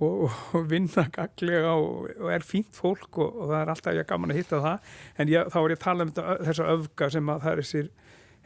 og, 0.00 0.30
og 0.52 0.70
vinna 0.70 1.06
gaglega 1.12 1.72
og, 1.72 2.10
og 2.20 2.32
er 2.32 2.44
fínt 2.44 2.76
fólk 2.76 3.18
og, 3.18 3.36
og 3.36 3.48
það 3.48 3.60
er 3.60 3.72
alltaf 3.72 3.94
ég 3.94 4.06
gaman 4.06 4.30
að 4.30 4.36
hitta 4.36 4.60
það. 4.60 4.78
En 5.16 5.28
ég, 5.28 5.48
þá 5.48 5.58
er 5.62 5.70
ég 5.70 5.78
að 5.78 5.84
tala 5.84 6.04
um 6.04 6.12
þetta, 6.12 6.36
þessa 6.44 6.70
öfgar 6.76 7.10
sem 7.10 7.28
að 7.28 7.42
það 7.46 7.52
er 7.52 7.68
sér 7.70 7.90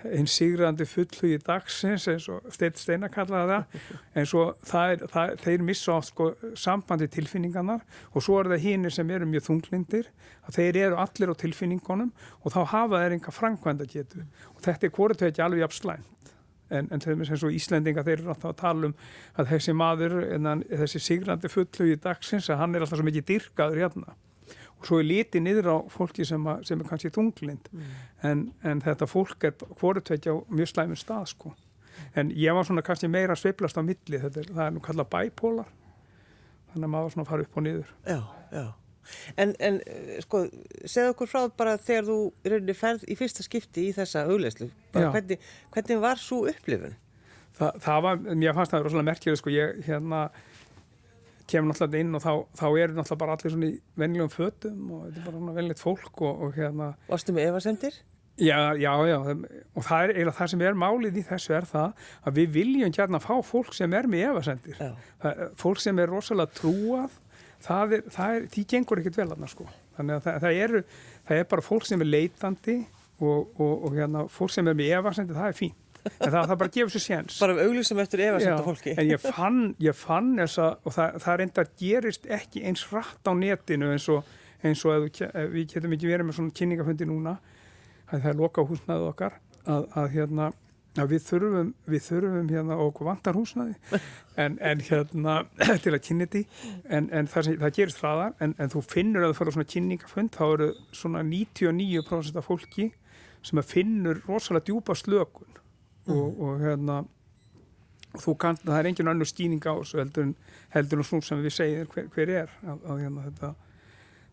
hinn 0.04 0.28
sigrandi 0.28 0.84
fullhugi 0.88 1.38
dagsins 1.44 2.06
eins 2.10 2.26
og 2.32 2.44
Steinn 2.52 2.76
Steinar 2.76 3.12
kallaði 3.12 3.52
það 3.52 3.86
en 4.20 4.28
svo 4.28 4.42
það 4.66 4.92
er, 4.92 5.04
það, 5.12 5.32
þeir 5.44 5.64
missa 5.70 5.94
oft 5.94 6.10
sko 6.12 6.26
sambandi 6.58 7.08
tilfinningarnar 7.12 7.84
og 8.12 8.24
svo 8.24 8.40
er 8.40 8.50
það 8.52 8.66
hínir 8.66 8.94
sem 8.94 9.10
eru 9.16 9.28
mjög 9.30 9.46
þunglindir 9.48 10.10
að 10.46 10.58
þeir 10.58 10.80
eru 10.82 11.00
allir 11.00 11.32
á 11.32 11.34
tilfinningunum 11.42 12.12
og 12.42 12.52
þá 12.52 12.60
hafa 12.74 13.00
þeir 13.04 13.16
enga 13.16 13.34
frangvænda 13.38 13.88
getu 13.88 14.26
og 14.52 14.60
þetta 14.66 14.88
er 14.88 14.94
hvort 14.98 15.22
þau 15.22 15.30
ekki 15.30 15.46
alveg 15.46 15.64
jafn 15.64 15.80
slæmt. 15.80 16.12
En, 16.66 16.88
en 16.90 16.98
þeim 16.98 17.20
er 17.22 17.28
sem 17.28 17.38
svo 17.38 17.48
Íslendinga 17.54 18.02
þeir 18.02 18.16
eru 18.24 18.32
alltaf 18.32 18.50
að 18.50 18.56
tala 18.58 18.88
um 18.88 18.94
að 19.38 19.52
þessi 19.52 19.74
maður 19.78 20.16
þessi 20.66 20.98
sigrandi 20.98 21.50
fullhugi 21.52 22.00
dagsins 22.02 22.48
að 22.50 22.58
hann 22.58 22.74
er 22.74 22.82
alltaf 22.82 22.98
svo 22.98 23.06
mikið 23.06 23.28
dyrkaður 23.28 23.82
hérna 23.84 24.16
og 24.76 24.88
svo 24.88 25.00
er 25.00 25.08
litið 25.08 25.44
niður 25.44 25.70
á 25.72 25.76
fólki 25.92 26.26
sem, 26.28 26.42
að, 26.50 26.66
sem 26.68 26.80
er 26.80 26.90
kannski 26.90 27.12
tunglind 27.14 27.70
mm. 27.72 27.94
en, 28.28 28.42
en 28.66 28.82
þetta 28.84 29.08
fólk 29.08 29.48
er 29.48 29.56
hvorutveitja 29.80 30.36
á 30.36 30.38
mjög 30.52 30.72
slæmur 30.72 31.00
stað 31.00 31.30
sko. 31.32 31.54
en 32.14 32.32
ég 32.36 32.54
var 32.54 32.68
svona 32.68 32.84
kannski 32.84 33.08
meira 33.08 33.36
sveiblast 33.36 33.78
á 33.80 33.82
milli, 33.82 34.20
þetta 34.20 34.42
er, 34.42 34.50
það 34.52 34.64
er 34.66 34.74
nú 34.76 34.84
kallað 34.84 35.12
bæpólar 35.14 35.72
þannig 36.72 36.88
að 36.88 36.92
maður 36.92 37.14
svona 37.14 37.30
fara 37.30 37.46
upp 37.46 37.56
og 37.56 37.64
niður. 37.64 37.94
Já, 38.04 38.20
já. 38.52 38.66
En, 39.38 39.52
en 39.62 39.78
sko, 40.24 40.42
segð 40.82 41.12
okkur 41.12 41.30
frá 41.30 41.40
bara 41.56 41.76
þegar 41.78 42.08
þú 42.08 42.18
rauninni 42.50 42.74
ferð 42.76 43.04
í 43.06 43.16
fyrsta 43.18 43.44
skipti 43.46 43.88
í 43.88 43.92
þessa 43.94 44.24
auðleyslu, 44.26 44.68
hvernig, 44.92 45.44
hvernig 45.74 46.00
var 46.02 46.20
svo 46.20 46.42
upplifun? 46.50 46.96
Þa, 47.56 47.70
það 47.84 48.02
var, 48.04 48.18
mér 48.26 48.56
fannst 48.56 48.74
það 48.74 48.84
rosalega 48.84 49.08
merkjur, 49.12 49.38
sko, 49.40 49.52
ég 49.54 49.78
hérna 49.86 50.26
kemur 51.50 51.70
náttúrulega 51.70 52.02
inn 52.02 52.18
og 52.18 52.24
þá, 52.24 52.32
þá 52.58 52.66
eru 52.70 52.96
náttúrulega 52.96 53.22
bara 53.22 53.36
allir 53.36 53.54
svona 53.54 53.70
í 53.70 53.78
vennilegum 54.00 54.34
fötum 54.34 54.92
og 54.96 55.06
þetta 55.06 55.20
er 55.20 55.26
bara 55.28 55.38
svona 55.38 55.56
vennilegt 55.56 55.82
fólk 55.82 56.22
og, 56.26 56.44
og 56.46 56.58
hérna. 56.58 56.92
Varstu 57.08 57.34
með 57.36 57.50
evasendir? 57.52 57.98
Já, 58.36 58.76
já, 58.76 58.90
já 59.08 59.16
og 59.16 59.84
það 59.86 60.02
er 60.02 60.10
eiginlega 60.12 60.36
það 60.36 60.50
sem 60.52 60.64
er 60.68 60.74
málið 60.76 61.14
í 61.16 61.22
þessu 61.24 61.54
er 61.56 61.66
það 61.70 62.08
að 62.28 62.34
við 62.36 62.50
viljum 62.52 62.92
hérna 62.92 63.20
fá 63.24 63.32
fólk 63.48 63.72
sem 63.72 63.94
er 63.96 64.08
með 64.12 64.26
evasendir 64.26 64.82
fólk 65.56 65.80
sem 65.80 66.02
er 66.02 66.12
rosalega 66.12 66.52
trúað 66.58 67.14
það 67.64 67.94
er, 67.96 68.04
það 68.12 68.34
er, 68.34 68.44
því 68.52 68.64
gengur 68.74 69.00
ekkert 69.00 69.16
vel 69.22 69.28
aðna 69.30 69.48
sko, 69.48 69.64
þannig 69.96 70.18
að 70.18 70.26
það, 70.26 70.38
það 70.44 70.60
eru 70.66 70.82
það 71.30 71.40
er 71.40 71.48
bara 71.54 71.66
fólk 71.70 71.88
sem 71.88 72.04
er 72.04 72.10
leitandi 72.10 72.76
og, 73.16 73.56
og, 73.56 73.72
og 73.72 73.96
hérna 73.96 74.26
fólk 74.36 74.52
sem 74.52 74.68
er 74.68 74.76
með 74.82 74.92
evasendir, 74.98 75.38
það 75.40 75.52
er 75.54 75.58
fínt 75.62 75.80
en 76.10 76.32
það, 76.32 76.40
það 76.40 76.58
bara 76.62 76.72
gefur 76.76 76.94
sér 76.94 77.04
séns. 77.04 77.38
Bara 77.42 77.56
auðvitað 77.60 78.02
eftir 78.04 78.24
efarsönda 78.26 78.66
fólki. 78.66 78.94
en 78.96 79.10
ég 79.10 79.22
fann, 79.22 79.62
ég 79.82 79.98
fann 79.98 80.32
þessa 80.40 80.68
og 80.82 80.96
það, 80.96 81.18
það 81.24 81.40
reyndar 81.42 81.72
gerist 81.80 82.28
ekki 82.38 82.64
eins 82.68 82.84
rætt 82.92 83.30
á 83.30 83.32
netinu 83.36 83.92
eins 83.94 84.08
og, 84.12 84.36
eins 84.62 84.84
og 84.86 85.06
við, 85.06 85.24
við 85.54 85.72
getum 85.74 85.96
ekki 85.96 86.12
verið 86.12 86.28
með 86.28 86.38
svona 86.40 86.56
kynningafundi 86.60 87.08
núna 87.08 87.38
að 88.06 88.22
það 88.22 88.30
er 88.32 88.38
loka 88.42 88.66
húsnaðið 88.66 89.10
okkar 89.10 89.40
að, 89.66 89.90
að 89.98 90.14
hérna 90.14 90.52
að 90.96 91.12
við 91.12 91.24
þurfum, 91.26 91.72
við 91.90 92.04
þurfum 92.06 92.50
hérna 92.50 92.78
og 92.80 93.00
vantar 93.04 93.36
húsnaði 93.36 93.74
en, 94.42 94.56
en 94.60 94.84
hérna 94.86 95.36
til 95.84 95.92
að 95.92 96.02
kynna 96.06 96.28
þetta 96.28 96.70
en, 96.88 97.10
en 97.10 97.30
það, 97.30 97.50
það 97.64 97.74
gerist 97.80 98.02
hraðar 98.02 98.36
en, 98.44 98.54
en 98.62 98.72
þú 98.72 98.84
finnur 98.86 99.26
að 99.26 99.34
þú 99.34 99.38
fyrir 99.40 99.56
svona 99.56 99.72
kynningafund 99.74 100.32
þá 100.36 100.44
eru 100.46 100.70
svona 100.96 101.24
99% 101.26 102.40
af 102.40 102.48
fólki 102.48 102.88
sem 103.46 103.62
finnur 103.66 104.22
rosalega 104.26 104.70
djúpa 104.70 104.96
slökun 104.98 105.60
og, 106.06 106.40
og 106.40 106.60
hérna 106.62 107.02
þú 108.20 108.34
kannt, 108.40 108.64
það 108.64 108.80
er 108.80 108.90
engin 108.90 109.10
annar 109.12 109.28
skýning 109.28 109.62
á 109.66 109.74
þessu 109.76 110.00
heldur, 110.00 110.34
heldur 110.74 111.02
og 111.02 111.08
svona 111.08 111.28
sem 111.28 111.44
við 111.44 111.56
segir 111.56 111.88
hver, 111.92 112.10
hver 112.14 112.32
er 112.42 112.52
að, 112.64 112.84
að 112.84 113.02
hérna, 113.04 113.24
þetta, 113.28 113.50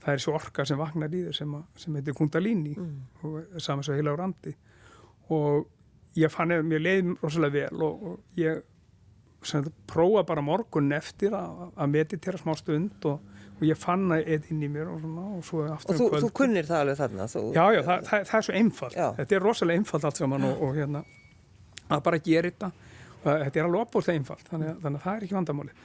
það 0.04 0.14
er 0.14 0.24
svo 0.26 0.36
orka 0.40 0.68
sem 0.70 0.80
vagnar 0.80 1.16
í 1.16 1.24
þér 1.28 1.40
sem, 1.40 1.56
sem 1.84 1.98
heitir 2.00 2.18
kundalíni 2.18 2.76
mm. 2.78 2.94
og 3.24 3.64
saman 3.64 3.86
svo 3.86 3.98
heila 3.98 4.16
á 4.16 4.22
randi 4.24 4.56
og 5.34 5.68
ég 6.20 6.32
fann 6.32 6.54
eða 6.54 6.68
mér 6.68 6.84
leiði 6.84 7.18
rosalega 7.22 7.72
vel 7.72 7.86
og, 7.88 8.08
og 8.12 8.40
ég 8.40 8.64
sem, 9.48 9.66
prófa 9.90 10.24
bara 10.28 10.44
morgun 10.46 10.92
eftir 10.96 11.36
að, 11.36 11.70
að 11.76 11.96
meditera 11.98 12.40
smá 12.40 12.54
stund 12.60 13.08
og, 13.10 13.34
og 13.58 13.66
ég 13.68 13.80
fann 13.80 14.06
það 14.12 14.30
eða 14.36 14.54
inn 14.54 14.64
í 14.64 14.70
mér 14.72 14.92
og 14.94 15.02
svona 15.02 15.26
og 15.40 15.44
svo 15.48 15.66
aftur 15.74 15.98
um 15.98 16.00
kvöld. 16.00 16.14
Og 16.14 16.22
þú, 16.22 16.30
þú 16.30 16.38
kunnir 16.40 16.70
það 16.70 16.86
alveg 16.86 17.02
þarna? 17.02 17.28
Þú... 17.34 17.44
Já, 17.58 17.64
já, 17.64 17.82
það, 17.90 18.08
það, 18.08 18.30
það 18.30 18.40
er 18.40 18.48
svo 18.48 18.56
einfalt. 18.62 18.98
Já. 19.00 19.08
Þetta 19.20 19.38
er 19.38 19.46
rosalega 19.48 19.82
einfalt 19.82 20.08
allt 20.10 20.22
saman 20.22 20.48
og 20.54 20.72
hérna 20.78 21.04
að 21.97 22.06
bara 22.08 22.21
gera 22.23 22.51
þetta. 22.51 22.71
Og 23.23 23.29
þetta 23.29 23.60
er 23.60 23.67
alveg 23.67 23.86
opbúrslega 23.86 24.19
einfalt 24.19 24.49
þannig, 24.51 24.73
þannig 24.84 24.99
að 24.99 25.06
það 25.06 25.17
er 25.17 25.27
ekki 25.27 25.38
vandamáli 25.38 25.75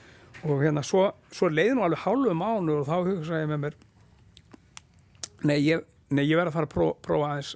og 0.47 0.61
hérna 0.63 0.83
svo, 0.87 1.05
svo 1.35 1.49
leiði 1.51 1.75
nú 1.75 1.85
alveg 1.87 2.03
hálfu 2.05 2.35
mánu 2.39 2.81
og 2.81 2.87
þá 2.87 2.97
hugsaði 2.97 3.41
ég 3.43 3.51
með 3.51 3.63
mér 3.65 3.79
nei 5.49 5.57
ég, 5.63 5.83
ég 6.15 6.37
verði 6.39 6.51
að 6.51 6.57
fara 6.59 6.69
að 6.69 6.75
pró, 6.75 6.87
prófa 7.03 7.33
aðeins 7.33 7.55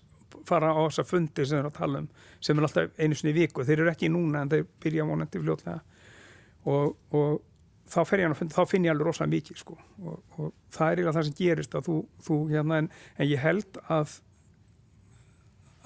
fara 0.49 0.73
á 0.75 0.81
þessa 0.87 1.05
fundi 1.07 1.47
sem 1.47 1.57
við 1.57 1.61
erum 1.61 1.73
að 1.73 1.79
tala 1.79 2.03
um 2.03 2.09
sem 2.43 2.59
er 2.59 2.67
alltaf 2.67 2.99
einu 2.99 3.19
sinni 3.19 3.35
viku, 3.37 3.65
þeir 3.67 3.85
eru 3.85 3.93
ekki 3.93 4.11
núna 4.11 4.43
en 4.43 4.51
þeir 4.51 4.65
byrja 4.83 5.07
mónandi 5.07 5.43
fljótlega. 5.43 5.79
Og, 6.67 6.97
og 7.15 7.37
þá 7.93 8.01
fer 8.09 8.23
ég 8.23 8.33
að 8.33 8.41
fundi, 8.41 8.57
þá 8.57 8.71
finn 8.71 8.89
ég 8.89 8.95
alveg 8.95 9.09
rosalega 9.09 9.35
mikið 9.37 9.61
sko. 9.61 9.77
Og, 10.03 10.17
og 10.39 10.49
það 10.75 10.87
er 10.89 10.97
eiginlega 10.97 11.17
það 11.19 11.29
sem 11.29 11.37
gerist 11.39 11.77
að 11.79 11.89
þú, 11.89 11.99
þú 12.27 12.39
hérna 12.51 12.81
en, 12.83 12.91
en 13.15 13.31
ég 13.31 13.43
held 13.43 13.79
að 13.87 14.17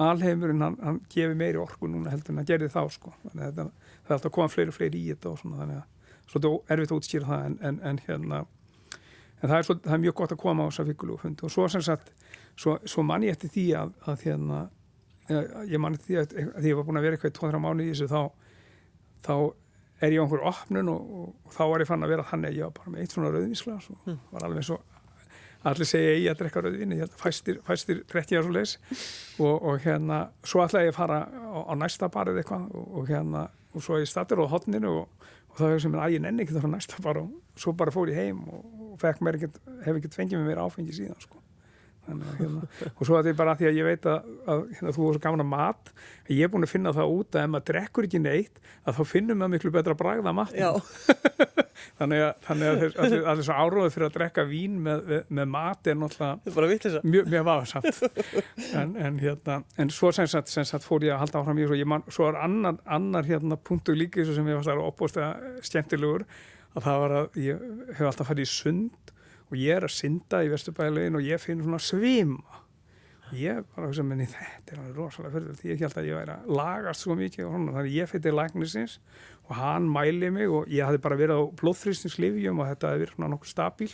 alheimurinn 0.02 0.62
hann, 0.64 0.76
hann 0.82 1.00
gefur 1.12 1.36
meiri 1.38 1.60
orku 1.60 1.88
núna 1.88 2.12
heldur 2.12 2.34
en 2.34 2.42
hann 2.42 2.48
gerði 2.48 2.68
þá 2.72 2.82
sko 2.92 3.12
þannig 3.22 3.46
að 3.46 3.54
það 3.56 3.66
er 3.66 4.14
alltaf 4.16 4.30
að 4.30 4.34
koma 4.36 4.52
fleiri 4.52 4.72
og 4.72 4.76
fleiri 4.76 5.00
í 5.00 5.10
þetta 5.12 5.32
og 5.32 5.40
svona 5.40 5.60
þannig 5.62 5.80
að 5.80 6.30
svolítið 6.30 6.72
erfitt 6.74 6.92
að 6.92 7.00
útskýra 7.00 7.30
það 7.30 7.44
en, 7.48 7.58
en, 7.68 7.80
en 7.90 8.00
hérna 8.06 8.40
en 9.40 9.50
það 9.50 9.58
er, 9.58 9.68
svo, 9.68 9.76
það 9.84 9.96
er 9.96 10.02
mjög 10.04 10.16
gott 10.20 10.34
að 10.34 10.42
koma 10.42 10.66
á 10.66 10.68
þessa 10.70 10.86
vikulu 10.90 11.18
og 11.18 11.52
svo 11.52 11.68
sem 11.72 11.84
sagt, 11.84 12.10
svo, 12.56 12.78
svo 12.88 13.04
mann 13.06 13.26
ég 13.26 13.36
eftir 13.36 13.52
því 13.52 13.66
að, 13.82 13.94
að 14.10 14.26
hérna 14.26 14.64
ég 15.70 15.80
mann 15.82 15.96
eftir 15.96 16.12
því 16.12 16.18
að, 16.22 16.50
að 16.56 16.68
ég 16.70 16.78
var 16.78 16.88
búin 16.88 17.00
að 17.00 17.06
vera 17.08 17.18
eitthvað 17.18 17.32
í 17.32 17.38
tóðra 17.38 17.62
mánu 17.62 17.86
í 17.86 17.92
þessu 17.92 18.10
þá 18.10 18.20
þá 19.26 19.34
er 20.04 20.12
ég 20.12 20.20
á 20.20 20.24
einhverju 20.24 20.50
opnun 20.50 20.92
og, 20.92 21.12
og, 21.20 21.28
og 21.46 21.56
þá 21.56 21.62
var 21.70 21.82
ég 21.82 21.88
fann 21.88 22.04
að 22.04 22.12
vera 22.12 22.26
þannig 22.28 22.52
að 22.52 22.58
ég 22.58 22.68
var 22.68 22.76
bara 22.76 22.92
með 22.92 23.02
eitt 23.02 23.16
svona 23.16 23.32
rauðvísglas 23.32 23.88
og 23.92 24.10
mm. 24.10 24.18
var 24.34 24.46
alveg 24.46 24.70
og 24.76 24.95
allir 25.66 25.88
segja 25.88 26.16
ég 26.16 26.30
að 26.32 26.42
drekka 26.42 26.62
rauðvinni 26.64 27.08
fæstir, 27.20 27.60
fæstir 27.66 28.02
drekki 28.10 28.38
að 28.38 28.46
svo 28.46 28.56
leis 28.56 28.76
og, 29.40 29.54
og 29.54 29.80
hérna, 29.84 30.20
svo 30.46 30.62
ætlaði 30.64 30.90
ég 30.90 30.94
að 30.94 30.98
fara 31.00 31.22
á, 31.26 31.58
á 31.66 31.74
næsta 31.78 32.10
barið 32.12 32.42
eitthvað 32.42 32.68
og, 32.76 32.86
og 33.00 33.10
hérna, 33.10 33.46
og 33.72 33.86
svo 33.86 34.00
ég 34.00 34.10
stattur 34.10 34.44
á 34.44 34.52
hotninu 34.52 34.92
og, 35.02 35.26
og 35.50 35.58
þá 35.58 35.64
hefur 35.68 35.84
sem 35.86 35.98
að 35.98 36.18
ég 36.18 36.24
nenni 36.26 36.44
ekki 36.44 36.56
það 36.56 36.66
frá 36.66 36.74
næsta 36.76 37.02
bar 37.06 37.22
og 37.24 37.32
svo 37.56 37.74
bara 37.78 37.94
fór 37.94 38.12
ég 38.12 38.20
heim 38.20 38.44
og 38.50 39.02
mér 39.24 39.40
ekkert, 39.40 39.60
hef 39.84 39.98
ekkert 39.98 40.20
fengið 40.20 40.40
mér 40.40 40.52
meira 40.52 40.68
áfengi 40.68 40.94
síðan 40.96 41.20
sko 41.20 41.45
hérna, 42.06 42.66
og 42.92 43.02
svo 43.02 43.16
að 43.16 43.26
þetta 43.26 43.32
er 43.32 43.38
bara 43.40 43.56
því 43.58 43.68
að 43.68 43.78
ég 43.80 43.88
veit 43.88 44.08
að, 44.10 44.30
að 44.46 44.62
hérna, 44.76 44.94
þú 44.96 45.06
er 45.08 45.16
svo 45.16 45.22
gaman 45.26 45.44
að 45.44 45.50
mat 45.52 45.92
ég 46.30 46.42
er 46.46 46.52
búin 46.52 46.66
að 46.66 46.72
finna 46.72 46.92
það 46.96 47.14
út 47.16 47.36
að 47.36 47.44
ef 47.44 47.52
maður 47.52 47.66
drekkur 47.70 48.08
ekki 48.08 48.20
neitt 48.22 48.60
að 48.86 48.98
þá 48.98 49.12
finnum 49.12 49.40
maður 49.40 49.54
miklu 49.56 49.72
betra 49.74 49.96
að 49.96 50.00
bragða 50.02 50.34
mat 50.36 50.54
þannig 51.98 52.24
að, 52.24 52.32
þannig 52.46 52.70
að, 52.70 52.84
að, 52.86 53.16
að 53.18 53.40
þessu 53.42 53.56
áróðu 53.56 53.92
fyrir 53.94 54.08
að 54.08 54.16
drekka 54.16 54.46
vín 54.48 54.78
með, 54.86 55.12
með 55.28 55.50
mat 55.52 55.90
er 55.90 55.98
náttúrulega 56.00 57.02
mjög, 57.04 57.30
mjög 57.32 57.46
vafarsamt 57.50 58.02
en, 58.80 58.94
en, 58.96 59.20
hérna, 59.22 59.60
en 59.82 59.92
svo 59.94 60.12
sem 60.16 60.28
sagt, 60.30 60.52
sem 60.52 60.66
sagt 60.68 60.86
fór 60.86 61.06
ég 61.06 61.16
að 61.16 61.24
halda 61.24 61.42
áfram 61.42 61.62
í 61.62 61.88
man, 61.88 62.04
svo 62.12 62.30
er 62.30 62.40
annar, 62.42 62.80
annar 62.84 63.28
hérna, 63.28 63.58
punktu 63.58 63.96
líka 63.96 64.24
sem 64.26 64.48
ég 64.50 64.62
var 64.62 64.84
opbústega 64.86 65.58
stjentilegur 65.64 66.26
að 66.76 66.88
það 66.88 67.02
var 67.02 67.16
að 67.20 67.38
ég 67.40 67.68
hef 67.96 68.08
alltaf 68.10 68.30
farið 68.30 68.46
í 68.46 68.52
sund 68.52 69.12
og 69.46 69.58
ég 69.60 69.78
er 69.78 69.86
að 69.86 69.94
synda 69.94 70.42
í 70.44 70.50
Vesturbælegin 70.52 71.18
og 71.18 71.26
ég 71.26 71.42
finn 71.42 71.62
svona 71.62 71.80
svima. 71.82 72.62
Og 73.26 73.38
ég 73.40 73.62
bara 73.74 73.88
hugsa 73.88 74.04
menni 74.06 74.28
þetta 74.30 74.74
er 74.74 74.82
alveg 74.82 74.98
rosalega 75.00 75.34
fyrir 75.34 75.56
því 75.58 75.70
ég 75.72 75.80
held 75.82 75.96
að 75.98 76.10
ég 76.10 76.20
væri 76.20 76.34
að 76.36 76.52
lagast 76.60 77.02
svo 77.02 77.16
mikið 77.18 77.46
og 77.46 77.56
þannig 77.56 77.96
ég 77.96 78.10
fyrir 78.10 78.36
læknisins 78.38 79.00
og 79.48 79.56
hann 79.58 79.88
mæli 79.90 80.30
mig 80.34 80.50
og 80.50 80.70
ég 80.70 80.86
hafði 80.86 81.02
bara 81.02 81.18
verið 81.18 81.42
á 81.42 81.44
blóðþrýstingslifjum 81.58 82.62
og 82.62 82.70
þetta 82.70 82.92
hefði 82.92 83.08
verið 83.08 83.32
nokkuð 83.34 83.50
stabíl 83.50 83.90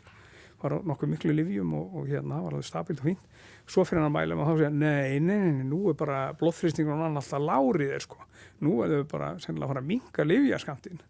var 0.62 0.78
nokkuð 0.86 1.10
miklu 1.10 1.34
livjum 1.34 1.72
og, 1.74 1.96
og 1.96 2.10
hérna 2.10 2.38
var 2.44 2.54
alveg 2.54 2.66
stabílt 2.68 3.00
og 3.02 3.08
fínt. 3.08 3.24
Svo 3.66 3.84
fyrir 3.86 4.02
hann 4.02 4.10
að 4.10 4.16
mæla 4.16 4.36
og 4.36 4.46
þá 4.46 4.52
segja 4.60 4.70
nei, 4.74 5.18
nei, 5.22 5.38
nei, 5.42 5.64
nú 5.66 5.80
er 5.90 5.96
bara 5.98 6.20
blóðþrýstingur 6.38 6.94
og 6.94 7.02
hann 7.06 7.18
alltaf 7.18 7.42
lárið 7.42 7.94
er 7.96 8.04
sko. 8.04 8.18
Nú 8.62 8.78
er 8.84 8.94
þau 8.96 9.08
bara 9.10 9.32
sennilega 9.42 9.68
að 9.68 9.72
fara 9.72 9.82
að 9.82 9.90
minka 9.90 10.26
livjaskamtinn 10.26 11.02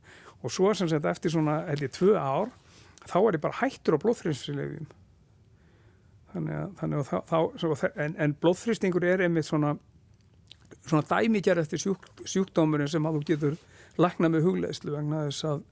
og 0.42 0.50
svo 0.52 0.72
sem 0.74 0.90
sagt 0.90 1.06
eftir 1.06 1.32
svona 1.32 1.60
ég 1.70 1.92
tvö 1.94 2.16
ár 2.18 2.50
þá 3.08 3.16
er 3.20 3.38
ég 3.38 3.44
bara 3.44 3.60
hættur 3.60 3.98
á 3.98 4.02
blóðþrýnsleifjum 4.02 4.90
þannig 6.32 6.58
að, 6.58 6.68
þannig 6.80 7.00
að 7.00 7.08
þá, 7.10 7.38
þá 7.60 7.88
en, 8.06 8.14
en 8.24 8.36
blóðþrýstingur 8.40 9.08
er 9.08 9.24
einmitt 9.26 9.48
svona 9.48 9.76
svona 10.86 11.02
dæmiger 11.06 11.60
eftir 11.62 11.80
sjúk, 11.82 12.06
sjúkdómurinn 12.24 12.90
sem 12.90 13.06
að 13.06 13.18
þú 13.18 13.26
getur 13.28 13.58
lækna 14.00 14.30
með 14.32 14.46
hugleðslu 14.48 14.94
vegna 14.94 15.26
þess 15.28 15.46
að, 15.50 15.62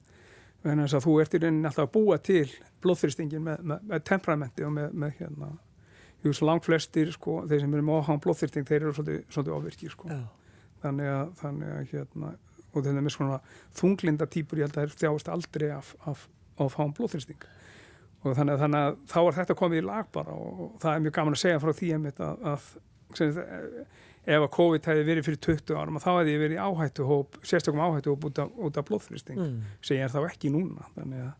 vegna 0.64 0.86
þess 0.86 0.98
að 0.98 1.06
þú 1.06 1.16
ert 1.22 1.34
í 1.34 1.40
rauninni 1.42 1.70
alltaf 1.70 1.88
að 1.88 1.94
búa 1.96 2.18
til 2.24 2.44
blóðþrýstingin 2.84 3.46
með, 3.46 3.64
með, 3.72 3.86
með 3.90 4.04
temperamenti 4.10 4.66
og 4.66 4.74
með, 4.76 4.92
með 5.04 5.16
hérna 5.20 5.50
jú, 6.24 6.34
svo 6.36 6.50
langt 6.50 6.68
flestir 6.68 7.12
sko, 7.14 7.40
þeir 7.48 7.64
sem 7.64 7.74
eru 7.74 7.86
með 7.86 8.02
óhán 8.02 8.22
blóðþrýsting 8.24 8.68
þeir 8.68 8.80
eru 8.82 8.94
svolítið, 8.98 9.24
svolítið 9.32 9.56
ofvirkir 9.56 9.96
sko. 9.96 10.20
þannig 10.84 11.12
að, 11.14 11.32
þannig 11.40 11.72
að 11.76 11.94
hérna, 11.94 12.34
og 12.70 12.84
þeir 12.84 12.92
eru 12.92 13.06
með 13.06 13.16
svona 13.16 13.40
þunglinda 13.80 14.28
típur 14.30 14.60
ég 14.60 14.68
held 14.68 14.76
að 14.78 14.86
þeir 14.86 15.00
þjáast 15.04 15.32
aldrei 15.32 15.70
af, 15.74 15.94
af, 16.10 16.28
af 16.58 16.76
hán 16.78 16.94
blóðþrýsting. 16.96 17.48
Og 18.20 18.36
þannig 18.36 18.56
að, 18.56 18.62
þannig 18.64 18.86
að 18.86 18.98
þá 19.08 19.18
er 19.22 19.36
þetta 19.38 19.58
komið 19.62 19.80
í 19.80 19.86
lag 19.86 20.08
bara 20.12 20.36
og, 20.36 20.60
og 20.66 20.78
það 20.82 20.94
er 20.94 21.04
mjög 21.06 21.16
gaman 21.16 21.36
að 21.36 21.42
segja 21.42 21.62
frá 21.62 21.72
því 21.76 21.90
að, 21.96 22.20
að 22.52 22.66
sem, 23.16 23.38
ef 24.28 24.44
að 24.44 24.50
COVID 24.56 24.88
hefði 24.90 25.06
verið 25.08 25.28
fyrir 25.28 25.40
20 25.46 25.80
árum 25.80 26.00
þá 26.02 26.10
hefði 26.10 26.34
ég 26.34 26.42
verið 26.44 26.58
í 26.58 26.66
áhættuhóp, 26.66 27.40
sérstökum 27.48 27.80
áhættuhóp 27.86 28.28
út 28.28 28.42
af, 28.44 28.52
út 28.60 28.76
af 28.76 28.86
blóðþrýsting 28.90 29.40
mm. 29.40 29.56
sem 29.80 29.96
ég 29.96 30.06
er 30.06 30.12
þá 30.12 30.20
ekki 30.28 30.52
núna. 30.52 30.90
Þannig 30.98 31.24
að, 31.24 31.32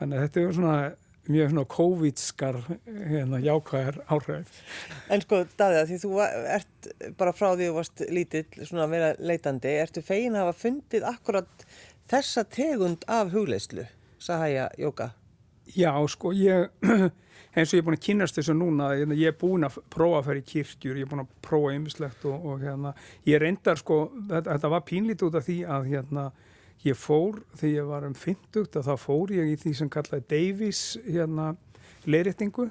þannig 0.00 0.18
að 0.18 0.26
þetta 0.26 0.42
er 0.42 0.58
svona 0.58 0.76
mjög 1.24 1.50
svona 1.50 1.64
COVID-skar 1.72 2.58
hérna, 2.84 3.40
jákvæðar 3.40 4.00
áhrif. 4.12 4.58
En 5.12 5.22
sko, 5.24 5.40
Daðið, 5.56 5.88
því 5.88 5.98
þú 6.02 6.12
ert 6.26 6.88
bara 7.20 7.32
frá 7.36 7.48
því 7.54 7.68
þú 7.70 7.76
varst 7.78 8.04
lítill 8.12 8.44
svona 8.60 8.84
að 8.84 8.94
vera 8.96 9.10
leitandi, 9.18 9.72
ertu 9.80 10.04
fegin 10.04 10.36
að 10.36 10.48
hafa 10.48 10.58
fundið 10.66 11.06
akkurat 11.08 11.66
þessa 12.12 12.44
tegund 12.52 13.06
af 13.08 13.32
hugleislu, 13.32 13.86
Sahaya 14.24 14.70
Jóka? 14.78 15.10
Já, 15.76 15.92
sko, 16.08 16.32
ég 16.32 16.70
eins 17.56 17.70
og 17.70 17.76
ég 17.76 17.82
er 17.82 17.84
búin 17.84 17.96
að 17.98 18.04
kynast 18.06 18.38
þessu 18.38 18.54
núna 18.56 18.90
ég 18.96 19.28
er 19.28 19.36
búin 19.36 19.66
að 19.66 19.78
prófa 19.92 20.20
að 20.20 20.28
fara 20.28 20.40
í 20.40 20.46
kirkjur 20.48 20.98
ég 20.98 21.04
er 21.04 21.10
búin 21.10 21.24
að 21.24 21.34
prófa 21.44 21.72
ymmislegt 21.76 22.24
og, 22.28 22.46
og 22.48 22.64
hérna, 22.64 22.94
ég 23.28 23.42
reyndar 23.42 23.80
sko, 23.80 24.06
þetta, 24.30 24.54
þetta 24.54 24.70
var 24.72 24.86
pínlítið 24.88 25.28
út 25.28 25.36
af 25.40 25.46
því 25.48 25.58
að 25.76 25.90
hérna, 25.92 26.24
ég 26.84 26.98
fór 27.00 27.42
þegar 27.56 27.74
ég 27.74 27.90
var 27.90 28.06
um 28.08 28.16
50 28.22 28.80
þá 28.88 28.94
fór 29.00 29.34
ég 29.36 29.52
í 29.52 29.58
því 29.60 29.74
sem 29.80 29.92
kallaði 29.92 30.26
Davies 30.32 30.80
hérna, 31.04 31.50
leirreitingu 32.08 32.70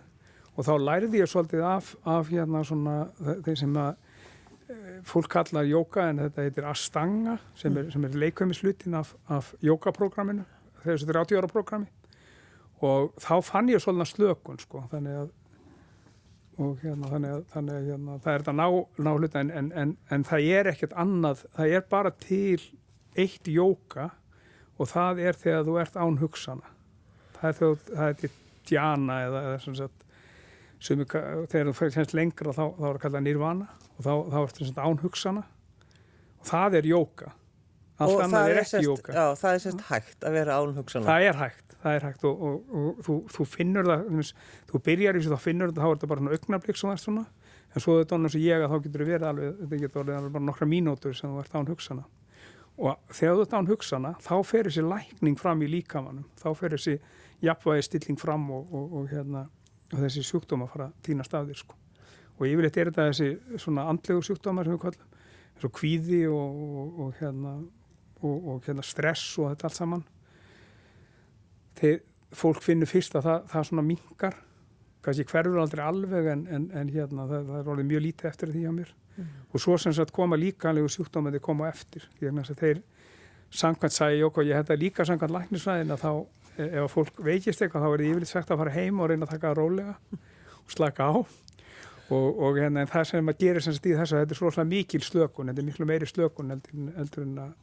og 0.53 0.67
þá 0.67 0.73
læriði 0.81 1.21
ég 1.21 1.29
svolítið 1.29 1.67
af, 1.69 1.93
af 2.05 2.33
hérna 2.33 2.63
svona 2.65 2.97
þeir 3.45 3.61
sem 3.61 3.77
að 3.81 3.93
e, 3.93 4.97
fólk 5.09 5.29
kallar 5.33 5.69
jóka 5.69 6.09
en 6.09 6.25
þetta 6.25 6.49
heitir 6.49 6.69
Astanga 6.69 7.37
sem 7.57 7.77
er, 7.77 7.89
er 7.89 8.19
leikvæmislutin 8.25 8.99
af, 8.99 9.15
af 9.33 9.53
jókaprogramminu 9.65 10.45
þessu 10.85 11.09
30 11.09 11.39
ára 11.39 11.51
programmi 11.51 11.89
og 12.83 13.13
þá 13.23 13.33
fann 13.47 13.71
ég 13.71 13.81
svolítið 13.83 14.11
slökun 14.11 14.59
sko, 14.59 14.83
þannig 14.91 15.21
að 15.21 15.31
og 16.61 16.77
hérna, 16.83 17.09
þannig 17.09 17.31
að, 17.33 17.43
þannig 17.53 17.77
að 17.77 17.87
hérna, 17.89 18.15
það 18.21 18.33
er 18.33 18.43
þetta 18.43 18.55
ná, 18.59 18.65
ná 19.05 19.11
hluta 19.15 19.41
en, 19.41 19.51
en, 19.57 19.69
en, 19.83 19.93
en 20.13 20.25
það 20.27 20.49
er 20.53 20.69
ekkert 20.73 20.95
annað, 21.01 21.43
það 21.55 21.75
er 21.77 21.85
bara 21.89 22.11
til 22.21 22.59
eitt 23.17 23.49
jóka 23.49 24.09
og 24.77 24.89
það 24.91 25.21
er 25.23 25.39
þegar 25.39 25.67
þú 25.67 25.77
ert 25.81 25.97
án 25.97 26.19
hugsana. 26.21 26.73
Það 27.39 27.49
er 27.49 27.57
þegar 27.59 27.81
það 27.89 28.07
er 28.07 28.19
til 28.21 28.31
djana 28.69 29.19
eða, 29.27 29.43
eða 29.49 29.61
sem 29.63 29.77
sagt 29.79 30.05
sem, 30.83 31.03
þegar 31.03 31.69
þú 31.69 31.75
fyrir 31.79 31.95
semst 31.97 32.15
lengra 32.17 32.55
þá, 32.55 32.63
þá 32.77 32.85
er 32.85 32.91
það 32.91 33.01
kallað 33.05 33.25
nirvana 33.27 33.69
og 33.93 34.05
þá, 34.05 34.13
þá 34.33 34.39
ertu 34.43 34.67
semst 34.67 34.83
án 34.83 35.01
hugsana. 35.03 35.45
Og 36.41 36.49
það 36.51 36.79
er 36.79 36.91
jóka 36.93 37.33
allt 38.01 38.23
annað 38.25 38.49
er, 38.49 38.57
er 38.57 38.63
ekki 38.63 38.85
jóka 38.87 39.13
Já, 39.13 39.25
það 39.37 39.51
er 39.51 39.63
semst 39.67 39.85
hægt 39.89 40.25
að 40.25 40.39
vera 40.39 40.57
án 40.57 40.75
hugsana 40.79 41.09
Það 41.09 41.27
er 41.27 41.39
hægt 41.43 41.73
það 41.83 41.97
er 41.97 42.05
hægt 42.07 42.25
og, 42.27 42.43
og, 42.47 42.75
og 42.79 42.99
þú, 43.03 43.15
þú 43.35 43.45
finnur 43.49 43.87
það, 43.89 44.03
þú 44.71 44.81
byrjar 44.87 45.17
í 45.17 45.21
þessu 45.21 45.33
þá 45.33 45.43
finnur 45.43 45.71
það, 45.71 45.79
þá 45.79 45.87
er 45.87 45.97
þetta 45.97 46.09
bara 46.13 46.35
augnablík 46.37 46.79
svona 46.79 46.99
svona, 47.01 47.23
en 47.73 47.83
svo 47.83 47.97
þetta 47.99 48.15
er 48.15 48.19
annars 48.19 48.37
ég 48.39 48.63
að 48.63 48.73
þá 48.73 48.77
getur 48.85 49.05
verið 49.09 49.27
alveg, 49.29 49.57
þetta 49.61 49.81
getur 49.83 50.13
alveg 50.17 50.35
bara 50.37 50.47
nokkra 50.49 50.69
mínútur 50.69 51.17
sem 51.17 51.33
þú 51.33 51.43
ert 51.43 51.57
án 51.57 51.69
hugsana. 51.71 52.05
Og 52.73 53.13
þegar 53.13 53.37
þú 53.37 53.45
ert 53.45 53.57
án 53.57 53.69
hugsana, 53.69 54.13
þá 54.23 54.33
fer 54.49 54.69
þessi 54.69 54.85
lækning 54.87 55.37
fram 55.41 55.61
í 55.61 55.69
líkamannum, 55.69 56.25
þá 56.39 56.47
fer 56.57 56.77
þessi 56.77 56.97
jafnvægi 57.43 57.87
stilling 57.89 58.21
fram 58.21 58.47
og, 58.55 58.73
og 58.81 59.07
hérna, 59.11 59.45
þessi 59.93 60.23
sjúkdóma 60.25 60.69
fara 60.71 60.89
að 60.89 60.99
týna 61.05 61.27
stafðir 61.27 61.59
sko. 61.59 61.77
Og 62.39 62.47
yfirleitt 62.49 62.79
er 62.81 62.89
þetta 62.89 63.09
þessi 63.11 63.59
svona 63.61 63.85
andlegu 63.91 64.23
sjúkdóma 64.25 64.63
sem 64.65 64.73
við 64.73 64.81
kallum, 64.87 65.19
eins 65.53 65.67
og 65.67 65.73
kvíði 65.77 66.23
og 66.33 67.11
hérna 67.19 67.59
og 68.31 68.65
hérna 68.67 68.85
stress 68.85 69.37
og 69.41 69.51
þetta 69.51 69.69
allt 69.69 69.79
saman. 69.79 70.03
Þeir, 71.79 72.01
fólk 72.33 72.63
finnur 72.65 72.89
fyrst 72.89 73.15
að 73.19 73.27
það, 73.27 73.47
það 73.51 73.69
svona 73.69 73.85
mingar 73.85 74.37
kannski 75.03 75.25
hverfur 75.27 75.59
aldrei 75.61 75.83
alveg 75.83 76.27
en, 76.31 76.43
en, 76.47 76.67
en 76.79 76.91
hérna 76.93 77.27
það, 77.29 77.49
það 77.49 77.57
er 77.59 77.71
alveg 77.73 77.89
mjög 77.89 78.05
lítið 78.07 78.29
eftir 78.29 78.53
því 78.53 78.63
á 78.69 78.73
mér. 78.73 78.93
Mm. 79.13 79.25
og 79.53 79.61
svo 79.61 79.75
sem 79.77 79.93
sagt 79.93 80.11
koma 80.11 80.37
líkanlegu 80.41 80.89
sjúkdóma 80.89 81.29
þeir 81.33 81.43
koma 81.45 81.67
eftir. 81.69 82.07
Þeir 82.17 82.79
samkvæmt 83.53 83.93
sæði 83.93 84.23
okkur, 84.25 84.47
ég 84.49 84.57
hætti 84.57 84.77
líka 84.81 85.05
samkvæmt 85.05 85.35
læknisvæðin 85.35 85.93
að 85.93 86.01
þá 86.01 86.11
e, 86.57 86.67
ef 86.81 86.95
fólk 86.95 87.19
veikist 87.21 87.61
eitthvað 87.61 87.83
þá 87.83 87.89
er 87.91 88.01
það 88.01 88.07
yfirleitt 88.07 88.31
svegt 88.31 88.53
að 88.53 88.61
fara 88.63 88.73
heim 88.73 89.01
og 89.03 89.11
reyna 89.11 89.27
að 89.27 89.35
taka 89.35 89.51
það 89.51 89.59
rólega 89.59 89.93
og 90.63 90.73
slaka 90.73 91.09
á. 91.13 91.13
Og, 92.13 92.39
og 92.45 92.57
hérna, 92.57 92.87
það 92.89 93.05
sem 93.11 93.29
að 93.29 93.43
gera 93.45 93.61
sem 93.63 93.77
stíð 93.77 94.01
þess 94.01 94.15
að 94.15 94.23
þetta 94.23 94.35
er 94.35 94.41
svona 94.41 94.65
mikil 94.69 95.03
slökun, 95.05 95.51
þetta 95.51 95.61
er 95.61 95.69
miklu 95.69 95.87
meiri 95.89 96.09
slökun 96.09 96.55
heldur 96.55 97.27
en 97.27 97.37
að 97.45 97.53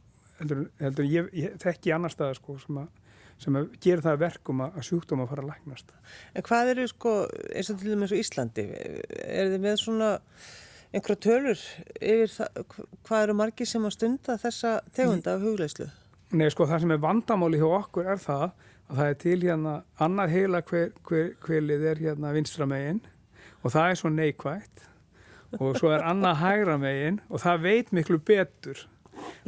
heldur, 0.40 0.64
heldur, 0.80 1.06
ég, 1.08 1.30
ég 1.36 1.60
þekki 1.62 1.94
annar 1.94 2.12
staðar 2.12 2.40
sko 2.40 2.58
sem 2.62 2.82
að 2.82 2.90
sem 3.40 3.56
gerir 3.80 4.02
það 4.04 4.18
verkum 4.20 4.58
að 4.66 4.82
sjúkdóma 4.84 5.24
fara 5.30 5.40
að 5.40 5.54
læknast. 5.54 5.94
En 6.36 6.44
hvað 6.44 6.74
eru 6.74 6.82
sko, 6.90 7.12
eins 7.56 7.70
og 7.72 7.78
til 7.80 7.94
dæmis 7.94 8.12
á 8.12 8.20
Íslandi, 8.20 8.66
er 9.24 9.52
þið 9.54 9.62
með 9.64 9.78
svona 9.80 10.10
einhverja 10.90 11.22
tölur 11.24 11.62
yfir 12.00 12.34
það, 12.34 12.60
hvað 13.06 13.24
eru 13.24 13.36
margi 13.38 13.68
sem 13.68 13.86
að 13.86 13.94
stunda 13.96 14.36
þessa 14.42 14.74
tegunda 14.96 15.38
af 15.38 15.46
hugleislu? 15.46 15.88
Nei, 16.36 16.50
sko, 16.52 16.66
það 16.68 16.84
sem 16.84 16.94
er 16.94 17.02
vandamáli 17.02 17.62
hjá 17.62 17.68
okkur 17.78 18.12
er 18.12 18.20
það 18.22 18.44
að 18.90 19.00
það 19.00 19.06
er 19.06 19.18
til 19.24 19.38
hérna 19.44 19.74
annað 20.02 20.36
heila 20.36 20.62
hver, 20.66 20.92
hver, 21.06 21.32
hverlið 21.46 21.88
er 21.92 22.04
hérna 22.04 22.34
vinstramegin 22.34 23.02
og 23.62 23.74
það 23.74 23.88
er 23.88 24.00
svo 24.00 24.12
neikvægt 24.14 24.86
og 25.58 25.78
svo 25.78 25.90
er 25.94 26.04
annað 26.06 26.40
hægra 26.42 26.76
megin 26.78 27.20
og 27.30 27.42
það 27.42 27.64
veit 27.66 27.92
miklu 27.94 28.18
betur 28.22 28.84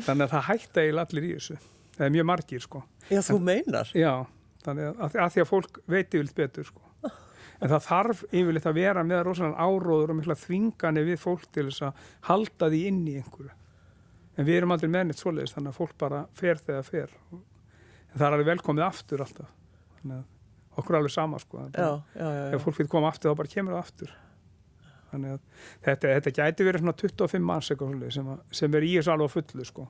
þannig 0.06 0.26
að 0.26 0.32
það 0.34 0.46
hætta 0.48 0.84
í 0.84 0.92
allir 1.02 1.26
í 1.28 1.32
þessu. 1.36 1.58
Það 1.96 2.06
er 2.06 2.14
mjög 2.16 2.28
margir 2.30 2.64
sko. 2.64 2.82
Já, 3.10 3.20
þú 3.26 3.38
meinar? 3.44 3.92
Já, 3.96 4.12
þannig 4.64 4.88
að, 4.92 5.16
að 5.24 5.34
því 5.34 5.42
að 5.42 5.50
fólk 5.50 5.80
veit 5.86 6.08
yfirleitt 6.08 6.38
betur 6.38 6.68
sko. 6.68 6.82
En 7.62 7.70
það 7.70 7.84
þarf 7.86 8.22
yfirleitt 8.32 8.66
að 8.66 8.78
vera 8.80 9.02
með 9.06 9.20
rosalega 9.28 9.66
áróður 9.66 10.12
og 10.12 10.18
mikla 10.18 10.34
þvingani 10.40 11.04
við 11.06 11.18
fólk 11.22 11.44
til 11.54 11.68
þess 11.68 11.84
að 11.86 12.06
halda 12.26 12.70
því 12.72 12.80
inn 12.88 13.02
í 13.06 13.16
einhverju. 13.20 13.52
En 14.32 14.48
við 14.48 14.58
erum 14.58 14.74
aldrei 14.74 14.90
mennitt 14.90 15.20
svoleiðis 15.20 15.54
þannig 15.54 15.70
að 15.74 15.78
fólk 15.78 15.94
bara 16.00 16.22
fer 16.34 16.58
þegar 16.58 16.88
fer. 16.88 17.12
En 17.32 18.16
það 18.16 18.26
er 18.26 18.36
alveg 18.36 18.48
velkomið 18.48 18.86
aftur 18.88 19.22
alltaf. 19.22 19.52
Þannig 20.00 20.16
að 20.18 20.80
okkur 20.80 20.96
er 20.96 20.98
alveg 21.02 21.14
sama 21.14 21.40
sko. 21.42 21.66
Já, 21.68 21.88
já, 22.16 22.26
já, 22.26 22.44
Ef 22.56 22.66
fólk 22.66 22.80
vil 22.80 22.88
koma 22.90 23.12
aftur 23.12 23.30
þá 23.30 23.40
bara 23.42 23.52
kemur 23.52 23.76
það 23.76 23.84
aftur. 23.84 24.14
Þannig 25.12 25.34
að 25.36 25.40
þetta, 25.84 26.14
þetta 26.16 26.34
gæti 26.38 26.66
verið 26.68 26.84
svona 26.84 26.96
25 27.02 27.48
manns 27.48 27.72
sem, 27.72 28.30
sem 28.62 28.78
er 28.78 28.86
í 28.88 28.94
þessu 28.98 29.14
alveg 29.14 29.34
fullu 29.36 29.68
sko 29.68 29.88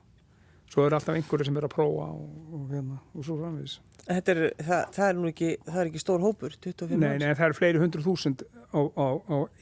svo 0.73 0.85
er 0.87 0.95
alltaf 0.97 1.17
einhverju 1.17 1.47
sem 1.47 1.57
er 1.59 1.67
að 1.67 1.73
prófa 1.75 2.07
og, 2.15 2.23
og, 2.55 2.63
hérna, 2.71 2.97
og 3.13 3.25
svo 3.27 3.35
framvís 3.37 3.75
er, 4.09 4.41
það, 4.57 4.81
það 4.95 5.05
er 5.05 5.19
nú 5.19 5.29
ekki, 5.29 5.51
það 5.67 5.79
er 5.81 5.91
ekki 5.91 6.01
stór 6.01 6.23
hópur 6.23 6.55
25 6.65 6.97
nei, 7.03 7.11
nei, 7.21 7.29
það 7.37 7.45
er 7.45 7.55
fleiri 7.57 7.81
hundru 7.81 8.03
þúsund 8.05 8.43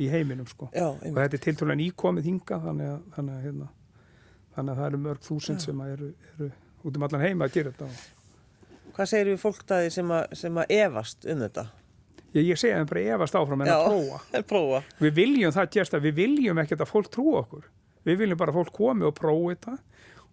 í 0.01 0.07
heiminum 0.11 0.47
sko. 0.49 0.69
Já, 0.73 0.87
og 0.93 1.19
þetta 1.19 1.37
er 1.37 1.43
tiltúrlega 1.45 1.81
nýkomið 1.81 2.29
hinga 2.31 2.61
þannig 2.63 2.93
að, 2.93 3.03
þannig, 3.17 3.35
að, 3.35 3.43
hérna, 3.49 3.69
þannig 4.55 4.73
að 4.73 4.81
það 4.81 4.89
eru 4.89 5.01
mörg 5.09 5.27
þúsund 5.27 5.61
Já. 5.61 5.65
sem 5.67 5.83
eru, 5.89 6.09
eru 6.31 6.49
út 6.81 6.97
um 6.97 7.07
allan 7.07 7.27
heima 7.27 7.49
að 7.49 7.59
gera 7.59 7.75
þetta 7.75 7.91
Hvað 8.91 9.07
segir 9.07 9.29
við 9.31 9.37
fólk 9.39 9.61
það 9.67 9.85
sem, 9.95 10.09
sem 10.35 10.57
að 10.59 10.73
evast 10.75 11.27
um 11.31 11.45
þetta? 11.45 11.67
Ég, 12.31 12.45
ég 12.47 12.59
segja 12.59 12.79
þeim 12.79 12.89
bara 12.89 13.05
evast 13.17 13.35
áfram 13.35 13.63
en 13.63 13.69
Já, 13.71 13.75
að 13.75 13.87
prófa. 13.91 14.41
prófa 14.53 14.81
Við 15.03 15.15
viljum 15.19 15.55
það 15.55 15.71
gérst 15.75 15.95
að 15.97 16.07
við 16.07 16.19
viljum 16.21 16.61
ekkert 16.63 16.83
að 16.85 16.91
fólk 16.93 17.11
trú 17.11 17.35
okkur 17.41 17.69
við 18.07 18.21
viljum 18.23 18.39
bara 18.39 18.53
að 18.53 18.61
fólk 18.61 18.75
komi 18.75 19.07
og 19.07 19.15
prófi 19.17 19.55
þetta 19.55 19.77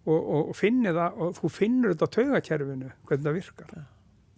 og, 0.09 0.19
og 0.49 0.51
finni 0.57 0.93
það 0.95 1.23
og 1.23 1.33
þú 1.37 1.51
finnur 1.53 1.93
þetta 1.93 2.07
á 2.07 2.15
taugakerfinu 2.15 2.91
hvernig 3.09 3.25
það 3.25 3.35
virkar 3.37 3.73
ja. 3.75 3.83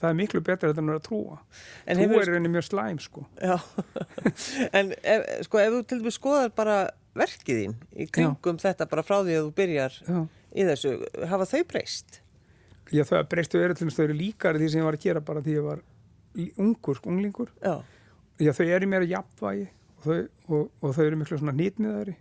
það 0.02 0.10
er 0.10 0.18
miklu 0.20 0.42
betur 0.48 0.72
þetta 0.72 0.84
en 0.84 0.94
að 0.96 1.04
trúa 1.06 1.38
en 1.86 2.02
trú 2.02 2.22
er 2.22 2.34
reyni 2.34 2.52
mjög 2.56 2.68
slæm 2.68 3.00
sko 3.04 3.28
en 4.78 4.92
ef, 4.98 5.30
sko 5.48 5.62
ef 5.62 5.78
þú 5.78 5.84
til 5.86 6.02
dæmis 6.02 6.20
skoðar 6.20 6.52
bara 6.58 6.80
verkið 7.18 7.62
þín 7.62 7.78
í 7.94 8.10
kringum 8.12 8.60
Já. 8.60 8.66
þetta 8.70 8.90
bara 8.92 9.06
frá 9.06 9.20
því 9.20 9.38
að 9.38 9.48
þú 9.48 9.56
byrjar 9.62 10.02
Já. 10.08 10.20
í 10.52 10.68
þessu, 10.72 10.94
hafa 11.32 11.48
þau 11.54 11.64
breyst? 11.72 12.22
Já 12.92 13.06
það 13.08 13.26
breystu 13.32 13.62
eru 13.62 13.76
til 13.76 13.86
dæmis 13.86 14.00
þau 14.00 14.06
eru 14.08 14.20
líkari 14.20 14.62
því 14.62 14.72
sem 14.72 14.82
ég 14.82 14.88
var 14.90 15.00
að 15.00 15.08
gera 15.08 15.24
bara 15.24 15.44
því 15.44 15.58
ég 15.60 15.68
var 15.68 15.84
ungur, 16.58 17.00
unglingur. 17.06 17.50
Já, 17.64 17.82
Já 18.42 18.52
þau 18.58 18.66
eru 18.74 18.88
mér 18.90 19.04
að 19.06 19.12
jafnvægi 19.16 19.66
og 20.02 20.04
þau, 20.06 20.22
og, 20.48 20.70
og 20.82 20.94
þau 20.98 21.04
eru 21.06 21.18
miklu 21.22 21.38
svona 21.38 21.54
nýtniðari 21.58 22.16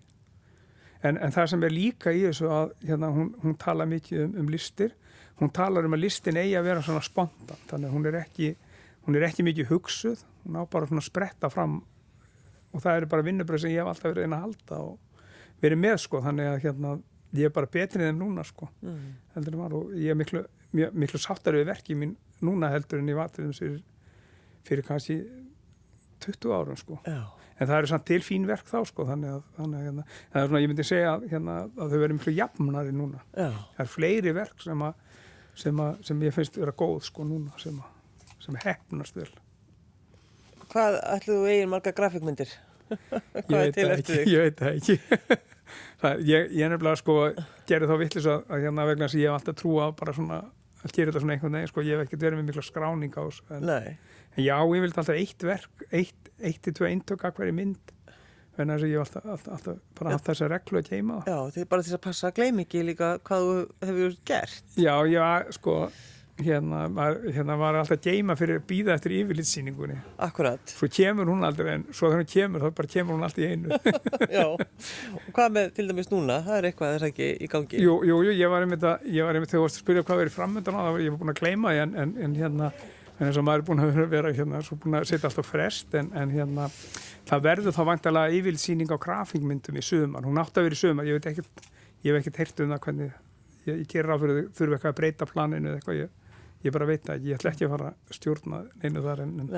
En, 1.02 1.16
en 1.16 1.32
það 1.32 1.46
sem 1.48 1.62
er 1.64 1.72
líka 1.72 2.12
í 2.12 2.18
þessu 2.26 2.48
að 2.52 2.72
hérna, 2.84 3.08
hún, 3.14 3.30
hún 3.40 3.54
tala 3.56 3.86
mikið 3.88 4.18
um, 4.26 4.32
um 4.42 4.48
listir, 4.52 4.90
hún 5.40 5.48
talar 5.56 5.86
um 5.88 5.94
að 5.96 6.02
listin 6.02 6.36
eigi 6.36 6.58
að 6.58 6.66
vera 6.66 6.82
svona 6.84 7.00
spontan, 7.00 7.56
þannig 7.70 7.88
að 7.88 7.94
hún 7.94 8.08
er 8.10 8.18
ekki, 8.18 8.50
hún 9.06 9.16
er 9.16 9.24
ekki 9.30 9.46
mikið 9.46 9.70
hugsuð, 9.72 10.26
hún 10.44 10.58
á 10.60 10.62
bara 10.68 10.90
svona 10.90 11.00
að 11.00 11.06
spretta 11.08 11.48
fram 11.48 11.78
og 12.74 12.82
það 12.84 12.98
eru 13.00 13.08
bara 13.14 13.24
vinnubröð 13.30 13.62
sem 13.64 13.72
ég 13.72 13.80
hef 13.80 13.88
alltaf 13.94 14.10
verið 14.12 14.26
einn 14.28 14.36
að 14.36 14.44
halda 14.44 14.82
og 14.90 15.24
verið 15.64 15.80
með 15.86 15.96
sko 16.04 16.20
þannig 16.26 16.50
að 16.50 16.60
hérna 16.66 16.92
ég 17.40 17.48
er 17.48 17.54
bara 17.56 17.72
betrið 17.78 18.10
en 18.10 18.20
núna 18.20 18.44
sko 18.44 18.68
Mm. 18.84 19.00
heldur 19.34 19.56
en 19.56 19.62
var. 19.64 19.72
Og 19.80 19.96
ég 19.96 20.10
er 20.12 20.20
miklu, 20.20 20.44
miklu 20.74 21.18
sáttar 21.18 21.56
við 21.56 21.64
verkið 21.72 21.96
mín 21.96 22.12
núna 22.44 22.68
heldur 22.76 23.00
en 23.00 23.08
ég 23.08 23.16
var 23.16 23.32
til 23.32 23.48
þess 23.48 23.80
fyrir, 24.68 24.84
kannski 24.88 25.18
20 26.24 26.52
árum 26.56 26.76
sko 26.80 26.98
Já. 27.06 27.20
en 27.60 27.68
það 27.68 27.76
eru 27.78 27.90
samt 27.92 28.06
til 28.10 28.20
fín 28.24 28.46
verk 28.48 28.66
þá 28.68 28.80
sko 28.88 29.06
þannig 29.08 29.34
að, 29.36 29.42
þannig 29.56 29.78
að 29.80 29.86
hérna, 29.88 30.04
það 30.32 30.42
er 30.42 30.48
svona, 30.50 30.62
ég 30.64 30.72
myndi 30.72 30.86
segja 30.88 31.12
að, 31.14 31.28
hérna, 31.32 31.58
að 31.80 31.94
þau 31.94 32.00
verið 32.04 32.18
miklu 32.18 32.34
jafnari 32.36 32.92
núna 32.96 33.22
Já. 33.34 33.48
það 33.76 33.84
er 33.86 33.92
fleiri 33.94 34.34
verk 34.36 34.64
sem 34.64 34.84
að 34.88 35.06
sem, 35.60 35.80
að, 35.84 36.02
sem 36.06 36.26
ég 36.28 36.34
finnst 36.36 36.58
vera 36.60 36.72
góð 36.78 37.00
sko 37.08 37.24
núna 37.26 37.56
sem, 37.60 37.78
sem 38.44 38.58
hefnast 38.64 39.16
vel 39.18 39.30
Hvað 40.70 41.00
ætluðu 41.16 41.48
eigin 41.50 41.70
marga 41.72 41.90
grafíkmyndir? 41.96 42.52
ég 42.90 43.46
Hvað 43.48 43.56
er 43.56 43.64
veit 43.64 43.74
til 43.74 43.86
það 43.86 43.92
eftir 43.96 43.98
ekki, 43.98 44.14
þig? 44.14 44.30
ég 44.30 44.44
veit 44.44 44.60
það 44.60 44.76
ekki 44.76 44.96
það, 46.02 46.22
ég, 46.30 46.46
ég 46.60 46.70
nefnilega 46.72 47.00
sko 47.00 47.16
gerði 47.70 47.88
þá 47.90 47.96
vittlis 48.04 48.28
að, 48.30 48.44
að 48.50 48.64
hérna 48.66 48.86
vegna 48.88 49.06
þess 49.08 49.16
að 49.18 49.22
ég 49.24 49.30
hef 49.30 49.38
alltaf 49.40 49.58
trúa 49.60 49.86
á 49.86 49.90
bara 50.00 50.14
svona 50.16 50.38
að 50.80 50.94
gera 50.96 51.10
þetta 51.10 51.22
svona 51.24 51.34
einhvern 51.36 51.56
veginn 51.58 51.70
sko, 51.72 51.84
ég 51.86 51.98
hef 51.98 52.06
ekkert 52.06 52.24
verið 52.24 52.40
með 52.40 52.48
mikla 52.50 52.64
skráning 52.66 53.18
á 53.18 53.22
þessu 53.26 53.60
Nei. 53.66 53.90
En 54.36 54.44
já, 54.44 54.56
ég 54.60 54.84
vildi 54.84 55.00
alltaf 55.02 55.16
eitt 55.16 55.46
verk 55.48 55.86
eitt, 55.90 56.30
eitt 56.40 56.62
til 56.66 56.76
tvö 56.76 56.90
eintök 56.92 57.24
að 57.28 57.40
hverju 57.40 57.56
mynd 57.56 57.96
þess 58.60 58.84
að 58.84 58.90
ég 58.90 58.98
hef 59.00 59.06
alltaf, 59.08 59.26
alltaf, 59.32 59.52
alltaf 59.56 59.76
bara 59.96 60.14
haft 60.16 60.26
þessa 60.28 60.48
reglu 60.52 60.80
að 60.82 60.88
geima 60.92 61.18
það 61.24 61.32
Já, 61.32 61.38
þetta 61.48 61.60
er 61.64 61.68
bara 61.74 61.84
til 61.86 61.96
að 61.96 62.02
passa 62.06 62.28
að 62.30 62.38
gleymi 62.40 62.64
ekki 62.66 62.82
líka 62.84 63.12
hvað 63.24 63.44
þú 63.50 63.58
hefur 63.88 64.16
gert. 64.28 64.64
já, 64.76 64.94
já, 65.08 65.26
sko 65.56 65.76
hérna, 66.40 66.82
maður, 66.92 67.26
hérna 67.36 67.56
var 67.60 67.78
alltaf 67.80 67.96
að 67.98 68.06
geima 68.10 68.36
fyrir 68.38 68.60
að 68.60 68.66
býða 68.70 68.94
eftir 68.96 69.14
yfirlitsýningunni 69.18 69.96
Akkurat. 70.26 70.72
svo 70.72 70.88
kemur 70.92 71.28
hún 71.32 71.44
aldrei 71.46 71.72
en 71.74 71.86
svo 71.92 72.08
þegar 72.10 72.22
hún 72.22 72.30
kemur 72.34 72.64
þá 72.64 72.76
bara 72.80 72.92
kemur 72.94 73.16
hún 73.16 73.26
alltaf 73.26 73.42
í 73.44 73.50
einu 73.50 73.80
Já. 74.38 74.46
Og 74.50 75.26
hvað 75.36 75.56
með 75.56 75.72
til 75.76 75.88
dæmis 75.90 76.08
núna? 76.12 76.38
Það 76.46 76.56
er 76.60 76.68
eitthvað 76.70 76.94
þess 76.94 77.08
ekki 77.10 77.28
í 77.44 77.50
gangi. 77.52 77.82
Jú, 77.84 77.96
jú, 78.08 78.20
jú, 78.28 78.32
ég 78.36 78.52
var 78.52 78.64
einmitt 78.64 78.86
að, 78.88 79.04
ég 79.12 79.26
var 79.28 79.36
einmitt 79.36 79.52
þegar 79.52 79.60
þú 79.60 79.66
varst 79.66 79.80
að 79.80 79.84
spyrja 79.84 80.06
hvað 80.08 80.22
verið 80.24 80.36
framöndan 80.36 80.76
á, 80.76 80.80
það 80.80 80.94
var 80.96 81.04
ég 81.04 81.14
var 81.14 81.20
búin 81.24 81.34
að 81.34 81.40
gleyma 81.42 81.74
en, 81.80 81.94
en, 82.04 82.14
en 82.24 82.36
hérna, 82.40 82.70
en 83.20 83.28
eins 83.28 83.36
og 83.36 83.44
maður 83.44 83.60
er 83.60 83.66
búin 83.68 83.82
að 83.84 83.98
vera 84.08 84.32
hérna, 84.32 84.62
svo 84.64 84.78
búin 84.80 84.96
að 84.96 85.10
setja 85.10 85.28
alltaf 85.28 85.48
frest 85.50 85.96
en, 85.98 86.08
en 86.16 86.30
hérna, 86.32 86.68
það 87.28 87.42
verður 87.44 87.76
þá 87.76 87.82
vantalega 87.90 88.38
yfirlsýning 88.38 88.94
á 88.96 88.96
grafingmyndum 89.02 89.76
í 89.76 89.84
sumar, 89.84 90.24
hún 90.24 90.40
átti 90.40 90.62
að 90.62 90.68
vera 90.68 90.78
í 90.78 90.80
sumar, 90.80 91.08
ég 91.08 91.18
veit 91.18 91.28
ekkert, 91.28 91.68
ég 92.00 92.14
hef 92.14 92.22
ekkert 92.22 92.40
heyrt 92.40 92.64
um 92.64 92.72
það 92.72 92.82
hvernig, 92.86 93.12
ég, 93.66 93.74
ég 93.74 93.84
gerir 93.92 94.14
á 94.16 94.16
fyrir 94.22 94.40
þau 94.40 94.56
þurfi 94.56 94.78
eitthvað 94.78 94.94
að 94.94 94.98
breyta 95.02 95.28
planinu 95.28 95.76
eitthvað, 95.76 96.00
ég, 96.00 96.34
ég 96.64 96.76
bara 96.78 96.88
veit 96.88 97.12
ekki, 97.12 97.28
ég 97.28 97.38
ætla 97.38 97.52
ekki 97.52 97.68
að 97.68 97.76
fara 97.76 97.92
að 97.92 98.16
stjórna 98.16 98.64
neinu 98.80 99.04
þar 99.04 99.24
en, 99.26 99.36
en, 99.44 99.54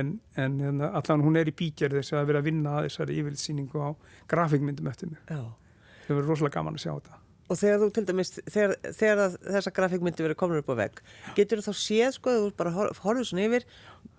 en, 0.00 0.16
en 0.40 0.58
hérna, 0.64 0.92
allan 1.02 1.28
hún 1.28 1.40
er 1.42 1.52
í 1.52 1.56
bíkjari 1.60 2.00
þess 2.00 2.16
að 2.16 2.28
vera 2.32 2.40
að 2.40 2.48
vinna 2.48 2.78
að 2.78 2.88
þessari 2.88 3.20
yfirlsýningu 3.20 3.84
á 3.84 3.90
grafingmyndum 4.32 4.88
eftir 4.88 5.12
mig, 5.12 5.20
það 5.28 6.14
verður 6.14 6.30
rosalega 6.32 6.56
gaman 6.56 6.80
að 6.80 6.86
sjá 6.86 6.94
þetta. 6.94 7.24
Og 7.48 7.56
þegar 7.56 7.78
þú 7.80 7.86
til 7.96 8.04
dæmis, 8.10 8.30
þegar, 8.52 8.74
þegar 8.92 9.20
þessa 9.48 9.70
grafíkmyndi 9.78 10.24
verið 10.26 10.36
komin 10.36 10.58
upp 10.60 10.68
á 10.68 10.74
vegg, 10.82 10.98
getur 11.38 11.62
þú 11.62 11.70
þá 11.70 11.78
séð, 11.80 12.10
sko, 12.18 12.34
þú 12.42 12.50
bara 12.58 12.72
hor- 12.74 12.90
horfir 13.06 13.24
svona 13.30 13.46
yfir, 13.46 13.64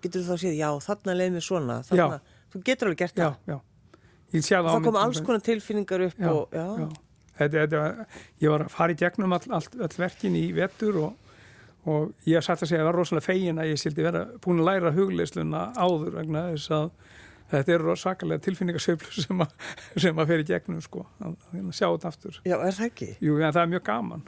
getur 0.02 0.24
þú 0.24 0.32
þá 0.32 0.40
séð, 0.42 0.56
já, 0.58 0.70
þarna 0.88 1.14
leið 1.20 1.36
mér 1.36 1.44
svona, 1.46 1.76
þarna, 1.86 2.18
þú 2.50 2.62
getur 2.66 2.90
alveg 2.90 2.98
gert 3.04 3.20
Já, 3.20 3.28
það. 3.28 3.36
já. 3.52 3.60
Ég 4.34 4.44
sé 4.46 4.54
það 4.56 4.66
á 4.66 4.70
Það 4.70 4.74
kom 4.74 4.82
myndum, 4.90 5.00
alls 5.04 5.20
konar 5.26 5.44
tilfinningar 5.46 6.04
upp 6.08 6.18
Já, 6.18 6.30
og, 6.34 6.58
já, 6.58 6.66
já. 6.82 6.88
Þetta, 7.40 7.62
þetta, 7.64 8.06
ég 8.44 8.50
var 8.52 8.64
að 8.66 8.74
fara 8.74 8.92
í 8.92 8.98
gegnum 9.00 9.32
all, 9.38 9.46
all, 9.56 9.68
all 9.86 9.94
verkin 10.02 10.34
í 10.36 10.44
vetur 10.58 10.98
og, 11.00 11.30
og 11.86 12.10
ég 12.28 12.42
satt 12.44 12.60
að 12.66 12.68
segja 12.68 12.80
að 12.80 12.84
ég 12.84 12.90
var 12.90 12.98
rosalega 12.98 13.26
fegin 13.30 13.62
að 13.62 13.70
ég 13.70 13.80
sildi 13.80 14.04
vera 14.04 14.26
búin 14.44 14.60
að 14.60 14.68
læra 14.72 14.92
hugleisluna 14.98 15.62
áður 15.78 16.18
vegna 16.18 16.42
þess 16.50 16.74
að 16.76 16.90
þetta 17.50 17.74
eru 17.76 17.94
sakalega 17.98 18.44
tilfinningarsveiflu 18.46 19.24
sem, 19.24 19.40
að- 19.44 19.54
sem 20.04 20.20
að 20.22 20.30
fer 20.32 20.42
í 20.44 20.48
gegnum 20.50 20.82
sko, 20.84 21.06
að, 21.20 21.36
að, 21.50 21.56
að 21.64 21.72
sjá 21.78 21.86
þetta 21.88 22.12
aftur. 22.12 22.40
já, 22.44 22.56
er 22.58 22.76
það 22.78 22.86
ekki? 22.90 23.08
Jú, 23.26 23.38
en 23.40 23.52
það 23.56 23.62
er 23.64 23.72
mjög 23.74 23.84
gaman. 23.90 24.24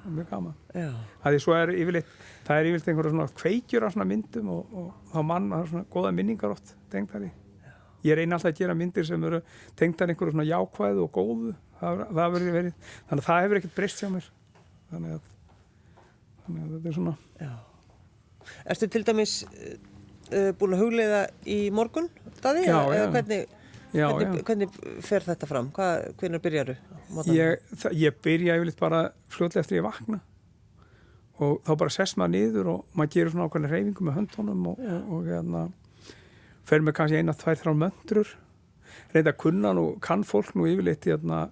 Það 0.00 0.08
er 0.10 0.16
mjög 0.16 0.28
gaman. 0.30 0.54
Það 0.72 1.36
er 1.36 1.60
er 1.60 1.72
yfirleitt, 1.76 2.12
það 2.46 2.60
er 2.60 2.68
yfirleitt 2.70 2.88
einhverja 2.92 3.12
svona 3.14 3.28
kveikjur 3.42 3.84
á 3.84 3.88
svona 3.92 4.08
myndum 4.08 4.48
og, 4.54 4.72
og 4.72 5.12
þá 5.12 5.18
mann 5.28 5.50
har 5.52 5.66
svona 5.68 5.84
góða 5.92 6.12
minningar 6.16 6.54
oft 6.54 6.74
tengdar 6.92 7.26
í. 7.26 7.30
Ég 8.00 8.16
reyni 8.16 8.32
alltaf 8.32 8.48
að 8.54 8.60
gera 8.62 8.72
myndir 8.74 9.04
sem 9.04 9.24
eru 9.28 9.42
tengdar 9.76 10.08
einhverju 10.08 10.32
svona 10.32 10.46
jákvæðu 10.48 11.02
og 11.04 11.10
góðu. 11.12 11.50
Það, 11.80 12.00
það 12.16 12.32
verður 12.36 12.54
verið, 12.56 12.78
þannig 13.10 13.20
að 13.20 13.26
það 13.26 13.42
hefur 13.44 13.58
ekkert 13.60 13.74
breyst 13.76 14.00
hjá 14.00 14.08
mér. 14.14 14.30
Þannig 14.90 15.12
að, 15.18 15.28
þannig 16.46 16.62
að 16.64 16.70
þetta 16.78 16.88
er 16.90 16.96
svona, 16.96 17.12
já. 17.40 17.50
Erstu 18.72 18.88
til 18.90 19.04
dæmis 19.06 19.34
uh, 20.30 20.50
búin 20.58 20.76
að 20.76 20.84
hugleiða 20.84 21.22
í 21.46 21.58
morgun, 21.74 22.08
Daði? 22.40 22.64
Já, 22.66 22.78
eða, 22.78 22.96
já. 22.96 23.10
hvernig, 23.16 23.58
já, 23.92 24.06
hvernig, 24.06 24.40
já. 24.40 24.46
hvernig 24.48 24.80
fer 25.06 25.26
þetta 25.28 25.50
fram? 25.50 25.70
Hvað, 25.76 26.08
hvernig 26.22 26.44
byrjaru? 26.46 26.76
Ég, 27.34 27.70
það, 27.74 27.96
ég 27.98 28.18
byrja 28.22 28.58
yfirleitt 28.58 28.80
bara 28.80 29.04
fljótlega 29.32 29.64
eftir 29.64 29.80
ég 29.80 29.86
vakna 29.86 30.20
og 31.40 31.62
þá 31.64 31.72
bara 31.80 31.92
sess 31.94 32.18
maður 32.20 32.32
niður 32.34 32.70
og 32.74 32.96
maður 32.98 33.12
gerir 33.14 33.32
svona 33.32 33.46
ákveðna 33.48 33.70
reyfingu 33.72 34.06
með 34.06 34.16
höndunum 34.18 34.66
og, 34.70 34.80
og, 34.84 35.12
og 35.16 35.28
hérna 35.30 35.62
fer 36.68 36.84
með 36.84 36.96
kannski 36.98 37.20
eina, 37.20 37.34
tvær, 37.34 37.58
þrjár 37.62 37.78
möndrur 37.80 38.34
reynda 39.14 39.32
að 39.32 39.40
kunna 39.40 39.72
nú, 39.76 39.86
kann 40.04 40.26
fólk 40.26 40.52
nú 40.54 40.68
yfirleitt 40.70 41.08
hérna 41.08 41.46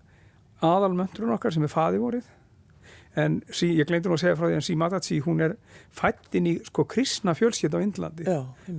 aðal 0.64 0.92
möndrun 0.98 1.34
okkar 1.34 1.54
sem 1.54 1.64
er 1.66 1.72
faði 1.72 2.02
vorið 2.02 2.28
en 3.18 3.38
sí, 3.50 3.70
ég 3.78 3.88
glemdi 3.88 4.10
nú 4.10 4.16
að 4.16 4.22
segja 4.22 4.36
frá 4.38 4.46
því 4.48 4.58
en 4.58 4.64
sí 4.66 4.74
Matachi 4.78 5.18
hún 5.24 5.40
er 5.44 5.54
fætt 5.96 6.36
inn 6.38 6.48
í 6.50 6.54
sko 6.66 6.84
kristna 6.88 7.34
fjölskyld 7.38 7.74
á 7.74 7.80
einmitt. 7.82 8.28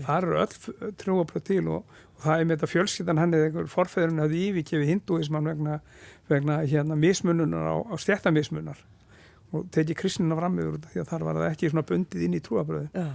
það 0.06 0.22
eru 0.22 0.38
öll 0.44 0.94
trúabröð 1.02 1.46
til 1.50 1.64
og, 1.68 1.98
og 2.16 2.24
það 2.26 2.36
er 2.44 2.46
með 2.48 2.56
þetta 2.58 2.72
fjölskyldan 2.74 3.22
hann 3.24 3.36
eða 3.36 3.50
einhver 3.50 3.72
forfeðurinn 3.74 4.24
hafði 4.24 4.44
yfirkefið 4.50 4.92
hindúismann 4.94 5.50
vegna, 5.52 5.80
vegna 6.30 6.62
hérna 6.64 7.00
mismununar 7.00 7.68
á, 7.68 7.76
á 7.90 7.96
stjættamismunar 8.00 8.84
og 9.52 9.70
tekið 9.74 9.98
kristinina 10.04 10.38
fram 10.38 10.60
yfir 10.62 10.78
þetta 10.78 10.94
því 10.94 11.04
að 11.04 11.10
þar 11.14 11.26
var 11.28 11.42
það 11.42 11.52
ekki 11.52 11.72
svona 11.74 11.88
bundið 11.90 12.26
inn 12.28 12.38
í 12.38 12.44
trúabröði 12.46 12.90
Já, 12.94 13.08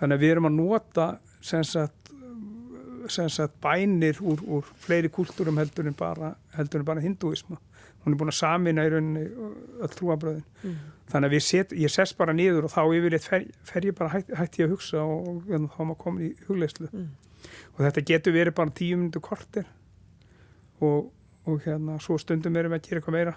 þannig 0.00 0.16
að 0.16 0.24
við 0.24 0.34
erum 0.36 0.50
að 0.50 0.58
nota 0.60 1.08
sem 1.42 1.66
sagt 1.66 3.56
bænir 3.64 4.20
úr, 4.22 4.42
úr 4.46 4.68
fleiri 4.78 5.10
kultúrum 5.12 5.58
heldur 5.58 5.88
en 5.90 5.96
bara, 5.98 6.34
bara 6.86 7.02
hindúisma 7.02 7.58
hún 8.04 8.14
er 8.14 8.18
búin 8.20 8.32
að 8.32 8.38
samina 8.40 8.84
í 8.86 8.90
rauninni 8.94 9.26
öll 9.84 9.94
trúabröðin 9.96 10.44
Mm. 10.64 10.76
þannig 11.10 11.28
að 11.30 11.34
við 11.34 11.42
set, 11.42 11.72
ég 11.72 11.90
sess 11.90 12.12
bara 12.14 12.32
niður 12.32 12.64
og 12.68 12.70
þá 12.72 12.80
yfirleitt 12.96 13.24
fer, 13.26 13.44
fer 13.64 13.82
ég 13.88 13.94
bara 13.98 14.10
hætti 14.14 14.36
hætt 14.38 14.58
að 14.60 14.70
hugsa 14.74 15.02
og, 15.02 15.28
og, 15.28 15.36
og 15.50 15.70
þá 15.74 15.80
maður 15.84 15.98
komin 16.04 16.26
í 16.30 16.34
hugleyslu 16.48 16.88
Mm. 16.92 17.08
og 17.74 17.84
þetta 17.84 18.04
getur 18.12 18.32
verið 18.36 18.54
bara 18.54 18.70
tíu 18.70 18.96
minntu 19.00 19.20
kortir 19.20 19.64
og, 20.80 21.10
og 21.46 21.60
hérna 21.64 21.98
svo 22.00 22.18
stundum 22.20 22.56
erum 22.56 22.72
við 22.72 22.78
að 22.80 22.88
gera 22.88 23.00
eitthvað 23.00 23.16
meira. 23.18 23.34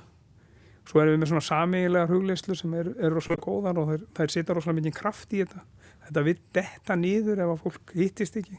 Svo 0.88 1.00
erum 1.00 1.14
við 1.16 1.20
með 1.24 1.30
svona 1.32 1.46
sameigilegar 1.48 2.10
hugleyslu 2.12 2.56
sem 2.60 2.74
eru 2.76 2.94
er 3.00 3.14
rosalega 3.16 3.46
góðar 3.46 3.78
og 3.80 3.88
þær, 3.94 4.02
þær 4.20 4.32
setja 4.34 4.56
rosalega 4.58 4.82
mikið 4.82 4.96
kraft 5.00 5.34
í 5.34 5.40
þetta. 5.44 5.62
Þetta 6.04 6.24
við 6.28 6.42
detta 6.60 6.96
nýður 7.00 7.40
ef 7.46 7.52
að 7.54 7.62
fólk 7.64 7.94
hittist 7.96 8.36
ekki. 8.42 8.58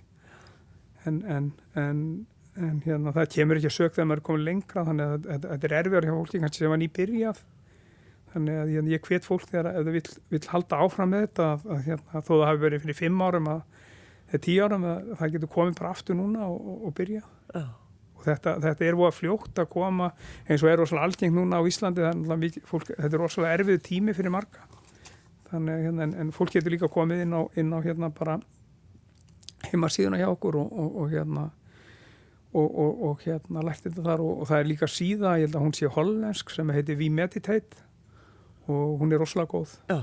En, 1.05 1.18
en, 1.28 1.50
en, 1.76 2.00
en 2.61 2.78
hérna, 2.84 3.12
það 3.14 3.30
kemur 3.34 3.59
ekki 3.59 3.70
að 3.70 3.76
sög 3.76 3.94
þegar 3.94 4.09
maður 4.09 4.20
er 4.20 4.26
komin 4.28 4.46
lengra 4.46 4.84
þannig 4.86 5.12
að 5.12 5.28
þetta, 5.28 5.50
þetta 5.52 5.68
er 5.68 5.76
erfiðar 5.80 6.07
hjá 6.07 6.14
fólki 6.14 6.40
kannski 6.42 6.62
sem 6.62 6.72
var 6.72 6.80
nýbyrjað. 6.82 7.40
Þannig 8.34 8.59
að 8.61 8.72
ég, 8.74 8.90
ég 8.94 9.09
hvet 9.09 9.26
fólk 9.26 9.46
þegar 9.50 9.70
ef 9.70 9.80
það 9.80 9.96
vill, 9.96 10.12
vill 10.34 10.42
halda 10.50 10.82
áfram 10.84 11.11
með 11.14 11.24
þetta 11.26 11.48
að, 11.52 11.64
að 11.70 11.80
hérna, 11.88 12.22
þó 12.26 12.32
það 12.34 12.44
hafi 12.48 12.62
verið 12.64 12.84
fyrir 12.84 12.98
fimm 12.98 13.24
árum 13.24 13.50
að 13.52 13.62
eða 14.30 14.42
tíu 14.46 14.66
árum 14.66 14.86
að 14.90 15.11
það 15.20 15.34
getur 15.36 15.52
komið 15.55 15.80
bara 15.80 15.94
aftur 15.94 16.18
núna 16.18 16.46
og, 16.48 16.61
og, 16.72 16.78
og 16.88 16.94
byrja. 16.98 17.22
Já, 17.55 17.64
og 18.14 18.26
þetta, 18.26 18.55
þetta 18.64 18.88
er 18.88 18.98
voða 18.98 19.14
fljótt 19.14 19.61
að 19.62 19.70
koma 19.74 20.11
eins 20.48 20.64
og 20.64 20.70
er 20.70 20.80
rosalega 20.82 21.11
algengt 21.11 21.36
núna 21.36 21.61
á 21.61 21.68
Íslandi 21.70 22.07
náttúrulega 22.07 22.42
mikið, 22.42 22.66
fólk, 22.70 22.90
þetta 22.94 23.11
er 23.11 23.22
rosalega 23.22 23.59
erfið 23.61 23.82
tími 23.86 24.16
fyrir 24.16 24.34
marga. 24.34 24.66
Þannig 25.50 25.74
að 25.74 25.84
hérna, 25.86 26.07
en, 26.09 26.16
en 26.24 26.32
fólk 26.34 26.55
getur 26.55 26.74
líka 26.74 26.90
komið 26.90 27.26
inn 27.26 27.36
á, 27.36 27.42
inn 27.61 27.74
á 27.74 27.78
hérna 27.84 28.11
bara 28.14 28.38
heima 29.68 29.90
síðuna 29.92 30.18
hjá 30.18 30.26
okkur 30.32 30.59
og, 30.59 30.72
og, 30.72 30.96
og 31.05 31.14
hérna 31.14 31.50
og, 32.55 32.78
og, 32.78 33.02
og 33.09 33.24
hérna 33.24 33.64
lært 33.66 33.84
þetta 33.86 34.05
þar 34.07 34.22
og, 34.22 34.42
og 34.42 34.50
það 34.50 34.61
er 34.61 34.70
líka 34.70 34.88
síða, 34.90 35.36
ég 35.40 35.48
held 35.48 35.59
að 35.59 35.64
hún 35.66 35.76
sé 35.76 35.90
hollensk 35.90 36.55
sem 36.55 36.70
heitir 36.74 36.98
We 37.00 37.11
Meditate 37.11 37.82
og 38.70 39.00
hún 39.00 39.12
er 39.12 39.20
rosalega 39.20 39.50
góð 39.50 39.74
já. 39.90 40.00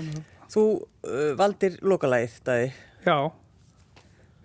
að 0.00 0.22
Þú 0.50 0.62
uh, 1.06 1.36
valdir 1.38 1.76
lokalæð, 1.86 2.40
Daði. 2.42 2.70
Já, 3.04 3.30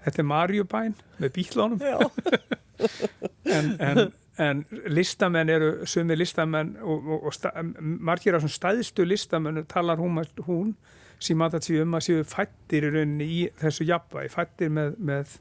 þetta 0.04 0.22
er 0.22 0.28
Marjubæn 0.30 1.00
með 1.18 1.32
bílánum 1.40 1.82
Já. 1.82 1.98
en, 3.56 3.72
en, 3.82 4.02
en 4.38 4.62
listamenn 4.92 5.50
eru 5.50 5.72
sumi 5.90 6.18
listamenn 6.20 6.76
og, 6.84 7.08
og, 7.08 7.26
og 7.32 7.34
sta, 7.34 7.56
margir 7.82 8.38
af 8.38 8.46
stæðstu 8.46 9.08
listamenn 9.08 9.64
talar 9.72 9.98
hún, 10.04 10.22
hún 10.46 10.76
Simatatsi 11.26 11.80
um 11.80 11.96
að 11.96 12.04
séu 12.10 12.24
fættir 12.28 12.90
í 12.92 13.04
í 13.24 13.36
þessu 13.62 13.86
jafnvægi, 13.88 14.32
fættir 14.34 14.72
með, 14.76 14.98
með 15.00 15.38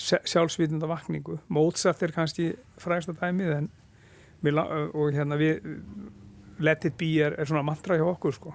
sjálfsvitunda 0.00 0.88
vakningu 0.88 1.38
Mozart 1.52 2.02
er 2.02 2.14
kannski 2.14 2.50
frægsta 2.80 3.14
dæmið 3.18 3.52
en 3.56 3.70
við, 4.44 4.60
og 4.60 5.12
hérna 5.14 5.38
við 5.40 5.60
Let 6.60 6.84
it 6.84 6.98
be 7.00 7.14
er, 7.24 7.36
er 7.40 7.48
svona 7.48 7.64
mantra 7.64 7.96
hjá 7.96 8.04
okkur 8.04 8.34
sko. 8.36 8.50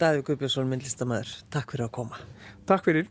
Daði 0.00 0.22
Guðbjörnsson, 0.24 0.70
myndlistamæður. 0.70 1.34
Takk 1.52 1.74
fyrir 1.74 1.84
að 1.84 1.92
koma. 1.98 2.20
Takk 2.68 2.86
fyrir 2.88 3.10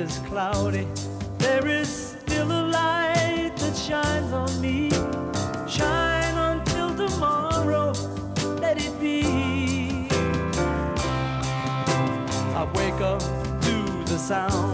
is 0.00 0.18
cloudy, 0.20 0.88
there 1.36 1.66
is 1.66 2.16
still 2.22 2.50
a 2.50 2.62
light 2.78 3.52
that 3.56 3.76
shines 3.76 4.32
on 4.32 4.50
me. 4.60 4.88
Shine 5.68 6.36
until 6.52 6.94
tomorrow, 6.96 7.92
let 8.60 8.78
it 8.78 8.98
be. 8.98 10.08
I 12.56 12.64
wake 12.74 13.00
up 13.02 13.20
to 13.66 13.74
the 14.06 14.18
sound 14.18 14.69